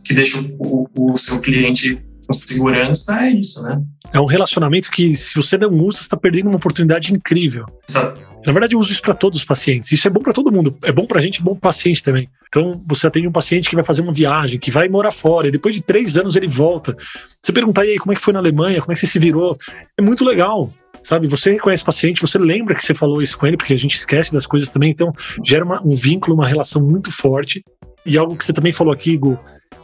que 0.04 0.14
deixa 0.14 0.38
o, 0.58 0.88
o, 0.96 1.12
o 1.12 1.16
seu 1.16 1.40
cliente 1.40 2.00
com 2.26 2.32
segurança 2.32 3.26
é 3.26 3.30
isso, 3.32 3.62
né? 3.62 3.82
É 4.12 4.20
um 4.20 4.26
relacionamento 4.26 4.90
que, 4.90 5.16
se 5.16 5.34
você 5.34 5.58
não 5.58 5.70
usa, 5.70 5.98
você 5.98 6.04
está 6.04 6.16
perdendo 6.16 6.46
uma 6.48 6.56
oportunidade 6.56 7.12
incrível. 7.12 7.64
Exato. 7.88 8.29
Na 8.46 8.52
verdade, 8.52 8.74
eu 8.74 8.80
uso 8.80 8.92
isso 8.92 9.02
para 9.02 9.14
todos 9.14 9.40
os 9.40 9.44
pacientes. 9.44 9.92
Isso 9.92 10.06
é 10.06 10.10
bom 10.10 10.20
para 10.20 10.32
todo 10.32 10.50
mundo. 10.50 10.76
É 10.82 10.92
bom 10.92 11.06
para 11.06 11.18
a 11.18 11.22
gente, 11.22 11.40
é 11.40 11.42
bom 11.42 11.52
para 11.52 11.70
paciente 11.70 12.02
também. 12.02 12.28
Então, 12.48 12.82
você 12.86 13.06
atende 13.06 13.28
um 13.28 13.32
paciente 13.32 13.68
que 13.68 13.74
vai 13.74 13.84
fazer 13.84 14.02
uma 14.02 14.12
viagem, 14.12 14.58
que 14.58 14.70
vai 14.70 14.88
morar 14.88 15.12
fora, 15.12 15.48
e 15.48 15.50
depois 15.50 15.74
de 15.74 15.82
três 15.82 16.16
anos 16.16 16.36
ele 16.36 16.48
volta. 16.48 16.96
Você 17.40 17.52
perguntar, 17.52 17.82
aí, 17.82 17.98
como 17.98 18.12
é 18.12 18.16
que 18.16 18.22
foi 18.22 18.32
na 18.32 18.38
Alemanha? 18.38 18.80
Como 18.80 18.92
é 18.92 18.94
que 18.94 19.00
você 19.00 19.06
se 19.06 19.18
virou? 19.18 19.56
É 19.96 20.02
muito 20.02 20.24
legal. 20.24 20.72
Sabe, 21.02 21.26
você 21.28 21.52
reconhece 21.52 21.82
o 21.82 21.86
paciente, 21.86 22.20
você 22.20 22.38
lembra 22.38 22.74
que 22.74 22.84
você 22.84 22.94
falou 22.94 23.22
isso 23.22 23.38
com 23.38 23.46
ele, 23.46 23.56
porque 23.56 23.72
a 23.72 23.78
gente 23.78 23.96
esquece 23.96 24.32
das 24.32 24.46
coisas 24.46 24.68
também, 24.68 24.90
então 24.90 25.14
gera 25.42 25.64
uma, 25.64 25.80
um 25.82 25.94
vínculo, 25.94 26.34
uma 26.34 26.46
relação 26.46 26.82
muito 26.82 27.10
forte. 27.10 27.64
E 28.04 28.18
algo 28.18 28.36
que 28.36 28.44
você 28.44 28.52
também 28.52 28.72
falou 28.72 28.92
aqui, 28.92 29.16
Gu, 29.16 29.38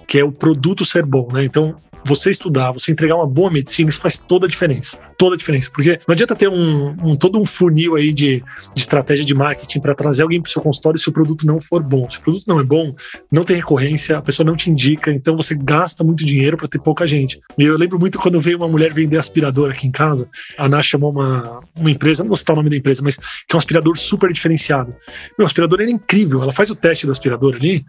que 0.07 0.19
é 0.19 0.25
o 0.25 0.33
produto 0.33 0.85
ser 0.85 1.05
bom, 1.05 1.29
né? 1.33 1.45
Então, 1.45 1.77
você 2.07 2.31
estudar, 2.31 2.73
você 2.73 2.93
entregar 2.93 3.17
uma 3.17 3.27
boa 3.27 3.51
medicina, 3.51 3.91
isso 3.91 4.01
faz 4.01 4.19
toda 4.19 4.47
a 4.47 4.49
diferença. 4.49 4.99
Toda 5.19 5.35
a 5.35 5.39
diferença. 5.39 5.71
Porque 5.73 6.01
não 6.07 6.13
adianta 6.13 6.35
ter 6.35 6.49
um, 6.49 6.91
um 7.03 7.17
todo 7.17 7.39
um 7.39 7.45
funil 7.45 7.97
aí 7.97 8.15
de, 8.15 8.43
de 8.75 8.81
estratégia 8.81 9.25
de 9.25 9.35
marketing 9.35 9.81
para 9.81 9.95
trazer 9.95 10.23
alguém 10.23 10.41
para 10.41 10.49
o 10.49 10.53
seu 10.53 10.63
consultório 10.63 10.99
se 10.99 11.09
o 11.09 11.13
produto 11.13 11.47
não 11.47 11.61
for 11.61 11.83
bom. 11.83 12.09
Se 12.09 12.19
o 12.19 12.21
produto 12.21 12.47
não 12.47 12.61
é 12.61 12.63
bom, 12.63 12.95
não 13.31 13.45
tem 13.45 13.57
recorrência, 13.57 14.19
a 14.19 14.23
pessoa 14.23 14.47
não 14.47 14.57
te 14.57 14.71
indica, 14.71 15.13
então 15.13 15.37
você 15.37 15.55
gasta 15.55 16.05
muito 16.05 16.25
dinheiro 16.25 16.57
para 16.57 16.69
ter 16.69 16.79
pouca 16.79 17.07
gente. 17.07 17.41
E 17.59 17.65
eu 17.65 17.77
lembro 17.77 17.99
muito 17.99 18.19
quando 18.19 18.41
veio 18.41 18.59
uma 18.59 18.69
mulher 18.69 18.93
vender 18.93 19.19
aspirador 19.19 19.71
aqui 19.71 19.87
em 19.87 19.91
casa, 19.91 20.29
a 20.57 20.67
Ana 20.67 20.83
chamou 20.83 21.11
uma, 21.11 21.61
uma 21.75 21.91
empresa, 21.91 22.23
não 22.23 22.29
vou 22.29 22.37
citar 22.37 22.55
o 22.55 22.57
nome 22.57 22.71
da 22.71 22.77
empresa, 22.77 23.03
mas 23.03 23.17
que 23.17 23.53
é 23.53 23.57
um 23.57 23.59
aspirador 23.59 23.97
super 23.97 24.33
diferenciado. 24.33 24.95
Meu 25.39 25.47
aspirador 25.47 25.81
era 25.81 25.91
incrível, 25.91 26.43
ela 26.43 26.53
faz 26.53 26.71
o 26.71 26.75
teste 26.75 27.07
do 27.07 27.13
aspirador 27.13 27.57
ali, 27.57 27.85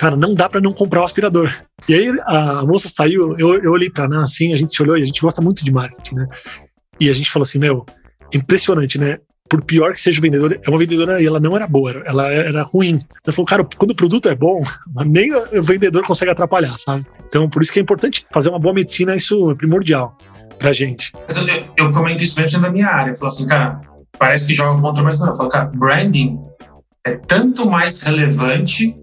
cara, 0.00 0.16
não 0.16 0.34
dá 0.34 0.48
para 0.48 0.62
não 0.62 0.72
comprar 0.72 1.02
o 1.02 1.04
aspirador. 1.04 1.52
E 1.86 1.92
aí 1.92 2.08
a 2.24 2.64
moça 2.64 2.88
saiu, 2.88 3.36
eu, 3.38 3.62
eu 3.62 3.70
olhei 3.70 3.90
para 3.90 4.06
Ana 4.06 4.22
assim, 4.22 4.54
a 4.54 4.56
gente 4.56 4.74
se 4.74 4.82
olhou 4.82 4.96
e 4.96 5.02
a 5.02 5.04
gente 5.04 5.20
gosta 5.20 5.42
muito 5.42 5.62
de 5.62 5.70
marketing, 5.70 6.14
né? 6.14 6.26
E 6.98 7.10
a 7.10 7.12
gente 7.12 7.30
falou 7.30 7.42
assim, 7.42 7.58
meu, 7.58 7.84
impressionante, 8.32 8.98
né? 8.98 9.18
Por 9.46 9.62
pior 9.62 9.92
que 9.92 10.00
seja 10.00 10.18
o 10.18 10.22
vendedor, 10.22 10.58
é 10.62 10.70
uma 10.70 10.78
vendedora 10.78 11.20
e 11.20 11.26
ela 11.26 11.38
não 11.38 11.54
era 11.54 11.66
boa, 11.66 12.02
ela 12.06 12.32
era 12.32 12.62
ruim. 12.62 13.00
Ela 13.26 13.34
falou, 13.34 13.44
cara, 13.44 13.68
quando 13.76 13.90
o 13.90 13.94
produto 13.94 14.26
é 14.26 14.34
bom, 14.34 14.62
nem 15.04 15.34
o 15.34 15.62
vendedor 15.62 16.02
consegue 16.02 16.30
atrapalhar, 16.30 16.78
sabe? 16.78 17.04
Então, 17.26 17.50
por 17.50 17.60
isso 17.60 17.70
que 17.70 17.78
é 17.78 17.82
importante 17.82 18.24
fazer 18.32 18.48
uma 18.48 18.58
boa 18.58 18.72
medicina, 18.72 19.14
isso 19.14 19.50
é 19.50 19.54
primordial 19.54 20.16
pra 20.58 20.72
gente. 20.72 21.12
Eu, 21.76 21.86
eu 21.86 21.92
comento 21.92 22.24
isso 22.24 22.40
mesmo 22.40 22.58
da 22.58 22.70
minha 22.70 22.88
área. 22.88 23.10
Eu 23.10 23.16
falo 23.16 23.26
assim, 23.26 23.46
cara, 23.46 23.82
parece 24.18 24.46
que 24.46 24.54
joga 24.54 24.80
contra, 24.80 25.02
mas 25.02 25.20
não. 25.20 25.28
Eu 25.28 25.34
falo, 25.34 25.50
cara, 25.50 25.66
branding 25.66 26.38
é 27.04 27.16
tanto 27.16 27.68
mais 27.68 28.02
relevante 28.02 28.96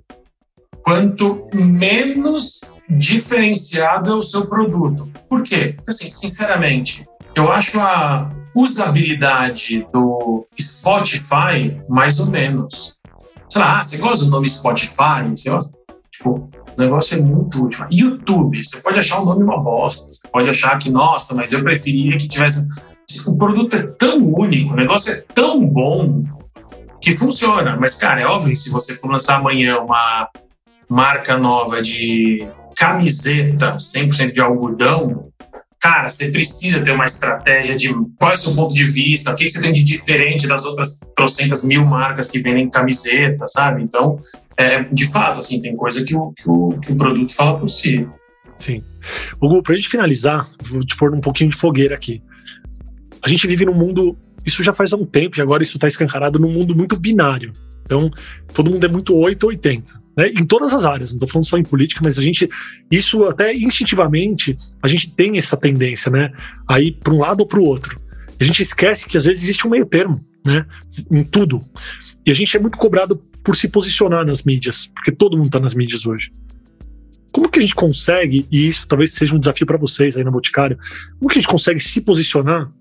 quanto 0.88 1.50
menos 1.54 2.62
diferenciado 2.90 4.10
é 4.10 4.16
o 4.16 4.24
seu 4.24 4.48
produto. 4.48 5.12
Por 5.28 5.44
quê? 5.44 5.76
Assim, 5.86 6.10
sinceramente, 6.10 7.06
eu 7.36 7.52
acho 7.52 7.78
a 7.82 8.32
usabilidade 8.56 9.86
do 9.92 10.48
Spotify 10.58 11.78
mais 11.90 12.22
ou 12.22 12.28
menos. 12.28 12.96
Sei 13.50 13.62
lá, 13.62 13.84
você 13.84 13.98
gosta 13.98 14.24
do 14.24 14.32
nome 14.32 14.48
Spotify? 14.48 15.30
Você 15.30 15.50
gosta? 15.50 15.78
Tipo, 16.10 16.50
o 16.78 16.82
negócio 16.82 17.18
é 17.18 17.22
muito 17.22 17.66
útil. 17.66 17.86
YouTube, 17.92 18.64
você 18.64 18.78
pode 18.78 18.98
achar 18.98 19.20
o 19.20 19.26
nome 19.26 19.44
uma 19.44 19.62
bosta. 19.62 20.10
Você 20.10 20.26
pode 20.30 20.50
achar 20.50 20.80
que, 20.80 20.90
nossa, 20.90 21.36
mas 21.36 21.52
eu 21.52 21.62
preferia 21.66 22.18
que 22.18 22.30
tivesse. 22.30 22.66
O 23.26 23.38
produto 23.38 23.76
é 23.76 23.84
tão 23.88 24.20
único, 24.20 24.72
o 24.72 24.78
negócio 24.78 25.12
é 25.12 25.22
tão 25.34 25.66
bom 25.68 26.24
que 27.02 27.12
funciona. 27.12 27.76
Mas, 27.78 27.96
cara, 27.96 28.22
é 28.22 28.26
óbvio 28.26 28.52
que 28.52 28.56
se 28.56 28.70
você 28.70 28.96
for 28.96 29.12
lançar 29.12 29.36
amanhã 29.36 29.80
uma 29.80 30.30
marca 30.90 31.38
nova 31.38 31.82
de 31.82 32.48
camiseta 32.76 33.78
100% 33.78 34.32
de 34.32 34.40
algodão, 34.40 35.30
cara, 35.80 36.10
você 36.10 36.32
precisa 36.32 36.84
ter 36.84 36.92
uma 36.92 37.06
estratégia 37.06 37.76
de 37.76 37.94
qual 38.18 38.32
é 38.32 38.34
o 38.36 38.38
seu 38.38 38.56
ponto 38.56 38.74
de 38.74 38.84
vista, 38.84 39.32
o 39.32 39.36
que 39.36 39.50
você 39.50 39.62
tem 39.62 39.72
de 39.72 39.84
diferente 39.84 40.48
das 40.48 40.66
outras 40.66 41.00
trocentas 41.16 41.64
mil 41.64 41.86
marcas 41.86 42.28
que 42.28 42.40
vendem 42.40 42.70
camiseta, 42.70 43.46
sabe? 43.48 43.84
Então, 43.84 44.18
é, 44.56 44.84
de 44.84 45.08
fato, 45.08 45.40
assim, 45.40 45.62
tem 45.62 45.76
coisa 45.76 46.06
que 46.06 46.16
o, 46.16 46.32
que 46.34 46.44
o, 46.48 46.70
que 46.80 46.92
o 46.92 46.96
produto 46.96 47.34
fala 47.34 47.60
por 47.60 47.68
si. 47.68 48.08
Sim. 48.58 48.84
Hugo, 49.42 49.62
para 49.62 49.74
a 49.74 49.76
gente 49.76 49.90
finalizar, 49.90 50.50
vou 50.62 50.86
te 50.86 50.96
pôr 50.96 51.14
um 51.14 51.22
pouquinho 51.22 51.50
de 51.50 51.56
fogueira 51.56 51.96
aqui. 51.96 52.22
A 53.22 53.30
gente 53.30 53.48
vive 53.48 53.66
num 53.66 53.74
mundo, 53.74 54.18
isso 54.46 54.64
já 54.64 54.74
faz 54.74 54.94
um 54.94 55.06
tempo, 55.06 55.38
e 55.38 55.42
agora 55.42 55.64
isso 55.64 55.78
está 55.78 55.88
escancarado 55.88 56.40
num 56.40 56.52
mundo 56.52 56.76
muito 56.76 56.96
binário. 56.98 57.52
Então, 57.84 58.12
todo 58.54 58.70
mundo 58.70 58.86
é 58.86 58.90
muito 58.90 59.16
8 59.16 59.44
ou 59.44 59.50
80 59.50 60.07
né, 60.18 60.30
em 60.30 60.46
todas 60.46 60.74
as 60.74 60.84
áreas, 60.84 61.12
não 61.12 61.18
estou 61.18 61.30
falando 61.30 61.48
só 61.48 61.58
em 61.58 61.64
política, 61.64 62.02
mas 62.04 62.18
a 62.18 62.24
gente, 62.24 62.50
isso 62.90 63.24
até 63.26 63.56
instintivamente, 63.56 64.58
a 64.82 64.88
gente 64.88 65.12
tem 65.12 65.38
essa 65.38 65.56
tendência, 65.56 66.12
né, 66.12 66.32
a 66.68 66.82
ir 66.82 66.94
para 66.94 67.14
um 67.14 67.20
lado 67.20 67.42
ou 67.42 67.48
para 67.48 67.60
o 67.60 67.64
outro. 67.64 68.02
A 68.40 68.44
gente 68.44 68.62
esquece 68.62 69.08
que 69.08 69.16
às 69.16 69.26
vezes 69.26 69.44
existe 69.44 69.68
um 69.68 69.70
meio 69.70 69.86
termo, 69.86 70.20
né, 70.44 70.66
em 71.12 71.24
tudo. 71.24 71.62
E 72.26 72.32
a 72.32 72.34
gente 72.34 72.58
é 72.58 72.60
muito 72.60 72.78
cobrado 72.78 73.18
por 73.44 73.56
se 73.56 73.68
posicionar 73.68 74.26
nas 74.26 74.44
mídias, 74.44 74.88
porque 74.88 75.12
todo 75.12 75.38
mundo 75.38 75.48
está 75.48 75.60
nas 75.60 75.74
mídias 75.74 76.06
hoje. 76.06 76.32
Como 77.32 77.50
que 77.50 77.60
a 77.60 77.62
gente 77.62 77.76
consegue, 77.76 78.48
e 78.52 78.68
isso 78.68 78.88
talvez 78.88 79.14
seja 79.14 79.36
um 79.36 79.40
desafio 79.40 79.68
para 79.68 79.78
vocês 79.78 80.18
aí 80.18 80.24
na 80.24 80.32
Boticário, 80.32 80.78
como 81.20 81.30
que 81.30 81.38
a 81.38 81.42
gente 81.42 81.50
consegue 81.50 81.80
se 81.80 82.02
posicionar 82.02 82.72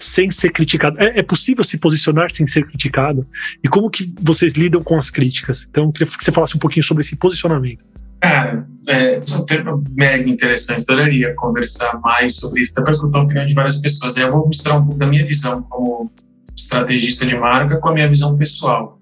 sem 0.00 0.30
ser 0.30 0.50
criticado. 0.50 0.98
É, 0.98 1.18
é, 1.18 1.22
possível 1.22 1.62
se 1.62 1.76
posicionar 1.76 2.30
sem 2.30 2.46
ser 2.46 2.66
criticado? 2.66 3.26
E 3.62 3.68
como 3.68 3.90
que 3.90 4.12
vocês 4.20 4.54
lidam 4.54 4.82
com 4.82 4.96
as 4.96 5.10
críticas? 5.10 5.66
Então, 5.70 5.84
eu 5.84 5.92
queria 5.92 6.06
que 6.08 6.24
você 6.24 6.32
falasse 6.32 6.56
um 6.56 6.58
pouquinho 6.58 6.82
sobre 6.82 7.02
esse 7.02 7.14
posicionamento. 7.14 7.84
Cara, 8.20 8.66
é, 8.88 9.16
é 9.16 9.20
um 9.38 9.44
tema 9.44 9.82
mega 9.92 10.28
interessante. 10.28 10.82
Adoraria 10.82 11.34
conversar 11.36 12.00
mais 12.00 12.36
sobre 12.36 12.62
isso, 12.62 12.72
até 12.72 12.82
para 12.82 12.92
escutar 12.92 13.18
a 13.20 13.22
opinião 13.22 13.46
de 13.46 13.54
várias 13.54 13.76
pessoas. 13.76 14.16
Aí 14.16 14.22
eu 14.22 14.32
vou 14.32 14.48
misturar 14.48 14.78
um 14.78 14.84
pouco 14.84 14.98
da 14.98 15.06
minha 15.06 15.24
visão 15.24 15.62
como 15.62 16.10
estrategista 16.56 17.26
de 17.26 17.36
marca 17.36 17.76
com 17.78 17.88
a 17.88 17.94
minha 17.94 18.08
visão 18.08 18.36
pessoal. 18.36 18.98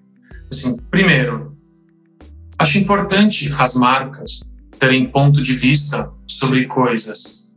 Assim, 0.51 0.77
primeiro, 0.91 1.57
acho 2.59 2.79
importante 2.79 3.53
as 3.57 3.75
marcas 3.75 4.53
terem 4.79 5.07
ponto 5.07 5.43
de 5.43 5.53
vista 5.53 6.11
sobre 6.27 6.67
coisas, 6.67 7.55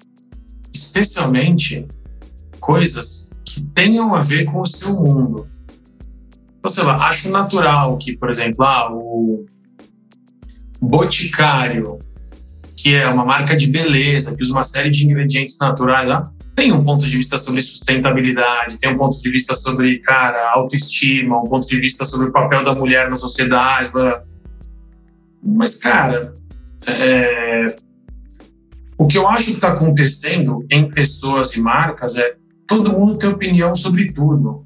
especialmente 0.74 1.88
coisas 2.60 3.31
que 3.54 3.62
tenham 3.74 4.16
a 4.16 4.22
ver 4.22 4.46
com 4.46 4.62
o 4.62 4.66
seu 4.66 4.94
mundo. 4.94 5.48
Então, 6.60 6.72
sei 6.72 6.84
lá, 6.84 7.08
acho 7.08 7.30
natural 7.30 7.98
que, 7.98 8.16
por 8.16 8.30
exemplo, 8.30 8.64
ah, 8.64 8.90
o 8.92 9.46
Boticário, 10.80 12.00
que 12.78 12.96
é 12.96 13.08
uma 13.08 13.26
marca 13.26 13.56
de 13.56 13.68
beleza, 13.68 14.36
que 14.36 14.42
usa 14.42 14.54
uma 14.54 14.64
série 14.64 14.90
de 14.90 15.06
ingredientes 15.06 15.58
naturais, 15.60 16.10
ah, 16.10 16.32
tem 16.56 16.72
um 16.72 16.84
ponto 16.84 17.06
de 17.06 17.18
vista 17.18 17.38
sobre 17.38 17.62
sustentabilidade, 17.62 18.78
tem 18.78 18.92
um 18.92 18.98
ponto 18.98 19.20
de 19.20 19.30
vista 19.30 19.56
sobre, 19.56 20.00
cara, 20.00 20.52
autoestima, 20.54 21.42
um 21.42 21.48
ponto 21.48 21.68
de 21.68 21.80
vista 21.80 22.06
sobre 22.06 22.28
o 22.28 22.32
papel 22.32 22.64
da 22.64 22.74
mulher 22.74 23.10
na 23.10 23.16
sociedade. 23.16 23.92
Blá. 23.92 24.24
Mas, 25.44 25.76
cara, 25.76 26.36
é... 26.86 27.76
o 28.98 29.08
que 29.08 29.18
eu 29.18 29.28
acho 29.28 29.46
que 29.46 29.52
está 29.54 29.70
acontecendo 29.70 30.66
em 30.70 30.90
pessoas 30.90 31.56
e 31.56 31.62
marcas 31.62 32.16
é 32.18 32.41
todo 32.72 32.94
mundo 32.94 33.18
tem 33.18 33.30
opinião 33.30 33.76
sobre 33.76 34.14
tudo. 34.14 34.66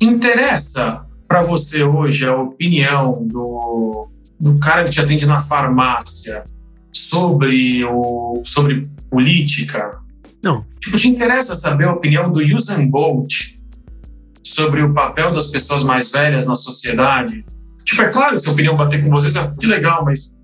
Interessa 0.00 1.04
para 1.26 1.42
você 1.42 1.82
hoje 1.82 2.24
a 2.24 2.36
opinião 2.36 3.26
do, 3.26 4.08
do 4.38 4.56
cara 4.60 4.84
que 4.84 4.92
te 4.92 5.00
atende 5.00 5.26
na 5.26 5.40
farmácia 5.40 6.44
sobre, 6.92 7.84
o, 7.84 8.40
sobre 8.44 8.88
política? 9.10 9.98
Não. 10.44 10.64
Tipo, 10.80 10.96
te 10.96 11.08
interessa 11.08 11.56
saber 11.56 11.88
a 11.88 11.92
opinião 11.92 12.30
do 12.30 12.38
Usain 12.38 12.88
Bolt 12.88 13.56
sobre 14.44 14.82
o 14.82 14.94
papel 14.94 15.32
das 15.32 15.46
pessoas 15.46 15.82
mais 15.82 16.08
velhas 16.08 16.46
na 16.46 16.54
sociedade? 16.54 17.44
Tipo, 17.84 18.02
é 18.02 18.08
claro 18.10 18.36
que 18.36 18.42
se 18.42 18.48
a 18.48 18.52
opinião 18.52 18.76
bater 18.76 19.02
com 19.02 19.10
vocês, 19.10 19.34
é 19.34 19.52
que 19.58 19.66
legal, 19.66 20.04
mas 20.04 20.38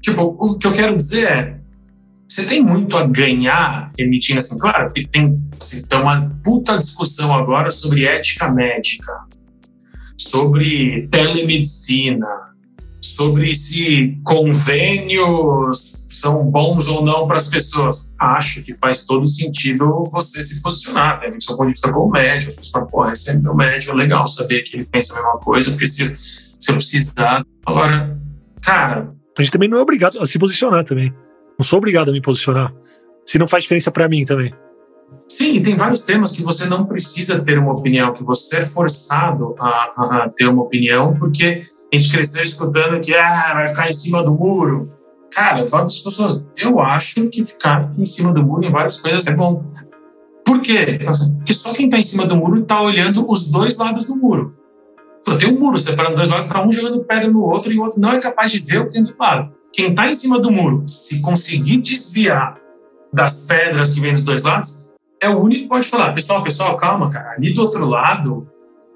tipo, 0.00 0.22
o 0.22 0.56
que 0.56 0.68
eu 0.68 0.72
quero 0.72 0.96
dizer 0.96 1.24
é 1.24 1.57
você 2.28 2.44
tem 2.44 2.62
muito 2.62 2.96
a 2.96 3.06
ganhar 3.06 3.90
emitindo 3.96 4.38
assim, 4.38 4.58
claro, 4.58 4.92
que 4.92 5.06
tem 5.08 5.34
tá 5.88 6.00
uma 6.00 6.30
puta 6.44 6.76
discussão 6.76 7.34
agora 7.34 7.70
sobre 7.70 8.04
ética 8.04 8.50
médica, 8.50 9.12
sobre 10.18 11.08
telemedicina, 11.10 12.28
sobre 13.00 13.54
se 13.54 14.18
convênios 14.24 15.78
são 16.08 16.50
bons 16.50 16.88
ou 16.88 17.02
não 17.02 17.26
para 17.26 17.38
as 17.38 17.48
pessoas. 17.48 18.12
Acho 18.18 18.62
que 18.62 18.74
faz 18.74 19.06
todo 19.06 19.26
sentido 19.26 20.04
você 20.12 20.42
se 20.42 20.60
posicionar, 20.60 21.20
né? 21.20 21.30
Do 21.30 21.42
seu 21.42 21.56
ponto 21.56 21.66
de 21.66 21.72
vista 21.72 21.90
como 21.90 22.10
médico, 22.10 22.50
as 22.50 22.56
pessoas 22.56 22.70
falam, 22.70 22.88
pô, 22.88 23.10
esse 23.10 23.30
é 23.30 23.38
meu 23.38 23.54
médico, 23.54 23.96
legal 23.96 24.28
saber 24.28 24.62
que 24.62 24.76
ele 24.76 24.84
pensa 24.84 25.14
a 25.14 25.16
mesma 25.16 25.38
coisa, 25.38 25.70
porque 25.70 25.86
se, 25.86 26.14
se 26.14 26.70
eu 26.70 26.74
precisar. 26.74 27.42
Agora, 27.64 28.18
cara. 28.62 29.14
A 29.38 29.42
gente 29.42 29.52
também 29.52 29.68
não 29.68 29.78
é 29.78 29.82
obrigado 29.82 30.20
a 30.20 30.26
se 30.26 30.38
posicionar 30.38 30.84
também. 30.84 31.12
Não 31.58 31.64
sou 31.64 31.78
obrigado 31.78 32.10
a 32.10 32.12
me 32.12 32.22
posicionar. 32.22 32.72
Se 33.26 33.38
não 33.38 33.48
faz 33.48 33.64
diferença 33.64 33.90
para 33.90 34.08
mim 34.08 34.24
também. 34.24 34.54
Sim, 35.28 35.60
tem 35.62 35.76
vários 35.76 36.04
temas 36.04 36.32
que 36.32 36.42
você 36.42 36.66
não 36.66 36.86
precisa 36.86 37.42
ter 37.42 37.58
uma 37.58 37.72
opinião, 37.72 38.12
que 38.12 38.22
você 38.22 38.58
é 38.58 38.62
forçado 38.62 39.54
a, 39.58 40.24
a 40.24 40.32
ter 40.34 40.46
uma 40.46 40.62
opinião, 40.62 41.14
porque 41.18 41.62
a 41.92 41.96
gente 41.96 42.10
cresceu 42.10 42.42
escutando 42.42 43.00
que 43.00 43.14
ah, 43.14 43.52
vai 43.54 43.66
ficar 43.66 43.88
em 43.88 43.92
cima 43.92 44.22
do 44.22 44.32
muro. 44.32 44.90
Cara, 45.30 45.66
várias 45.66 45.98
pessoas, 45.98 46.46
eu 46.56 46.80
acho 46.80 47.28
que 47.28 47.44
ficar 47.44 47.92
em 47.98 48.04
cima 48.04 48.32
do 48.32 48.42
muro 48.42 48.64
em 48.64 48.70
várias 48.70 48.98
coisas 49.00 49.26
é 49.26 49.34
bom. 49.34 49.64
Por 50.44 50.60
quê? 50.60 50.98
Porque 51.02 51.52
só 51.52 51.74
quem 51.74 51.86
está 51.86 51.98
em 51.98 52.02
cima 52.02 52.26
do 52.26 52.36
muro 52.36 52.62
está 52.62 52.80
olhando 52.80 53.30
os 53.30 53.50
dois 53.50 53.76
lados 53.76 54.06
do 54.06 54.16
muro. 54.16 54.54
Pô, 55.24 55.36
tem 55.36 55.52
um 55.52 55.58
muro 55.58 55.76
separando 55.76 56.16
dois 56.16 56.30
lados, 56.30 56.46
está 56.46 56.66
um 56.66 56.72
jogando 56.72 57.04
pedra 57.04 57.30
no 57.30 57.42
outro 57.42 57.70
e 57.70 57.78
o 57.78 57.82
outro 57.82 58.00
não 58.00 58.12
é 58.12 58.18
capaz 58.18 58.50
de 58.50 58.60
ver 58.60 58.80
o 58.80 58.84
que 58.84 58.92
tem 58.92 59.02
do 59.02 59.14
lado. 59.18 59.52
Quem 59.72 59.90
está 59.90 60.10
em 60.10 60.14
cima 60.14 60.38
do 60.38 60.50
muro, 60.50 60.84
se 60.86 61.20
conseguir 61.20 61.78
desviar 61.78 62.58
das 63.12 63.46
pedras 63.46 63.94
que 63.94 64.00
vêm 64.00 64.12
dos 64.12 64.24
dois 64.24 64.42
lados, 64.42 64.86
é 65.20 65.28
o 65.28 65.38
único 65.38 65.62
que 65.62 65.68
pode 65.68 65.88
falar, 65.88 66.12
pessoal, 66.12 66.42
pessoal, 66.42 66.76
calma, 66.76 67.10
cara, 67.10 67.32
ali 67.32 67.52
do 67.52 67.62
outro 67.62 67.84
lado 67.84 68.48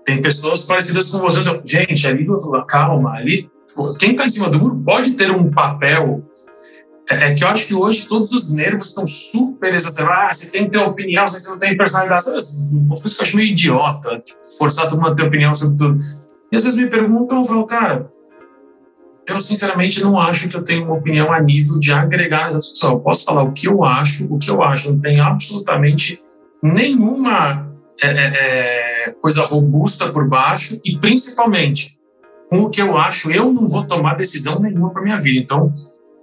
tem 0.04 0.20
pessoas 0.20 0.64
parecidas 0.64 1.08
com 1.08 1.18
vocês. 1.18 1.46
Gente, 1.64 2.06
ali 2.06 2.24
do 2.24 2.34
outro 2.34 2.50
lado, 2.50 2.66
calma, 2.66 3.14
ali. 3.14 3.50
Quem 3.98 4.12
está 4.12 4.26
em 4.26 4.28
cima 4.28 4.50
do 4.50 4.58
muro 4.58 4.82
pode 4.84 5.12
ter 5.12 5.30
um 5.30 5.50
papel. 5.50 6.22
É, 7.10 7.30
é, 7.30 7.34
que 7.34 7.42
eu 7.42 7.48
acho 7.48 7.66
que 7.66 7.74
hoje 7.74 8.06
todos 8.06 8.32
os 8.32 8.52
nervos 8.52 8.88
estão 8.88 9.06
super 9.06 9.74
exacerbados. 9.74 10.24
Ah, 10.24 10.32
você 10.32 10.50
tem 10.50 10.64
que 10.64 10.70
ter 10.70 10.78
opinião, 10.78 11.26
você 11.26 11.48
não 11.48 11.58
tem 11.58 11.76
personalidade. 11.76 12.24
Uma 12.72 12.96
coisa 12.96 13.14
que 13.14 13.20
eu 13.20 13.24
acho 13.24 13.36
meio 13.36 13.48
idiota, 13.48 14.20
tipo, 14.20 14.38
forçar 14.58 14.88
todo 14.88 15.00
mundo 15.00 15.12
a 15.12 15.16
ter 15.16 15.24
opinião 15.24 15.54
sobre 15.54 15.76
tudo. 15.76 15.96
E 16.50 16.56
às 16.56 16.64
vezes 16.64 16.78
me 16.78 16.88
perguntam, 16.88 17.38
eu 17.38 17.44
falo, 17.44 17.66
cara, 17.66 18.10
eu 19.26 19.40
sinceramente 19.40 20.02
não 20.02 20.18
acho 20.18 20.48
que 20.48 20.56
eu 20.56 20.62
tenho 20.62 20.84
uma 20.84 20.96
opinião 20.96 21.32
a 21.32 21.40
nível 21.40 21.78
de 21.78 21.92
agregar 21.92 22.48
essa 22.48 22.58
discussão. 22.58 22.92
Eu 22.92 23.00
posso 23.00 23.24
falar 23.24 23.42
o 23.42 23.52
que 23.52 23.68
eu 23.68 23.84
acho, 23.84 24.32
o 24.32 24.38
que 24.38 24.50
eu 24.50 24.62
acho 24.62 24.92
não 24.92 25.00
tem 25.00 25.20
absolutamente 25.20 26.20
nenhuma 26.62 27.70
é, 28.02 28.08
é, 28.08 29.06
é, 29.06 29.10
coisa 29.20 29.44
robusta 29.44 30.08
por 30.10 30.28
baixo 30.28 30.80
e 30.84 30.98
principalmente 30.98 31.98
com 32.48 32.62
o 32.62 32.70
que 32.70 32.82
eu 32.82 32.98
acho, 32.98 33.30
eu 33.30 33.52
não 33.52 33.66
vou 33.66 33.86
tomar 33.86 34.14
decisão 34.14 34.60
nenhuma 34.60 34.90
para 34.90 35.02
minha 35.02 35.18
vida. 35.18 35.40
Então, 35.40 35.72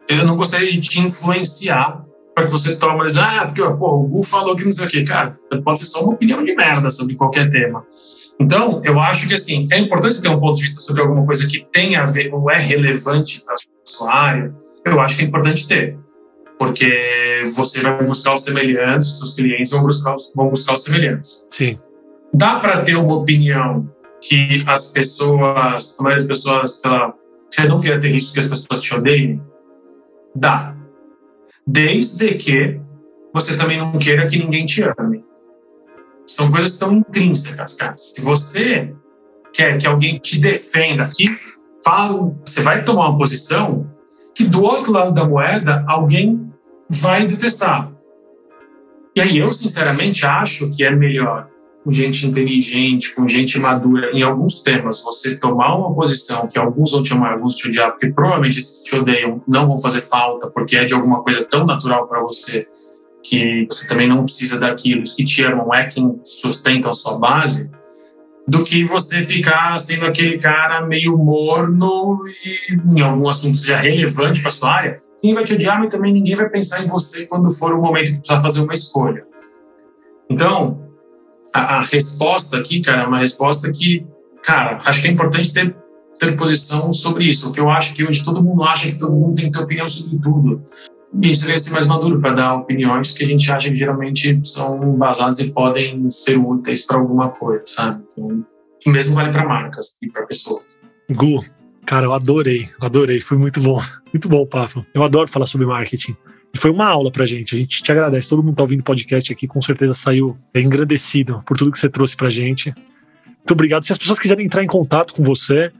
eu 0.08 0.26
não 0.26 0.36
gostaria 0.36 0.72
de 0.72 0.80
te 0.80 1.00
influenciar 1.00 2.06
para 2.36 2.46
que 2.46 2.52
você 2.52 2.76
tome, 2.76 2.98
mas, 2.98 3.18
ah, 3.18 3.46
porque 3.46 3.62
porra, 3.62 3.96
o 3.96 4.08
Gu 4.08 4.24
falou 4.24 4.56
que 4.56 4.64
não 4.64 4.72
sei 4.72 4.86
o 4.86 4.90
quê. 4.90 5.04
Cara, 5.04 5.34
pode 5.64 5.80
ser 5.80 5.88
só 5.88 6.04
uma 6.04 6.14
opinião 6.14 6.44
de 6.44 6.56
merda 6.56 6.90
sobre 6.92 7.16
qualquer 7.16 7.50
tema. 7.50 7.84
Então, 8.40 8.82
eu 8.86 9.00
acho 9.00 9.28
que 9.28 9.34
assim, 9.34 9.68
é 9.72 9.80
importante 9.80 10.22
ter 10.22 10.30
um 10.30 10.40
ponto 10.40 10.56
de 10.56 10.64
vista 10.64 10.80
sobre 10.80 11.02
alguma 11.02 11.26
coisa 11.26 11.48
que 11.48 11.68
tenha 11.72 12.04
a 12.04 12.06
ver 12.06 12.34
ou 12.34 12.50
é 12.50 12.58
relevante 12.58 13.42
para 13.42 13.56
sua 13.84 14.14
área. 14.14 14.56
Eu 14.86 15.00
acho 15.02 15.18
que 15.18 15.24
é 15.24 15.26
importante 15.26 15.68
ter, 15.68 15.98
porque 16.58 17.44
você 17.54 17.82
vai 17.82 18.02
buscar 18.04 18.34
os 18.34 18.44
semelhantes, 18.44 19.18
seus 19.18 19.34
clientes 19.34 19.72
vão 19.72 19.84
buscar 19.84 20.16
os, 20.16 20.32
vão 20.34 20.50
buscar 20.50 20.74
os 20.74 20.84
semelhantes. 20.84 21.48
Sim. 21.52 21.78
Dá 22.34 22.60
para 22.60 22.82
ter 22.82 22.96
uma 22.96 23.16
opinião 23.16 23.92
que 24.22 24.64
as 24.66 24.92
pessoas, 24.92 25.98
a 26.00 26.04
maioria 26.04 26.28
das 26.28 26.38
pessoas, 26.38 26.82
sei 26.82 26.92
lá, 26.92 27.14
você 27.50 27.68
não 27.68 27.82
quer 27.82 28.00
ter 28.00 28.10
risco 28.10 28.34
que 28.34 28.40
as 28.40 28.48
pessoas 28.48 28.80
te 28.80 28.94
odeiem? 28.94 29.42
Dá. 30.36 30.76
Desde 31.66 32.36
que 32.36 32.80
você 33.34 33.58
também 33.58 33.78
não 33.78 33.98
queira 33.98 34.28
que 34.28 34.38
ninguém 34.38 34.66
te 34.66 34.84
ame. 34.98 35.24
São 36.30 36.52
coisas 36.52 36.78
tão 36.78 36.94
intrínsecas, 36.94 37.74
cara. 37.74 37.96
Se 37.98 38.22
você 38.22 38.94
quer 39.52 39.80
que 39.80 39.88
alguém 39.88 40.20
te 40.20 40.40
defenda, 40.40 41.10
que 41.12 41.26
fala, 41.84 42.36
você 42.46 42.62
vai 42.62 42.84
tomar 42.84 43.10
uma 43.10 43.18
posição 43.18 43.90
que 44.36 44.44
do 44.44 44.64
outro 44.64 44.92
lado 44.92 45.12
da 45.12 45.26
moeda 45.26 45.84
alguém 45.88 46.54
vai 46.88 47.26
detestar. 47.26 47.92
E 49.16 49.22
aí 49.22 49.40
eu, 49.40 49.52
sinceramente, 49.52 50.24
acho 50.24 50.70
que 50.70 50.84
é 50.84 50.96
melhor 50.96 51.48
com 51.84 51.92
gente 51.92 52.28
inteligente, 52.28 53.16
com 53.16 53.28
gente 53.28 53.58
madura, 53.58 54.12
em 54.12 54.22
alguns 54.22 54.62
temas, 54.62 55.04
você 55.04 55.40
tomar 55.40 55.76
uma 55.76 55.96
posição 55.96 56.48
que 56.48 56.60
alguns 56.60 56.92
vão 56.92 57.02
te 57.02 57.12
amar, 57.12 57.34
alguns 57.34 57.56
te 57.56 57.68
odiar, 57.68 57.90
porque 57.90 58.12
provavelmente 58.12 58.60
esses 58.60 58.82
que 58.82 58.92
te 58.92 58.96
odeiam 58.98 59.42
não 59.48 59.66
vão 59.66 59.80
fazer 59.80 60.02
falta, 60.02 60.48
porque 60.52 60.78
é 60.78 60.86
de 60.86 60.94
alguma 60.94 61.24
coisa 61.24 61.44
tão 61.44 61.66
natural 61.66 62.08
para 62.08 62.22
você 62.22 62.68
que 63.24 63.68
você 63.70 63.88
também 63.88 64.08
não 64.08 64.24
precisa 64.24 64.60
daquilo, 64.60 65.04
os 65.04 65.14
que 65.14 65.24
te 65.24 65.44
amam 65.44 65.74
é 65.74 65.86
quem 65.86 66.20
sustenta 66.24 66.90
a 66.90 66.94
sua 66.94 67.18
base, 67.18 67.70
do 68.48 68.64
que 68.64 68.84
você 68.84 69.22
ficar 69.22 69.78
sendo 69.78 70.06
aquele 70.06 70.40
cara 70.40 70.86
meio 70.86 71.16
morno 71.18 72.18
e 72.44 72.98
em 72.98 73.02
algum 73.02 73.30
assunto 73.30 73.58
seja 73.58 73.78
relevante 73.78 74.42
para 74.42 74.50
sua 74.50 74.74
área. 74.74 74.98
Ninguém 75.22 75.36
vai 75.36 75.44
te 75.44 75.54
odiar, 75.54 75.80
mas 75.80 75.90
também 75.90 76.12
ninguém 76.12 76.36
vai 76.36 76.50
pensar 76.50 76.84
em 76.84 76.88
você 76.88 77.28
quando 77.28 77.52
for 77.52 77.74
o 77.74 77.82
momento 77.82 78.12
que 78.12 78.18
precisar 78.18 78.42
fazer 78.42 78.62
uma 78.62 78.74
escolha. 78.74 79.24
Então, 80.30 80.82
a, 81.54 81.78
a 81.78 81.82
resposta 81.82 82.58
aqui, 82.58 82.82
cara, 82.82 83.04
é 83.04 83.08
uma 83.08 83.20
resposta 83.20 83.72
que, 83.72 84.06
cara, 84.42 84.80
acho 84.84 85.02
que 85.02 85.08
é 85.08 85.12
importante 85.12 85.54
ter, 85.54 85.76
ter 86.18 86.36
posição 86.36 86.92
sobre 86.92 87.26
isso. 87.26 87.50
O 87.50 87.54
que 87.54 87.60
eu 87.60 87.70
acho 87.70 87.94
que 87.94 88.04
hoje 88.04 88.24
todo 88.24 88.44
mundo 88.44 88.64
acha 88.64 88.88
que 88.88 88.98
todo 88.98 89.14
mundo 89.14 89.36
tem 89.36 89.46
que 89.46 89.58
ter 89.58 89.64
opinião 89.64 89.88
sobre 89.88 90.18
tudo 90.18 90.64
e 91.14 91.20
deveria 91.20 91.60
ser 91.60 91.72
mais 91.72 91.88
maduro 91.88 92.20
para 92.20 92.34
dar 92.34 92.56
opiniões 92.56 93.12
que 93.12 93.24
a 93.24 93.28
gente 93.28 93.52
acha 93.52 93.70
que 93.70 93.76
geralmente 93.76 94.40
são 94.44 94.96
basadas 94.96 95.40
e 95.40 95.52
podem 95.52 96.10
ser 96.10 96.38
úteis 96.38 96.86
para 96.86 96.98
alguma 96.98 97.30
coisa, 97.30 97.64
sabe? 97.66 98.04
Então, 98.12 98.46
e 98.86 98.90
mesmo 98.90 99.16
vale 99.16 99.32
para 99.32 99.46
marcas 99.46 99.98
e 100.02 100.10
para 100.10 100.26
pessoas. 100.26 100.64
Gu, 101.12 101.44
cara, 101.86 102.06
eu 102.06 102.14
adorei, 102.14 102.70
adorei, 102.80 103.20
foi 103.20 103.38
muito 103.38 103.60
bom, 103.60 103.82
muito 104.14 104.30
bom 104.30 104.42
o 104.42 104.48
papo. 104.48 104.86
Eu 104.94 105.04
adoro 105.04 105.28
falar 105.28 105.48
sobre 105.48 105.66
marketing. 105.66 106.16
E 106.54 106.58
foi 106.58 106.72
uma 106.72 106.86
aula 106.86 107.12
pra 107.12 107.26
gente. 107.26 107.54
A 107.54 107.58
gente 107.58 107.84
te 107.84 107.92
agradece. 107.92 108.30
Todo 108.30 108.42
mundo 108.42 108.56
tá 108.56 108.64
ouvindo 108.64 108.80
o 108.80 108.84
podcast 108.84 109.32
aqui, 109.32 109.48
com 109.48 109.62
certeza 109.62 109.94
saiu 109.94 110.38
engrandecido 110.56 111.44
por 111.46 111.58
tudo 111.58 111.72
que 111.72 111.80
você 111.80 111.90
trouxe 111.90 112.16
pra 112.16 112.30
gente. 112.30 112.74
Muito 113.26 113.52
obrigado. 113.52 113.84
Se 113.84 113.92
as 113.92 113.98
pessoas 113.98 114.20
quiserem 114.20 114.46
entrar 114.46 114.64
em 114.64 114.68
contato 114.68 115.14
com 115.14 115.24
você, 115.24 115.72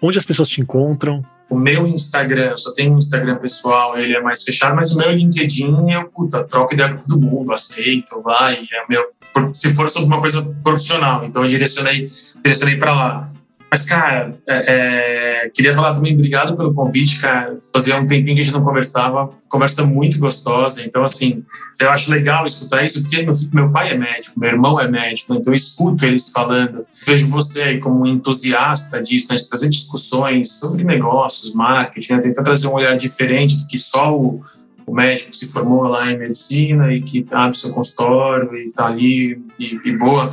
onde 0.00 0.18
as 0.18 0.24
pessoas 0.24 0.48
te 0.48 0.60
encontram? 0.60 1.24
O 1.48 1.56
meu 1.56 1.86
Instagram, 1.86 2.50
eu 2.50 2.58
só 2.58 2.72
tenho 2.72 2.94
um 2.94 2.98
Instagram 2.98 3.36
pessoal, 3.36 3.96
ele 3.96 4.16
é 4.16 4.20
mais 4.20 4.42
fechado, 4.42 4.74
mas 4.74 4.92
o 4.92 4.98
meu 4.98 5.10
LinkedIn 5.12 5.92
eu, 5.92 6.08
puta, 6.08 6.42
troco 6.44 6.74
ideia 6.74 6.92
com 6.92 6.98
todo 6.98 7.20
mundo, 7.20 7.52
aceito, 7.52 8.20
vai, 8.20 8.54
é 8.54 8.84
meu, 8.88 9.04
se 9.52 9.72
for 9.72 9.88
sobre 9.88 10.08
uma 10.08 10.20
coisa 10.20 10.42
profissional, 10.64 11.24
então 11.24 11.42
eu 11.42 11.48
direcionei, 11.48 12.06
direcionei 12.42 12.76
para 12.76 12.94
lá. 12.94 13.30
Mas, 13.70 13.82
cara, 13.82 14.38
é, 14.48 15.44
é, 15.44 15.50
queria 15.50 15.74
falar 15.74 15.92
também, 15.92 16.14
obrigado 16.14 16.56
pelo 16.56 16.72
convite, 16.72 17.18
cara. 17.18 17.58
Fazia 17.72 17.96
um 17.96 18.06
tempinho 18.06 18.36
que 18.36 18.40
a 18.40 18.44
gente 18.44 18.54
não 18.54 18.62
conversava, 18.62 19.30
conversa 19.48 19.84
muito 19.84 20.18
gostosa. 20.18 20.82
Então, 20.84 21.02
assim, 21.02 21.44
eu 21.78 21.90
acho 21.90 22.10
legal 22.10 22.46
escutar 22.46 22.84
isso, 22.84 23.02
porque 23.02 23.26
meu 23.52 23.70
pai 23.70 23.90
é 23.90 23.98
médico, 23.98 24.38
meu 24.38 24.50
irmão 24.50 24.80
é 24.80 24.88
médico, 24.88 25.34
então 25.34 25.52
eu 25.52 25.56
escuto 25.56 26.04
eles 26.04 26.28
falando. 26.28 26.86
Vejo 27.04 27.26
você 27.26 27.78
como 27.78 28.02
um 28.02 28.06
entusiasta 28.06 29.02
disso, 29.02 29.32
né, 29.32 29.36
de 29.36 29.48
trazer 29.48 29.68
discussões 29.68 30.52
sobre 30.52 30.84
negócios, 30.84 31.52
marketing, 31.52 32.12
né, 32.14 32.18
tentar 32.20 32.44
trazer 32.44 32.68
um 32.68 32.72
olhar 32.72 32.96
diferente 32.96 33.56
do 33.56 33.66
que 33.66 33.78
só 33.78 34.16
o, 34.16 34.42
o 34.86 34.94
médico 34.94 35.30
que 35.30 35.36
se 35.36 35.50
formou 35.50 35.82
lá 35.82 36.10
em 36.10 36.16
medicina 36.16 36.92
e 36.92 37.02
que 37.02 37.26
abre 37.32 37.58
seu 37.58 37.72
consultório 37.72 38.54
e 38.54 38.68
está 38.68 38.86
ali 38.86 39.42
e, 39.58 39.80
e 39.84 39.98
boa 39.98 40.30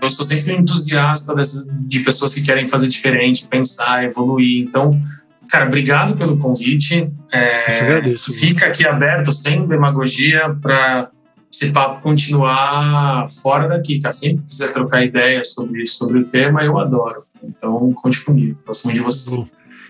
eu 0.00 0.10
sou 0.10 0.24
sempre 0.24 0.52
um 0.52 0.60
entusiasta 0.60 1.34
dessas, 1.34 1.66
de 1.68 2.00
pessoas 2.00 2.34
que 2.34 2.42
querem 2.42 2.68
fazer 2.68 2.88
diferente, 2.88 3.46
pensar, 3.46 4.04
evoluir. 4.04 4.62
Então, 4.62 5.00
cara, 5.48 5.66
obrigado 5.66 6.16
pelo 6.16 6.36
convite. 6.36 7.10
É, 7.32 7.80
agradeço. 7.80 8.32
Fica 8.32 8.66
aqui 8.66 8.86
aberto, 8.86 9.32
sem 9.32 9.66
demagogia, 9.66 10.54
para 10.60 11.10
esse 11.50 11.72
papo 11.72 12.02
continuar 12.02 13.26
fora 13.28 13.68
daqui, 13.68 13.98
tá? 13.98 14.12
Sempre 14.12 14.44
quiser 14.44 14.72
trocar 14.72 15.02
ideias 15.02 15.54
sobre, 15.54 15.86
sobre 15.86 16.18
o 16.18 16.24
tema, 16.24 16.62
eu 16.62 16.78
adoro. 16.78 17.24
Então, 17.42 17.92
conte 17.94 18.24
comigo. 18.24 18.58
Muito 18.84 18.94
de 18.94 19.00
você. 19.00 19.46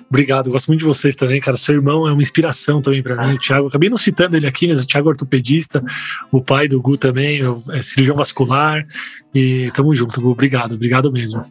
Obrigado, 0.08 0.50
gosto 0.50 0.68
muito 0.68 0.80
de 0.80 0.86
vocês 0.86 1.16
também, 1.16 1.40
cara. 1.40 1.56
Seu 1.56 1.74
irmão 1.74 2.06
é 2.06 2.12
uma 2.12 2.22
inspiração 2.22 2.80
também 2.80 3.02
para 3.02 3.26
mim, 3.26 3.34
o 3.34 3.38
Thiago. 3.38 3.66
Acabei 3.66 3.88
não 3.88 3.98
citando 3.98 4.36
ele 4.36 4.46
aqui, 4.46 4.68
mas 4.68 4.82
o 4.82 4.86
Thiago 4.86 5.08
é 5.08 5.10
ortopedista, 5.10 5.82
o 6.30 6.40
pai 6.40 6.68
do 6.68 6.80
Gu 6.80 6.96
também, 6.96 7.40
é 7.70 7.82
cirurgião 7.82 8.16
vascular. 8.16 8.86
E 9.34 9.70
tamo 9.74 9.94
junto, 9.94 10.20
Gu. 10.20 10.30
Obrigado, 10.30 10.74
obrigado 10.74 11.10
mesmo. 11.10 11.42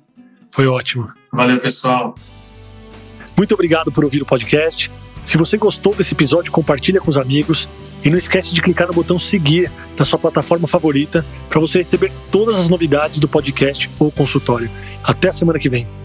Foi 0.51 0.67
ótimo. 0.67 1.07
Valeu, 1.31 1.59
pessoal. 1.59 2.15
Muito 3.35 3.53
obrigado 3.53 3.91
por 3.91 4.05
ouvir 4.05 4.21
o 4.21 4.25
podcast. 4.25 4.89
Se 5.25 5.37
você 5.37 5.57
gostou 5.57 5.93
desse 5.93 6.13
episódio, 6.13 6.51
compartilha 6.51 7.01
com 7.01 7.09
os 7.09 7.17
amigos 7.17 7.67
e 8.05 8.09
não 8.09 8.17
esquece 8.17 8.53
de 8.53 8.61
clicar 8.61 8.87
no 8.87 8.93
botão 8.93 9.19
seguir 9.19 9.69
na 9.97 10.05
sua 10.05 10.19
plataforma 10.19 10.67
favorita 10.67 11.25
para 11.49 11.59
você 11.59 11.79
receber 11.79 12.11
todas 12.31 12.57
as 12.57 12.69
novidades 12.69 13.19
do 13.19 13.27
podcast 13.27 13.89
ou 13.99 14.11
consultório. 14.11 14.69
Até 15.03 15.29
a 15.29 15.31
semana 15.31 15.59
que 15.59 15.67
vem. 15.67 16.04